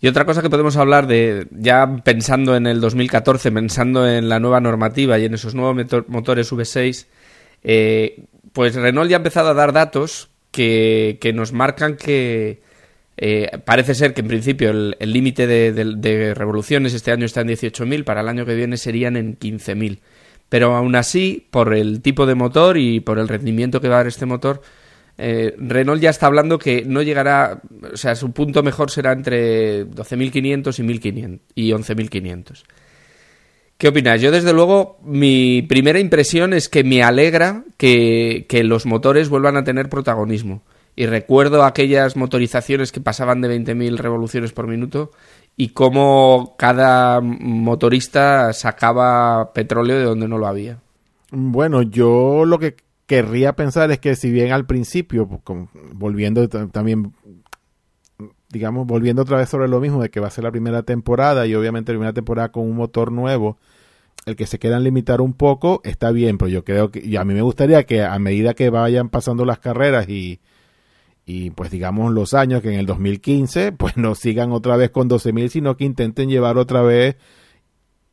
Y 0.00 0.06
otra 0.06 0.24
cosa 0.24 0.40
que 0.40 0.50
podemos 0.50 0.76
hablar 0.76 1.06
de, 1.08 1.46
ya 1.50 1.96
pensando 2.04 2.54
en 2.56 2.66
el 2.68 2.80
2014, 2.80 3.50
pensando 3.52 4.08
en 4.08 4.28
la 4.28 4.38
nueva 4.38 4.60
normativa 4.60 5.18
y 5.18 5.24
en 5.24 5.34
esos 5.34 5.54
nuevos 5.56 5.76
motores 6.06 6.52
V6, 6.52 7.06
eh, 7.64 8.24
pues 8.52 8.76
Renault 8.76 9.10
ya 9.10 9.16
ha 9.16 9.18
empezado 9.18 9.50
a 9.50 9.54
dar 9.54 9.72
datos 9.72 10.30
que, 10.52 11.18
que 11.20 11.32
nos 11.32 11.52
marcan 11.52 11.96
que 11.96 12.62
eh, 13.16 13.50
parece 13.64 13.94
ser 13.94 14.14
que 14.14 14.20
en 14.22 14.28
principio 14.28 14.70
el 14.70 15.12
límite 15.12 15.46
de, 15.48 15.72
de- 15.72 15.96
de 15.96 16.34
revoluciones 16.34 16.94
este 16.94 17.10
año 17.12 17.26
está 17.26 17.40
en 17.42 17.48
18.000, 17.48 18.04
para 18.04 18.20
el 18.22 18.28
año 18.28 18.46
que 18.46 18.54
viene 18.54 18.76
serían 18.76 19.16
en 19.16 19.36
15.000. 19.38 19.98
Pero 20.50 20.76
aún 20.76 20.96
así, 20.96 21.46
por 21.50 21.72
el 21.72 22.02
tipo 22.02 22.26
de 22.26 22.34
motor 22.34 22.76
y 22.76 23.00
por 23.00 23.18
el 23.18 23.28
rendimiento 23.28 23.80
que 23.80 23.88
va 23.88 23.94
a 23.94 23.98
dar 23.98 24.08
este 24.08 24.26
motor, 24.26 24.60
eh, 25.16 25.54
Renault 25.56 26.02
ya 26.02 26.10
está 26.10 26.26
hablando 26.26 26.58
que 26.58 26.84
no 26.84 27.02
llegará, 27.02 27.62
o 27.92 27.96
sea, 27.96 28.16
su 28.16 28.32
punto 28.32 28.62
mejor 28.62 28.90
será 28.90 29.12
entre 29.12 29.86
12.500 29.86 30.78
y 30.78 30.82
1.500 30.82 31.40
y 31.54 31.70
11.500. 31.70 32.64
¿Qué 33.78 33.88
opinas? 33.88 34.20
Yo, 34.20 34.32
desde 34.32 34.52
luego, 34.52 34.98
mi 35.04 35.62
primera 35.62 36.00
impresión 36.00 36.52
es 36.52 36.68
que 36.68 36.82
me 36.84 37.02
alegra 37.02 37.64
que, 37.76 38.44
que 38.48 38.64
los 38.64 38.86
motores 38.86 39.28
vuelvan 39.28 39.56
a 39.56 39.64
tener 39.64 39.88
protagonismo. 39.88 40.62
Y 40.96 41.06
recuerdo 41.06 41.64
aquellas 41.64 42.16
motorizaciones 42.16 42.90
que 42.90 43.00
pasaban 43.00 43.40
de 43.40 43.48
20.000 43.48 43.96
revoluciones 43.98 44.52
por 44.52 44.66
minuto 44.66 45.12
y 45.60 45.68
cómo 45.74 46.54
cada 46.56 47.20
motorista 47.20 48.54
sacaba 48.54 49.52
petróleo 49.52 49.98
de 49.98 50.04
donde 50.04 50.26
no 50.26 50.38
lo 50.38 50.46
había. 50.46 50.78
Bueno, 51.30 51.82
yo 51.82 52.46
lo 52.46 52.58
que 52.58 52.76
querría 53.04 53.54
pensar 53.56 53.90
es 53.90 53.98
que 53.98 54.16
si 54.16 54.30
bien 54.32 54.52
al 54.52 54.64
principio, 54.64 55.28
pues, 55.28 55.68
volviendo 55.92 56.48
ta- 56.48 56.66
también, 56.68 57.12
digamos, 58.48 58.86
volviendo 58.86 59.20
otra 59.20 59.36
vez 59.36 59.50
sobre 59.50 59.68
lo 59.68 59.80
mismo 59.80 60.00
de 60.00 60.08
que 60.08 60.18
va 60.20 60.28
a 60.28 60.30
ser 60.30 60.44
la 60.44 60.50
primera 60.50 60.82
temporada 60.82 61.46
y 61.46 61.54
obviamente 61.54 61.92
la 61.92 61.98
primera 61.98 62.14
temporada 62.14 62.50
con 62.50 62.64
un 62.64 62.76
motor 62.76 63.12
nuevo, 63.12 63.58
el 64.24 64.36
que 64.36 64.46
se 64.46 64.58
quieran 64.58 64.82
limitar 64.82 65.20
un 65.20 65.34
poco 65.34 65.82
está 65.84 66.10
bien, 66.10 66.38
pero 66.38 66.48
yo 66.48 66.64
creo 66.64 66.90
que, 66.90 67.00
y 67.00 67.16
a 67.16 67.24
mí 67.24 67.34
me 67.34 67.42
gustaría 67.42 67.84
que 67.84 68.02
a 68.02 68.18
medida 68.18 68.54
que 68.54 68.70
vayan 68.70 69.10
pasando 69.10 69.44
las 69.44 69.58
carreras 69.58 70.08
y, 70.08 70.40
y 71.26 71.50
pues 71.50 71.70
digamos 71.70 72.12
los 72.12 72.34
años, 72.34 72.62
que 72.62 72.72
en 72.72 72.78
el 72.78 72.86
2015, 72.86 73.72
pues 73.72 73.96
no 73.96 74.14
sigan 74.14 74.52
otra 74.52 74.76
vez 74.76 74.90
con 74.90 75.08
12.000, 75.08 75.48
sino 75.48 75.76
que 75.76 75.84
intenten 75.84 76.28
llevar 76.28 76.58
otra 76.58 76.82
vez 76.82 77.16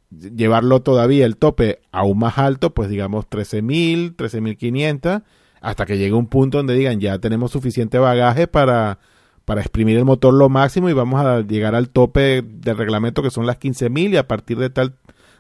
llevarlo 0.10 0.82
todavía 0.82 1.26
el 1.26 1.38
tope 1.38 1.82
aún 1.92 2.20
más 2.20 2.38
alto, 2.38 2.74
pues 2.74 2.90
digamos 2.90 3.30
13.000, 3.30 4.16
13.500, 4.16 5.24
hasta 5.62 5.86
que 5.86 5.98
llegue 5.98 6.14
un 6.14 6.28
punto 6.28 6.58
donde 6.58 6.76
digan 6.76 7.00
ya 7.00 7.20
tenemos 7.20 7.52
suficiente 7.52 7.98
bagaje 7.98 8.48
para, 8.48 9.00
para 9.46 9.62
exprimir 9.62 9.98
el 9.98 10.06
motor 10.06 10.34
lo 10.34 10.50
máximo 10.50 10.90
y 10.90 10.94
vamos 10.94 11.20
a 11.20 11.42
llegar 11.42 11.76
al 11.76 11.90
tope 11.90 12.42
del 12.42 12.78
reglamento 12.78 13.22
que 13.22 13.32
son 13.32 13.46
las 13.46 13.60
15.000 13.60 14.14
y 14.14 14.18
a 14.18 14.28
partir 14.28 14.58
de 14.60 14.70
tal, 14.70 14.96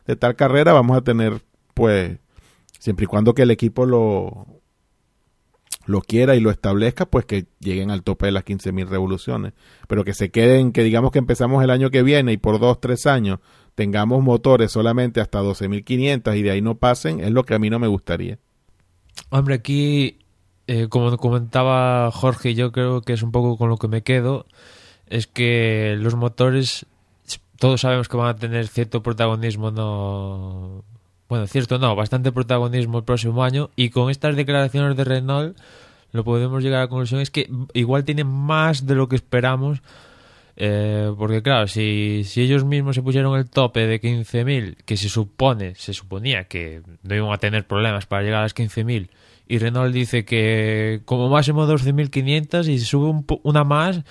de 0.06 0.15
tal 0.15 0.36
carrera 0.36 0.73
vamos 0.73 0.97
a 0.97 1.01
tener 1.01 1.41
pues 1.73 2.17
siempre 2.80 3.06
y 3.06 3.08
cuando 3.08 3.34
que 3.34 3.43
el 3.43 3.51
equipo 3.51 3.86
lo 3.86 4.47
lo 5.88 6.02
quiera 6.02 6.36
y 6.36 6.39
lo 6.39 6.52
establezca, 6.52 7.06
pues 7.06 7.26
que 7.26 7.47
lleguen 7.60 7.89
al 7.89 8.04
tope 8.04 8.28
de 8.28 8.34
las 8.34 8.45
15.000 8.45 8.88
revoluciones. 8.88 9.54
Pero 9.88 10.04
que 10.04 10.13
se 10.13 10.30
queden, 10.30 10.73
que 10.73 10.84
digamos 10.84 11.12
que 11.12 11.19
empezamos 11.19 11.63
el 11.63 11.69
año 11.69 11.89
que 11.89 12.04
viene 12.04 12.34
y 12.34 12.38
por 12.38 12.60
dos, 12.60 12.80
tres 12.80 13.08
años 13.08 13.39
tengamos 13.73 14.21
motores 14.23 14.71
solamente 14.71 15.21
hasta 15.21 15.41
12.500 15.41 16.38
y 16.38 16.41
de 16.41 16.52
ahí 16.52 16.62
no 16.62 16.76
pasen, 16.76 17.19
es 17.21 17.32
lo 17.32 17.43
que 17.43 17.54
a 17.54 17.60
mí 17.60 17.69
no 17.69 17.80
me 17.80 17.88
gustaría. 17.88 18.38
Hombre, 19.30 19.56
aquí, 19.56 20.19
eh, 20.67 20.88
como 20.89 21.15
comentaba 21.17 22.12
Jorge, 22.12 22.54
yo 22.54 22.71
creo 22.71 23.02
que 23.02 23.13
es 23.13 23.23
un 23.23 23.32
poco 23.32 23.58
con 23.58 23.69
lo 23.69 23.78
que 23.78 23.88
me 23.88 24.04
quedo, 24.04 24.45
es 25.06 25.28
que 25.28 25.95
los 26.00 26.15
motores, 26.15 26.86
todos 27.60 27.82
sabemos 27.82 28.10
que 28.10 28.17
van 28.17 28.30
a 28.30 28.36
tener 28.36 28.67
cierto 28.67 29.02
protagonismo, 29.02 29.71
no... 29.71 30.84
Bueno, 31.29 31.45
cierto 31.47 31.77
no, 31.77 31.95
bastante 31.95 32.31
protagonismo 32.31 32.99
el 32.99 33.03
próximo 33.03 33.43
año, 33.43 33.69
y 33.75 33.89
con 33.89 34.09
estas 34.09 34.35
declaraciones 34.35 34.95
de 34.95 35.03
Renault, 35.03 35.57
lo 36.13 36.23
podemos 36.23 36.63
llegar 36.63 36.79
a 36.79 36.83
la 36.83 36.87
conclusión 36.87 37.19
es 37.19 37.31
que 37.31 37.49
igual 37.73 38.05
tienen 38.05 38.27
más 38.27 38.85
de 38.85 38.95
lo 38.95 39.09
que 39.09 39.17
esperamos, 39.17 39.81
eh, 40.55 41.11
porque 41.17 41.41
claro, 41.41 41.67
si, 41.67 42.23
si 42.23 42.41
ellos 42.41 42.63
mismos 42.63 42.95
se 42.95 43.01
pusieron 43.01 43.37
el 43.37 43.49
tope 43.49 43.85
de 43.87 44.01
15.000, 44.01 44.77
que 44.85 44.95
se 44.95 45.09
supone, 45.09 45.75
se 45.75 45.93
suponía 45.93 46.45
que 46.45 46.81
no 47.03 47.15
iban 47.15 47.31
a 47.31 47.37
tener 47.37 47.67
problemas 47.67 48.05
para 48.05 48.23
llegar 48.23 48.39
a 48.39 48.43
las 48.43 48.55
15.000, 48.55 49.09
y 49.49 49.57
Renault 49.59 49.93
dice 49.93 50.23
que 50.23 51.01
como 51.05 51.29
máximo 51.29 51.67
12.500 51.67 52.67
y 52.69 52.79
si 52.79 52.85
sube 52.85 53.09
un 53.09 53.25
una 53.43 53.63
más, 53.63 54.01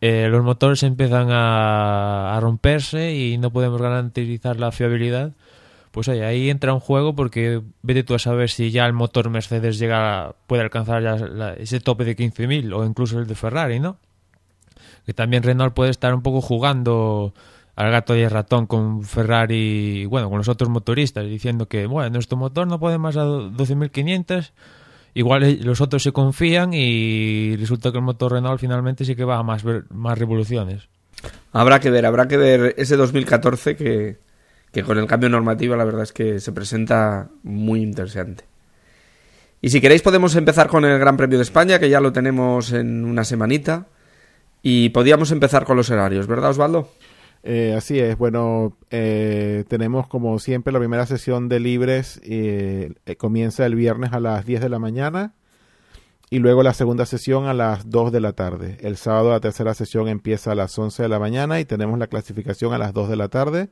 eh, 0.00 0.28
los 0.30 0.42
motores 0.42 0.82
empiezan 0.82 1.30
a, 1.30 2.36
a 2.36 2.40
romperse 2.40 3.14
y 3.14 3.38
no 3.38 3.50
podemos 3.50 3.80
garantizar 3.80 4.58
la 4.58 4.72
fiabilidad. 4.72 5.32
Pues 5.92 6.08
oye, 6.08 6.24
ahí 6.24 6.50
entra 6.50 6.72
un 6.74 6.80
juego 6.80 7.14
porque 7.14 7.60
vete 7.82 8.02
tú 8.02 8.14
a 8.14 8.18
saber 8.18 8.50
si 8.50 8.70
ya 8.70 8.86
el 8.86 8.92
motor 8.94 9.30
Mercedes 9.30 9.78
llega 9.78 10.34
puede 10.46 10.62
alcanzar 10.62 11.02
ya 11.02 11.16
la- 11.16 11.54
ese 11.54 11.78
tope 11.80 12.04
de 12.04 12.16
15.000 12.16 12.72
o 12.72 12.84
incluso 12.84 13.18
el 13.20 13.26
de 13.26 13.34
Ferrari, 13.34 13.78
¿no? 13.78 13.96
que 15.06 15.12
también 15.14 15.42
Renault 15.42 15.74
puede 15.74 15.90
estar 15.90 16.14
un 16.14 16.22
poco 16.22 16.40
jugando 16.40 17.34
al 17.74 17.90
gato 17.90 18.16
y 18.16 18.22
al 18.22 18.30
ratón 18.30 18.66
con 18.66 19.02
Ferrari, 19.02 20.06
bueno, 20.06 20.28
con 20.28 20.38
los 20.38 20.48
otros 20.48 20.70
motoristas, 20.70 21.26
diciendo 21.26 21.66
que, 21.66 21.86
bueno, 21.86 22.08
nuestro 22.10 22.36
motor 22.38 22.66
no 22.68 22.78
puede 22.78 22.98
más 22.98 23.16
a 23.16 23.24
12.500, 23.24 24.52
igual 25.14 25.42
eh, 25.42 25.58
los 25.60 25.80
otros 25.80 26.02
se 26.04 26.12
confían 26.12 26.70
y 26.72 27.56
resulta 27.56 27.90
que 27.90 27.98
el 27.98 28.04
motor 28.04 28.32
Renault 28.32 28.60
finalmente 28.60 29.04
sí 29.04 29.16
que 29.16 29.24
va 29.24 29.38
a 29.38 29.42
más, 29.42 29.64
más 29.90 30.16
revoluciones. 30.18 30.88
Habrá 31.52 31.80
que 31.80 31.90
ver, 31.90 32.06
habrá 32.06 32.28
que 32.28 32.36
ver 32.36 32.74
ese 32.78 32.96
2014 32.96 33.74
que, 33.76 34.18
que 34.72 34.82
con 34.82 34.98
el 34.98 35.06
cambio 35.06 35.28
normativo 35.28 35.76
la 35.76 35.84
verdad 35.84 36.02
es 36.02 36.12
que 36.12 36.40
se 36.40 36.52
presenta 36.52 37.28
muy 37.42 37.82
interesante. 37.82 38.44
Y 39.60 39.68
si 39.70 39.80
queréis 39.80 40.02
podemos 40.02 40.34
empezar 40.34 40.66
con 40.68 40.84
el 40.84 40.98
Gran 40.98 41.16
Premio 41.16 41.38
de 41.38 41.44
España, 41.44 41.78
que 41.78 41.88
ya 41.88 42.00
lo 42.00 42.12
tenemos 42.12 42.72
en 42.72 43.04
una 43.04 43.22
semanita. 43.22 43.86
Y 44.62 44.90
podíamos 44.90 45.30
empezar 45.32 45.64
con 45.64 45.76
los 45.76 45.90
horarios, 45.90 46.26
¿verdad 46.26 46.50
Osvaldo? 46.50 46.88
Eh, 47.44 47.74
así 47.76 47.98
es, 47.98 48.16
bueno, 48.16 48.76
eh, 48.90 49.64
tenemos 49.68 50.06
como 50.06 50.38
siempre 50.38 50.72
la 50.72 50.78
primera 50.78 51.06
sesión 51.06 51.48
de 51.48 51.58
libres, 51.58 52.20
eh, 52.24 52.94
comienza 53.18 53.66
el 53.66 53.74
viernes 53.74 54.12
a 54.12 54.20
las 54.20 54.46
10 54.46 54.60
de 54.60 54.68
la 54.68 54.78
mañana 54.78 55.34
y 56.30 56.38
luego 56.38 56.62
la 56.62 56.72
segunda 56.72 57.04
sesión 57.04 57.46
a 57.46 57.54
las 57.54 57.90
2 57.90 58.12
de 58.12 58.20
la 58.20 58.32
tarde. 58.32 58.78
El 58.80 58.96
sábado 58.96 59.30
la 59.30 59.40
tercera 59.40 59.74
sesión 59.74 60.08
empieza 60.08 60.52
a 60.52 60.54
las 60.54 60.78
11 60.78 61.02
de 61.02 61.08
la 61.08 61.18
mañana 61.18 61.58
y 61.58 61.64
tenemos 61.64 61.98
la 61.98 62.06
clasificación 62.06 62.72
a 62.72 62.78
las 62.78 62.92
2 62.92 63.08
de 63.08 63.16
la 63.16 63.28
tarde. 63.28 63.68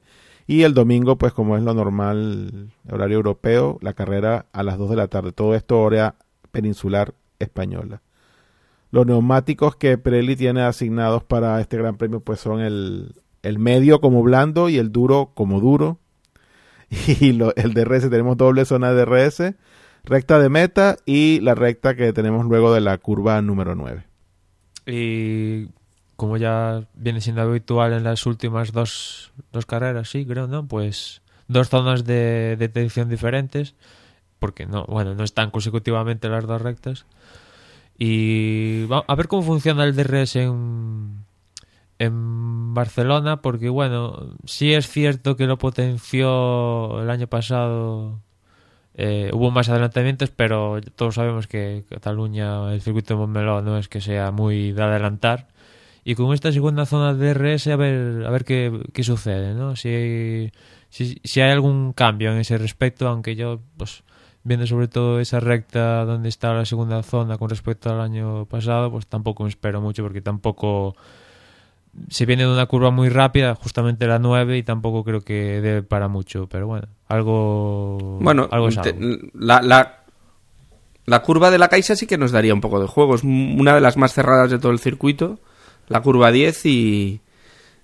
Y 0.47 0.63
el 0.63 0.75
domingo, 0.75 1.17
pues 1.17 1.33
como 1.33 1.57
es 1.57 1.63
lo 1.63 1.75
normal, 1.75 2.71
horario 2.91 3.17
europeo, 3.17 3.79
la 3.83 3.95
carrera 3.95 4.47
a 4.53 4.63
las 4.63 4.79
2 4.79 4.91
de 4.91 4.97
la 4.97 5.09
tarde. 5.09 5.33
Todo 5.33 5.55
esto 5.55 5.81
hora 5.81 6.17
peninsular 6.51 7.15
española. 7.39 8.03
Los 8.91 9.07
neumáticos 9.07 9.77
que 9.77 9.99
Pirelli 9.99 10.35
tiene 10.35 10.63
asignados 10.63 11.23
para 11.23 11.61
este 11.61 11.77
gran 11.77 11.97
premio 11.97 12.21
pues 12.21 12.41
son 12.41 12.61
el, 12.61 13.15
el 13.43 13.59
medio 13.59 14.01
como 14.01 14.23
blando 14.23 14.69
y 14.69 14.79
el 14.79 14.93
duro 14.93 15.33
como 15.35 15.61
duro. 15.61 15.99
Y 16.91 17.29
el 17.29 17.75
DRS 17.75 18.11
tenemos 18.11 18.37
doble 18.37 18.65
zona 18.65 18.93
de 18.93 19.05
DRS, 19.05 19.55
recta 20.03 20.41
de 20.41 20.49
meta 20.49 20.97
y 21.07 21.39
la 21.41 21.55
recta 21.55 21.95
que 21.95 22.13
tenemos 22.13 22.47
luego 22.47 22.75
de 22.75 22.81
la 22.81 22.99
curva 22.99 23.41
número 23.43 23.77
9. 23.77 24.05
Y 24.87 25.69
como 26.21 26.37
ya 26.37 26.83
viene 26.93 27.23
siendo 27.23 27.41
habitual 27.41 27.95
en 27.95 28.05
las 28.05 28.27
últimas 28.27 28.73
dos, 28.73 29.33
dos 29.53 29.65
carreras, 29.65 30.11
sí, 30.11 30.27
creo, 30.27 30.47
¿no? 30.49 30.67
Pues 30.69 31.23
dos 31.49 31.71
zonas 31.71 32.05
de 32.05 32.57
detección 32.59 33.09
diferentes, 33.09 33.75
porque 34.39 34.67
no, 34.67 34.85
bueno, 34.85 35.15
no 35.15 35.25
están 35.25 35.51
consecutivamente 35.51 36.29
las 36.29 36.47
dos 36.47 36.61
rectas. 36.61 37.07
Y 37.99 38.87
a 38.91 39.15
ver 39.15 39.29
cómo 39.29 39.41
funciona 39.41 39.85
el 39.85 39.97
DRS 39.97 40.37
en, 40.37 41.25
en 41.99 42.75
Barcelona, 42.75 43.41
porque 43.41 43.71
bueno, 43.71 44.37
sí 44.45 44.75
es 44.75 44.89
cierto 44.89 45.37
que 45.37 45.47
lo 45.47 45.57
potenció 45.57 47.01
el 47.01 47.09
año 47.09 47.29
pasado. 47.29 48.21
eh, 48.95 49.31
hubo 49.33 49.51
más 49.51 49.71
adelantamientos, 49.71 50.31
pero 50.31 50.83
todos 50.97 51.15
sabemos 51.15 51.47
que 51.47 51.85
Cataluña, 51.89 52.75
el 52.75 52.83
circuito 52.83 53.15
de 53.15 53.21
Montmeló, 53.21 53.63
no 53.63 53.79
es 53.79 53.89
que 53.89 54.03
sea 54.03 54.31
muy 54.33 54.73
de 54.73 54.83
adelantar. 54.83 55.49
Y 56.05 56.15
con 56.15 56.33
esta 56.33 56.51
segunda 56.53 56.87
zona 56.87 57.15
de 57.15 57.35
DRS, 57.35 57.67
a 57.69 57.77
ver, 57.77 58.25
a 58.27 58.31
ver 58.31 58.45
qué, 58.45 58.73
qué 58.93 59.03
sucede, 59.05 59.55
¿no? 59.55 59.77
Si, 59.77 60.51
si, 60.89 61.21
si 61.23 61.41
hay 61.41 61.51
algún 61.51 61.93
cambio 61.93 62.33
en 62.33 62.39
ese 62.39 62.57
respecto, 62.59 63.07
aunque 63.09 63.37
yo, 63.37 63.61
pues, 63.77 64.03
viendo 64.43 64.67
sobre 64.67 64.89
todo 64.89 65.21
esa 65.21 65.41
recta 65.41 66.05
donde 66.07 66.31
está 66.31 66.55
la 66.55 66.65
segunda 66.65 67.03
zona 67.03 67.37
con 67.37 67.51
respecto 67.51 67.91
al 67.91 68.01
año 68.01 68.47
pasado, 68.47 68.91
pues 68.91 69.07
tampoco 69.07 69.43
me 69.43 69.51
espero 69.51 69.83
mucho 69.83 70.03
porque 70.03 70.23
tampoco 70.23 70.97
se 72.09 72.25
viene 72.25 72.45
de 72.45 72.53
una 72.53 72.65
curva 72.67 72.91
muy 72.91 73.09
rápida, 73.11 73.55
justamente 73.55 74.07
la 74.07 74.19
9, 74.19 74.57
y 74.57 74.63
tampoco 74.63 75.05
creo 75.05 75.21
que 75.21 75.61
dé 75.61 75.83
para 75.83 76.09
mucho. 76.09 76.47
Pero 76.49 76.67
bueno, 76.67 76.87
algo. 77.09 77.99
Bueno, 78.21 78.49
algo 78.51 78.69
es 78.69 78.81
te- 78.81 78.91
algo. 78.91 79.19
la, 79.35 79.61
la, 79.61 80.05
la 81.05 81.21
curva 81.23 81.51
de 81.51 81.59
la 81.59 81.69
Caixa 81.69 81.97
sí 81.97 82.07
que 82.07 82.17
nos 82.17 82.33
daría 82.33 82.55
un 82.55 82.61
poco 82.61 82.81
de 82.81 82.87
juego. 82.87 83.15
Es 83.17 83.25
una 83.25 83.75
de 83.75 83.81
las 83.81 83.97
más 83.97 84.15
cerradas 84.15 84.51
de 84.51 84.59
todo 84.59 84.73
el 84.73 84.79
circuito. 84.79 85.39
La 85.91 86.01
curva 86.01 86.33
10 86.33 86.65
y... 86.67 87.21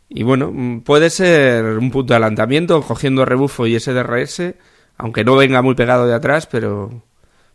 Y 0.08 0.22
bueno, 0.22 0.50
mm, 0.52 0.80
puede 0.82 1.10
ser 1.10 1.64
un 1.64 1.90
punto 1.90 2.12
de 2.12 2.16
adelantamiento 2.16 2.80
cogiendo 2.80 3.24
rebufo 3.24 3.66
y 3.66 3.74
ese 3.74 3.92
DRS, 3.92 4.54
aunque 4.96 5.24
no 5.24 5.34
venga 5.36 5.60
muy 5.62 5.74
pegado 5.74 6.06
de 6.06 6.14
atrás, 6.14 6.46
pero... 6.46 7.02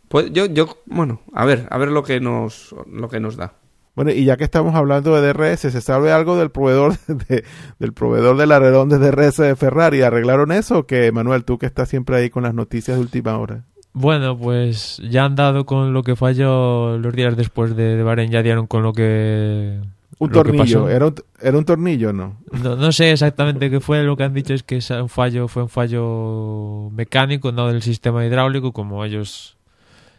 puede- 0.08 0.30
yo, 0.30 0.46
yo, 0.46 0.76
bueno, 0.86 1.22
a 1.32 1.44
ver, 1.46 1.66
a 1.70 1.78
ver 1.78 1.88
lo 1.90 2.02
que 2.04 2.20
nos, 2.20 2.74
lo 2.92 3.08
que 3.08 3.18
nos 3.20 3.36
da. 3.36 3.54
Bueno, 3.94 4.10
y 4.10 4.24
ya 4.24 4.36
que 4.38 4.44
estamos 4.44 4.74
hablando 4.74 5.14
de 5.20 5.32
DRS, 5.32 5.60
¿se 5.60 5.80
sabe 5.82 6.12
algo 6.12 6.36
del 6.36 6.50
proveedor 6.50 6.96
de, 7.06 7.44
del 7.78 7.92
proveedor 7.94 8.36
del 8.36 8.52
alerón 8.52 8.88
de 8.90 8.98
DRS 8.98 9.36
de 9.38 9.56
Ferrari? 9.56 10.02
¿Arreglaron 10.02 10.52
eso 10.52 10.78
o 10.80 10.86
qué, 10.86 11.10
Manuel, 11.12 11.44
tú 11.44 11.58
que 11.58 11.66
estás 11.66 11.88
siempre 11.88 12.16
ahí 12.16 12.28
con 12.30 12.42
las 12.42 12.54
noticias 12.54 12.96
de 12.98 13.02
última 13.02 13.36
hora? 13.38 13.64
Bueno, 13.94 14.36
pues 14.38 15.00
ya 15.10 15.24
han 15.26 15.36
dado 15.36 15.66
con 15.66 15.92
lo 15.92 16.02
que 16.02 16.16
falló 16.16 16.96
los 16.98 17.14
días 17.14 17.36
después 17.36 17.76
de, 17.76 17.96
de 17.96 18.02
Bahrein, 18.02 18.30
ya 18.30 18.42
dieron 18.42 18.66
con 18.66 18.82
lo 18.82 18.92
que. 18.94 19.78
Un 20.22 20.28
lo 20.28 20.44
que 20.44 20.50
tornillo, 20.52 20.82
pasó. 20.84 20.88
¿Era 20.88 21.06
un, 21.06 21.14
¿era 21.40 21.58
un 21.58 21.64
tornillo 21.64 22.12
no? 22.12 22.38
No, 22.52 22.76
no 22.76 22.92
sé 22.92 23.10
exactamente 23.10 23.70
qué 23.70 23.80
fue, 23.80 24.04
lo 24.04 24.16
que 24.16 24.22
han 24.22 24.32
dicho 24.32 24.54
es 24.54 24.62
que 24.62 24.78
un 25.00 25.08
fallo 25.08 25.48
fue 25.48 25.64
un 25.64 25.68
fallo 25.68 26.90
mecánico, 26.92 27.50
no 27.50 27.66
del 27.66 27.82
sistema 27.82 28.24
hidráulico, 28.24 28.72
como 28.72 29.04
ellos 29.04 29.56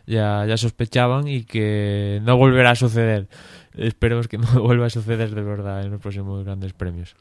ya, 0.05 0.45
ya 0.45 0.57
sospechaban, 0.57 1.29
y 1.29 1.45
que 1.45 2.19
no 2.23 2.35
volverá 2.35 2.71
a 2.71 2.75
suceder. 2.75 3.29
Esperemos 3.75 4.27
que 4.27 4.37
no 4.37 4.47
vuelva 4.61 4.87
a 4.87 4.89
suceder 4.89 5.33
de 5.33 5.41
verdad 5.41 5.85
en 5.85 5.91
los 5.91 6.01
próximos 6.01 6.43
grandes 6.43 6.73
premios. 6.73 7.15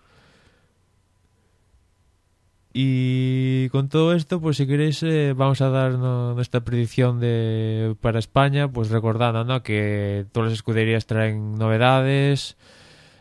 Y 2.74 3.68
con 3.68 3.88
todo 3.90 4.14
esto, 4.14 4.40
pues 4.40 4.56
si 4.56 4.66
queréis, 4.66 5.02
eh, 5.02 5.34
vamos 5.36 5.60
a 5.60 5.68
dar 5.68 5.92
¿no? 5.92 6.34
nuestra 6.34 6.60
predicción 6.60 7.20
de 7.20 7.94
para 8.00 8.18
España, 8.18 8.66
pues 8.68 8.88
recordando 8.88 9.62
que 9.62 10.24
todas 10.32 10.48
las 10.50 10.58
escuderías 10.58 11.04
traen 11.04 11.56
novedades, 11.56 12.56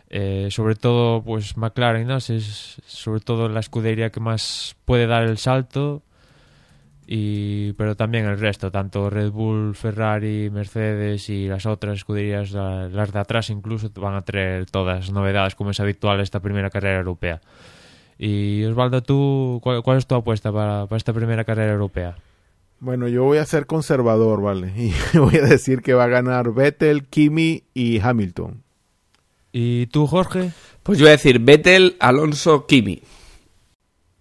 eh, 0.09 0.47
sobre 0.51 0.75
todo 0.75 1.21
pues 1.21 1.57
McLaren, 1.57 2.07
¿no? 2.07 2.17
Es 2.17 2.81
sobre 2.85 3.19
todo 3.19 3.49
la 3.49 3.59
escudería 3.59 4.09
que 4.09 4.21
más 4.21 4.75
puede 4.85 5.05
dar 5.05 5.23
el 5.23 5.37
salto, 5.37 6.01
y 7.05 7.73
pero 7.73 7.95
también 7.97 8.25
el 8.27 8.39
resto, 8.39 8.71
tanto 8.71 9.09
Red 9.09 9.31
Bull, 9.31 9.75
Ferrari, 9.75 10.49
Mercedes 10.49 11.29
y 11.29 11.47
las 11.49 11.65
otras 11.65 11.97
escuderías, 11.97 12.51
la- 12.51 12.87
las 12.87 13.11
de 13.11 13.19
atrás 13.19 13.49
incluso, 13.49 13.89
van 13.95 14.15
a 14.15 14.21
traer 14.21 14.65
todas 14.69 15.11
novedades 15.11 15.55
como 15.55 15.71
es 15.71 15.79
habitual 15.81 16.21
esta 16.21 16.39
primera 16.39 16.69
carrera 16.69 16.99
europea. 16.99 17.41
Y 18.23 18.63
Osvaldo, 18.65 19.01
¿tú 19.01 19.59
cuál, 19.63 19.81
cuál 19.81 19.97
es 19.97 20.05
tu 20.05 20.13
apuesta 20.13 20.51
para, 20.51 20.85
para 20.85 20.97
esta 20.97 21.11
primera 21.11 21.43
carrera 21.43 21.71
europea? 21.73 22.17
Bueno, 22.79 23.07
yo 23.07 23.23
voy 23.23 23.39
a 23.39 23.45
ser 23.45 23.65
conservador, 23.65 24.41
¿vale? 24.41 24.71
Y 25.13 25.17
voy 25.17 25.37
a 25.37 25.41
decir 25.41 25.81
que 25.81 25.95
va 25.95 26.03
a 26.03 26.07
ganar 26.07 26.53
Vettel, 26.53 27.07
Kimi 27.07 27.63
y 27.73 27.99
Hamilton. 27.99 28.61
¿Y 29.51 29.87
tú, 29.87 30.05
Jorge? 30.05 30.51
Pues 30.83 30.99
yo 30.99 31.05
voy 31.05 31.09
a 31.09 31.17
decir 31.17 31.39
Vettel, 31.39 31.97
Alonso, 31.99 32.67
Kimi. 32.67 33.01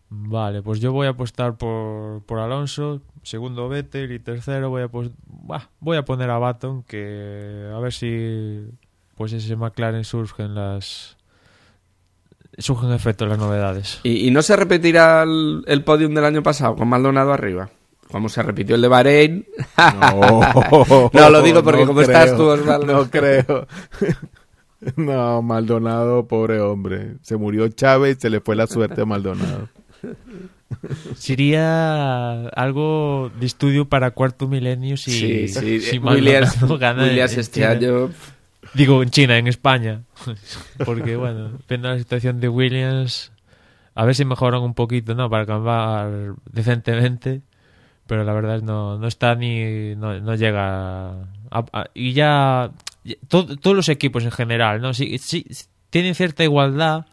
Vale, 0.08 0.62
pues 0.62 0.80
yo 0.80 0.92
voy 0.92 1.06
a 1.06 1.10
apostar 1.10 1.56
por, 1.58 2.22
por 2.24 2.38
Alonso, 2.38 3.00
segundo 3.22 3.68
Vettel 3.68 4.10
y 4.12 4.18
tercero 4.18 4.70
voy 4.70 4.82
a 4.82 4.88
pos- 4.88 5.10
Buah, 5.26 5.68
voy 5.78 5.98
a 5.98 6.04
poner 6.06 6.30
a 6.30 6.38
Baton 6.38 6.82
que 6.84 7.70
a 7.72 7.78
ver 7.78 7.92
si 7.92 8.64
pues 9.14 9.32
ese 9.34 9.54
McLaren 9.56 10.04
surgen 10.04 10.54
las 10.54 11.16
surgen 12.60 12.92
efectos 12.92 13.28
las 13.28 13.38
novedades. 13.38 14.00
¿Y, 14.02 14.28
y 14.28 14.30
no 14.30 14.42
se 14.42 14.56
repetirá 14.56 15.22
el, 15.22 15.64
el 15.66 15.82
podium 15.84 16.14
del 16.14 16.24
año 16.24 16.42
pasado 16.42 16.76
con 16.76 16.88
Maldonado 16.88 17.32
arriba? 17.32 17.70
Como 18.10 18.28
se 18.28 18.42
repitió 18.42 18.74
el 18.74 18.82
de 18.82 18.88
Bahrein. 18.88 19.46
No, 20.00 21.10
No, 21.12 21.30
lo 21.30 21.42
digo 21.42 21.62
porque 21.62 21.82
no 21.82 21.88
como 21.88 22.00
estás 22.00 22.36
tú, 22.36 22.44
Osvaldo. 22.44 22.86
No 22.86 23.10
creo. 23.10 23.66
No, 24.96 25.42
Maldonado, 25.42 26.26
pobre 26.26 26.58
hombre. 26.58 27.16
Se 27.20 27.36
murió 27.36 27.68
Chávez 27.68 28.16
y 28.16 28.20
se 28.22 28.30
le 28.30 28.40
fue 28.40 28.56
la 28.56 28.66
suerte 28.66 29.02
a 29.02 29.04
Maldonado. 29.04 29.68
Sería 31.16 32.48
algo 32.48 33.30
de 33.38 33.44
estudio 33.44 33.90
para 33.90 34.12
cuarto 34.12 34.48
milenio 34.48 34.96
si, 34.96 35.10
sí, 35.10 35.48
sí. 35.48 35.80
si 35.80 35.96
eh, 35.96 35.98
Williams, 35.98 36.56
gana 36.78 37.02
Williams 37.02 37.36
este 37.36 37.66
año. 37.66 38.10
Digo, 38.74 39.02
en 39.02 39.10
China, 39.10 39.36
en 39.38 39.46
España. 39.46 40.02
Porque, 40.84 41.16
bueno, 41.16 41.50
depende 41.50 41.88
de 41.88 41.94
la 41.94 41.98
situación 42.00 42.40
de 42.40 42.48
Williams. 42.48 43.32
A 43.94 44.04
ver 44.04 44.14
si 44.14 44.24
mejoran 44.24 44.62
un 44.62 44.74
poquito, 44.74 45.14
¿no? 45.14 45.28
Para 45.28 45.42
acabar 45.42 46.34
decentemente. 46.50 47.42
Pero 48.06 48.24
la 48.24 48.32
verdad 48.32 48.56
es 48.56 48.62
no, 48.62 48.98
no 48.98 49.06
está 49.06 49.34
ni. 49.34 49.94
No, 49.96 50.18
no 50.20 50.34
llega. 50.34 51.10
a- 51.50 51.84
y 51.94 52.12
ya. 52.12 52.70
ya- 53.04 53.14
to- 53.28 53.56
todos 53.58 53.76
los 53.76 53.88
equipos 53.88 54.24
en 54.24 54.30
general, 54.30 54.80
¿no? 54.80 54.94
Sí, 54.94 55.18
sí, 55.18 55.46
tienen 55.90 56.14
cierta 56.14 56.44
igualdad, 56.44 57.06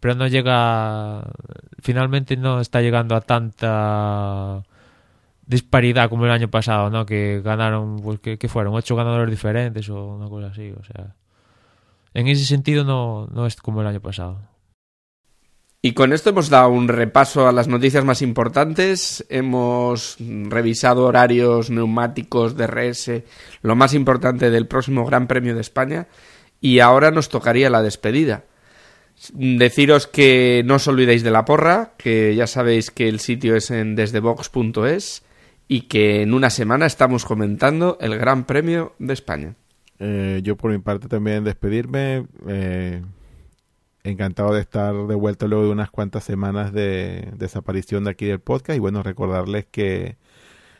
pero 0.00 0.14
no 0.14 0.26
llega. 0.28 1.22
Finalmente 1.82 2.36
no 2.36 2.60
está 2.60 2.80
llegando 2.80 3.14
a 3.16 3.20
tanta 3.20 4.62
disparidad 5.50 6.08
como 6.08 6.26
el 6.26 6.30
año 6.30 6.48
pasado, 6.48 6.90
¿no? 6.90 7.04
Que 7.04 7.42
ganaron, 7.44 7.96
pues, 7.96 8.20
que, 8.20 8.48
fueron? 8.48 8.72
¿Ocho 8.74 8.94
ganadores 8.94 9.30
diferentes 9.30 9.88
o 9.90 10.14
una 10.14 10.28
cosa 10.28 10.46
así? 10.46 10.70
O 10.70 10.84
sea, 10.84 11.16
en 12.14 12.28
ese 12.28 12.44
sentido 12.44 12.84
no, 12.84 13.26
no 13.32 13.46
es 13.46 13.56
como 13.56 13.80
el 13.80 13.88
año 13.88 14.00
pasado. 14.00 14.38
Y 15.82 15.92
con 15.92 16.12
esto 16.12 16.30
hemos 16.30 16.50
dado 16.50 16.68
un 16.68 16.88
repaso 16.88 17.48
a 17.48 17.52
las 17.52 17.66
noticias 17.66 18.04
más 18.04 18.22
importantes, 18.22 19.26
hemos 19.28 20.18
revisado 20.20 21.06
horarios, 21.06 21.70
neumáticos, 21.70 22.54
DRS, 22.54 23.22
lo 23.62 23.74
más 23.74 23.94
importante 23.94 24.50
del 24.50 24.68
próximo 24.68 25.04
Gran 25.06 25.26
Premio 25.26 25.54
de 25.54 25.62
España 25.62 26.06
y 26.60 26.80
ahora 26.80 27.10
nos 27.10 27.28
tocaría 27.28 27.70
la 27.70 27.82
despedida. 27.82 28.44
Deciros 29.32 30.06
que 30.06 30.62
no 30.66 30.74
os 30.74 30.86
olvidéis 30.86 31.22
de 31.22 31.30
la 31.30 31.46
porra, 31.46 31.94
que 31.96 32.34
ya 32.36 32.46
sabéis 32.46 32.90
que 32.90 33.08
el 33.08 33.18
sitio 33.18 33.56
es 33.56 33.70
en 33.70 33.96
desdebox.es 33.96 35.22
y 35.70 35.82
que 35.82 36.22
en 36.22 36.34
una 36.34 36.50
semana 36.50 36.84
estamos 36.84 37.24
comentando 37.24 37.96
el 38.00 38.18
Gran 38.18 38.44
Premio 38.44 38.96
de 38.98 39.12
España. 39.12 39.54
Eh, 40.00 40.40
yo 40.42 40.56
por 40.56 40.72
mi 40.72 40.78
parte 40.78 41.06
también 41.06 41.44
despedirme. 41.44 42.26
eh, 42.48 43.04
encantado 44.02 44.52
de 44.52 44.62
estar 44.62 44.92
de 45.06 45.14
vuelta 45.14 45.46
luego 45.46 45.66
de 45.66 45.70
unas 45.70 45.92
cuantas 45.92 46.24
semanas 46.24 46.72
de 46.72 47.30
desaparición 47.36 48.02
de 48.02 48.10
aquí 48.10 48.26
del 48.26 48.40
podcast. 48.40 48.76
Y 48.76 48.80
bueno, 48.80 49.04
recordarles 49.04 49.64
que 49.70 50.16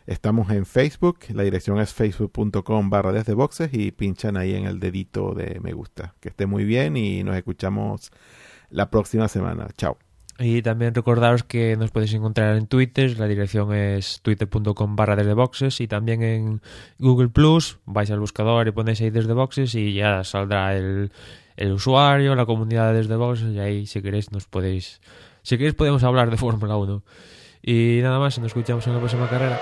estamos 0.08 0.50
en 0.50 0.66
Facebook. 0.66 1.20
La 1.34 1.44
dirección 1.44 1.78
es 1.78 1.94
facebook.com 1.94 2.90
barra 2.90 3.12
desde 3.12 3.34
boxes 3.34 3.70
y 3.72 3.92
pinchan 3.92 4.36
ahí 4.36 4.56
en 4.56 4.64
el 4.64 4.80
dedito 4.80 5.34
de 5.34 5.60
me 5.60 5.72
gusta. 5.72 6.16
Que 6.18 6.30
esté 6.30 6.46
muy 6.46 6.64
bien 6.64 6.96
y 6.96 7.22
nos 7.22 7.36
escuchamos 7.36 8.10
la 8.70 8.90
próxima 8.90 9.28
semana. 9.28 9.68
Chao. 9.76 10.09
Y 10.42 10.62
también 10.62 10.94
recordaros 10.94 11.44
que 11.44 11.76
nos 11.76 11.90
podéis 11.90 12.14
encontrar 12.14 12.56
en 12.56 12.66
Twitter, 12.66 13.18
la 13.18 13.28
dirección 13.28 13.74
es 13.74 14.20
twitter.com 14.22 14.96
barra 14.96 15.14
desde 15.14 15.34
boxes 15.34 15.82
y 15.82 15.86
también 15.86 16.22
en 16.22 16.62
Google 16.98 17.28
Plus, 17.28 17.78
vais 17.84 18.10
al 18.10 18.20
buscador 18.20 18.66
y 18.66 18.70
ponéis 18.70 19.02
ahí 19.02 19.10
desde 19.10 19.34
boxes 19.34 19.74
y 19.74 19.92
ya 19.92 20.24
saldrá 20.24 20.74
el, 20.74 21.12
el 21.58 21.72
usuario, 21.72 22.34
la 22.34 22.46
comunidad 22.46 22.90
de 22.92 23.00
desde 23.00 23.16
boxes 23.16 23.52
y 23.52 23.58
ahí 23.58 23.86
si 23.86 24.00
queréis 24.00 24.32
nos 24.32 24.46
podéis, 24.46 25.02
si 25.42 25.58
queréis 25.58 25.74
podemos 25.74 26.02
hablar 26.04 26.30
de 26.30 26.38
Fórmula 26.38 26.74
1. 26.74 27.02
Y 27.62 27.98
nada 28.02 28.18
más, 28.18 28.38
nos 28.38 28.46
escuchamos 28.46 28.86
en 28.86 28.94
la 28.94 28.98
próxima 28.98 29.28
carrera. 29.28 29.60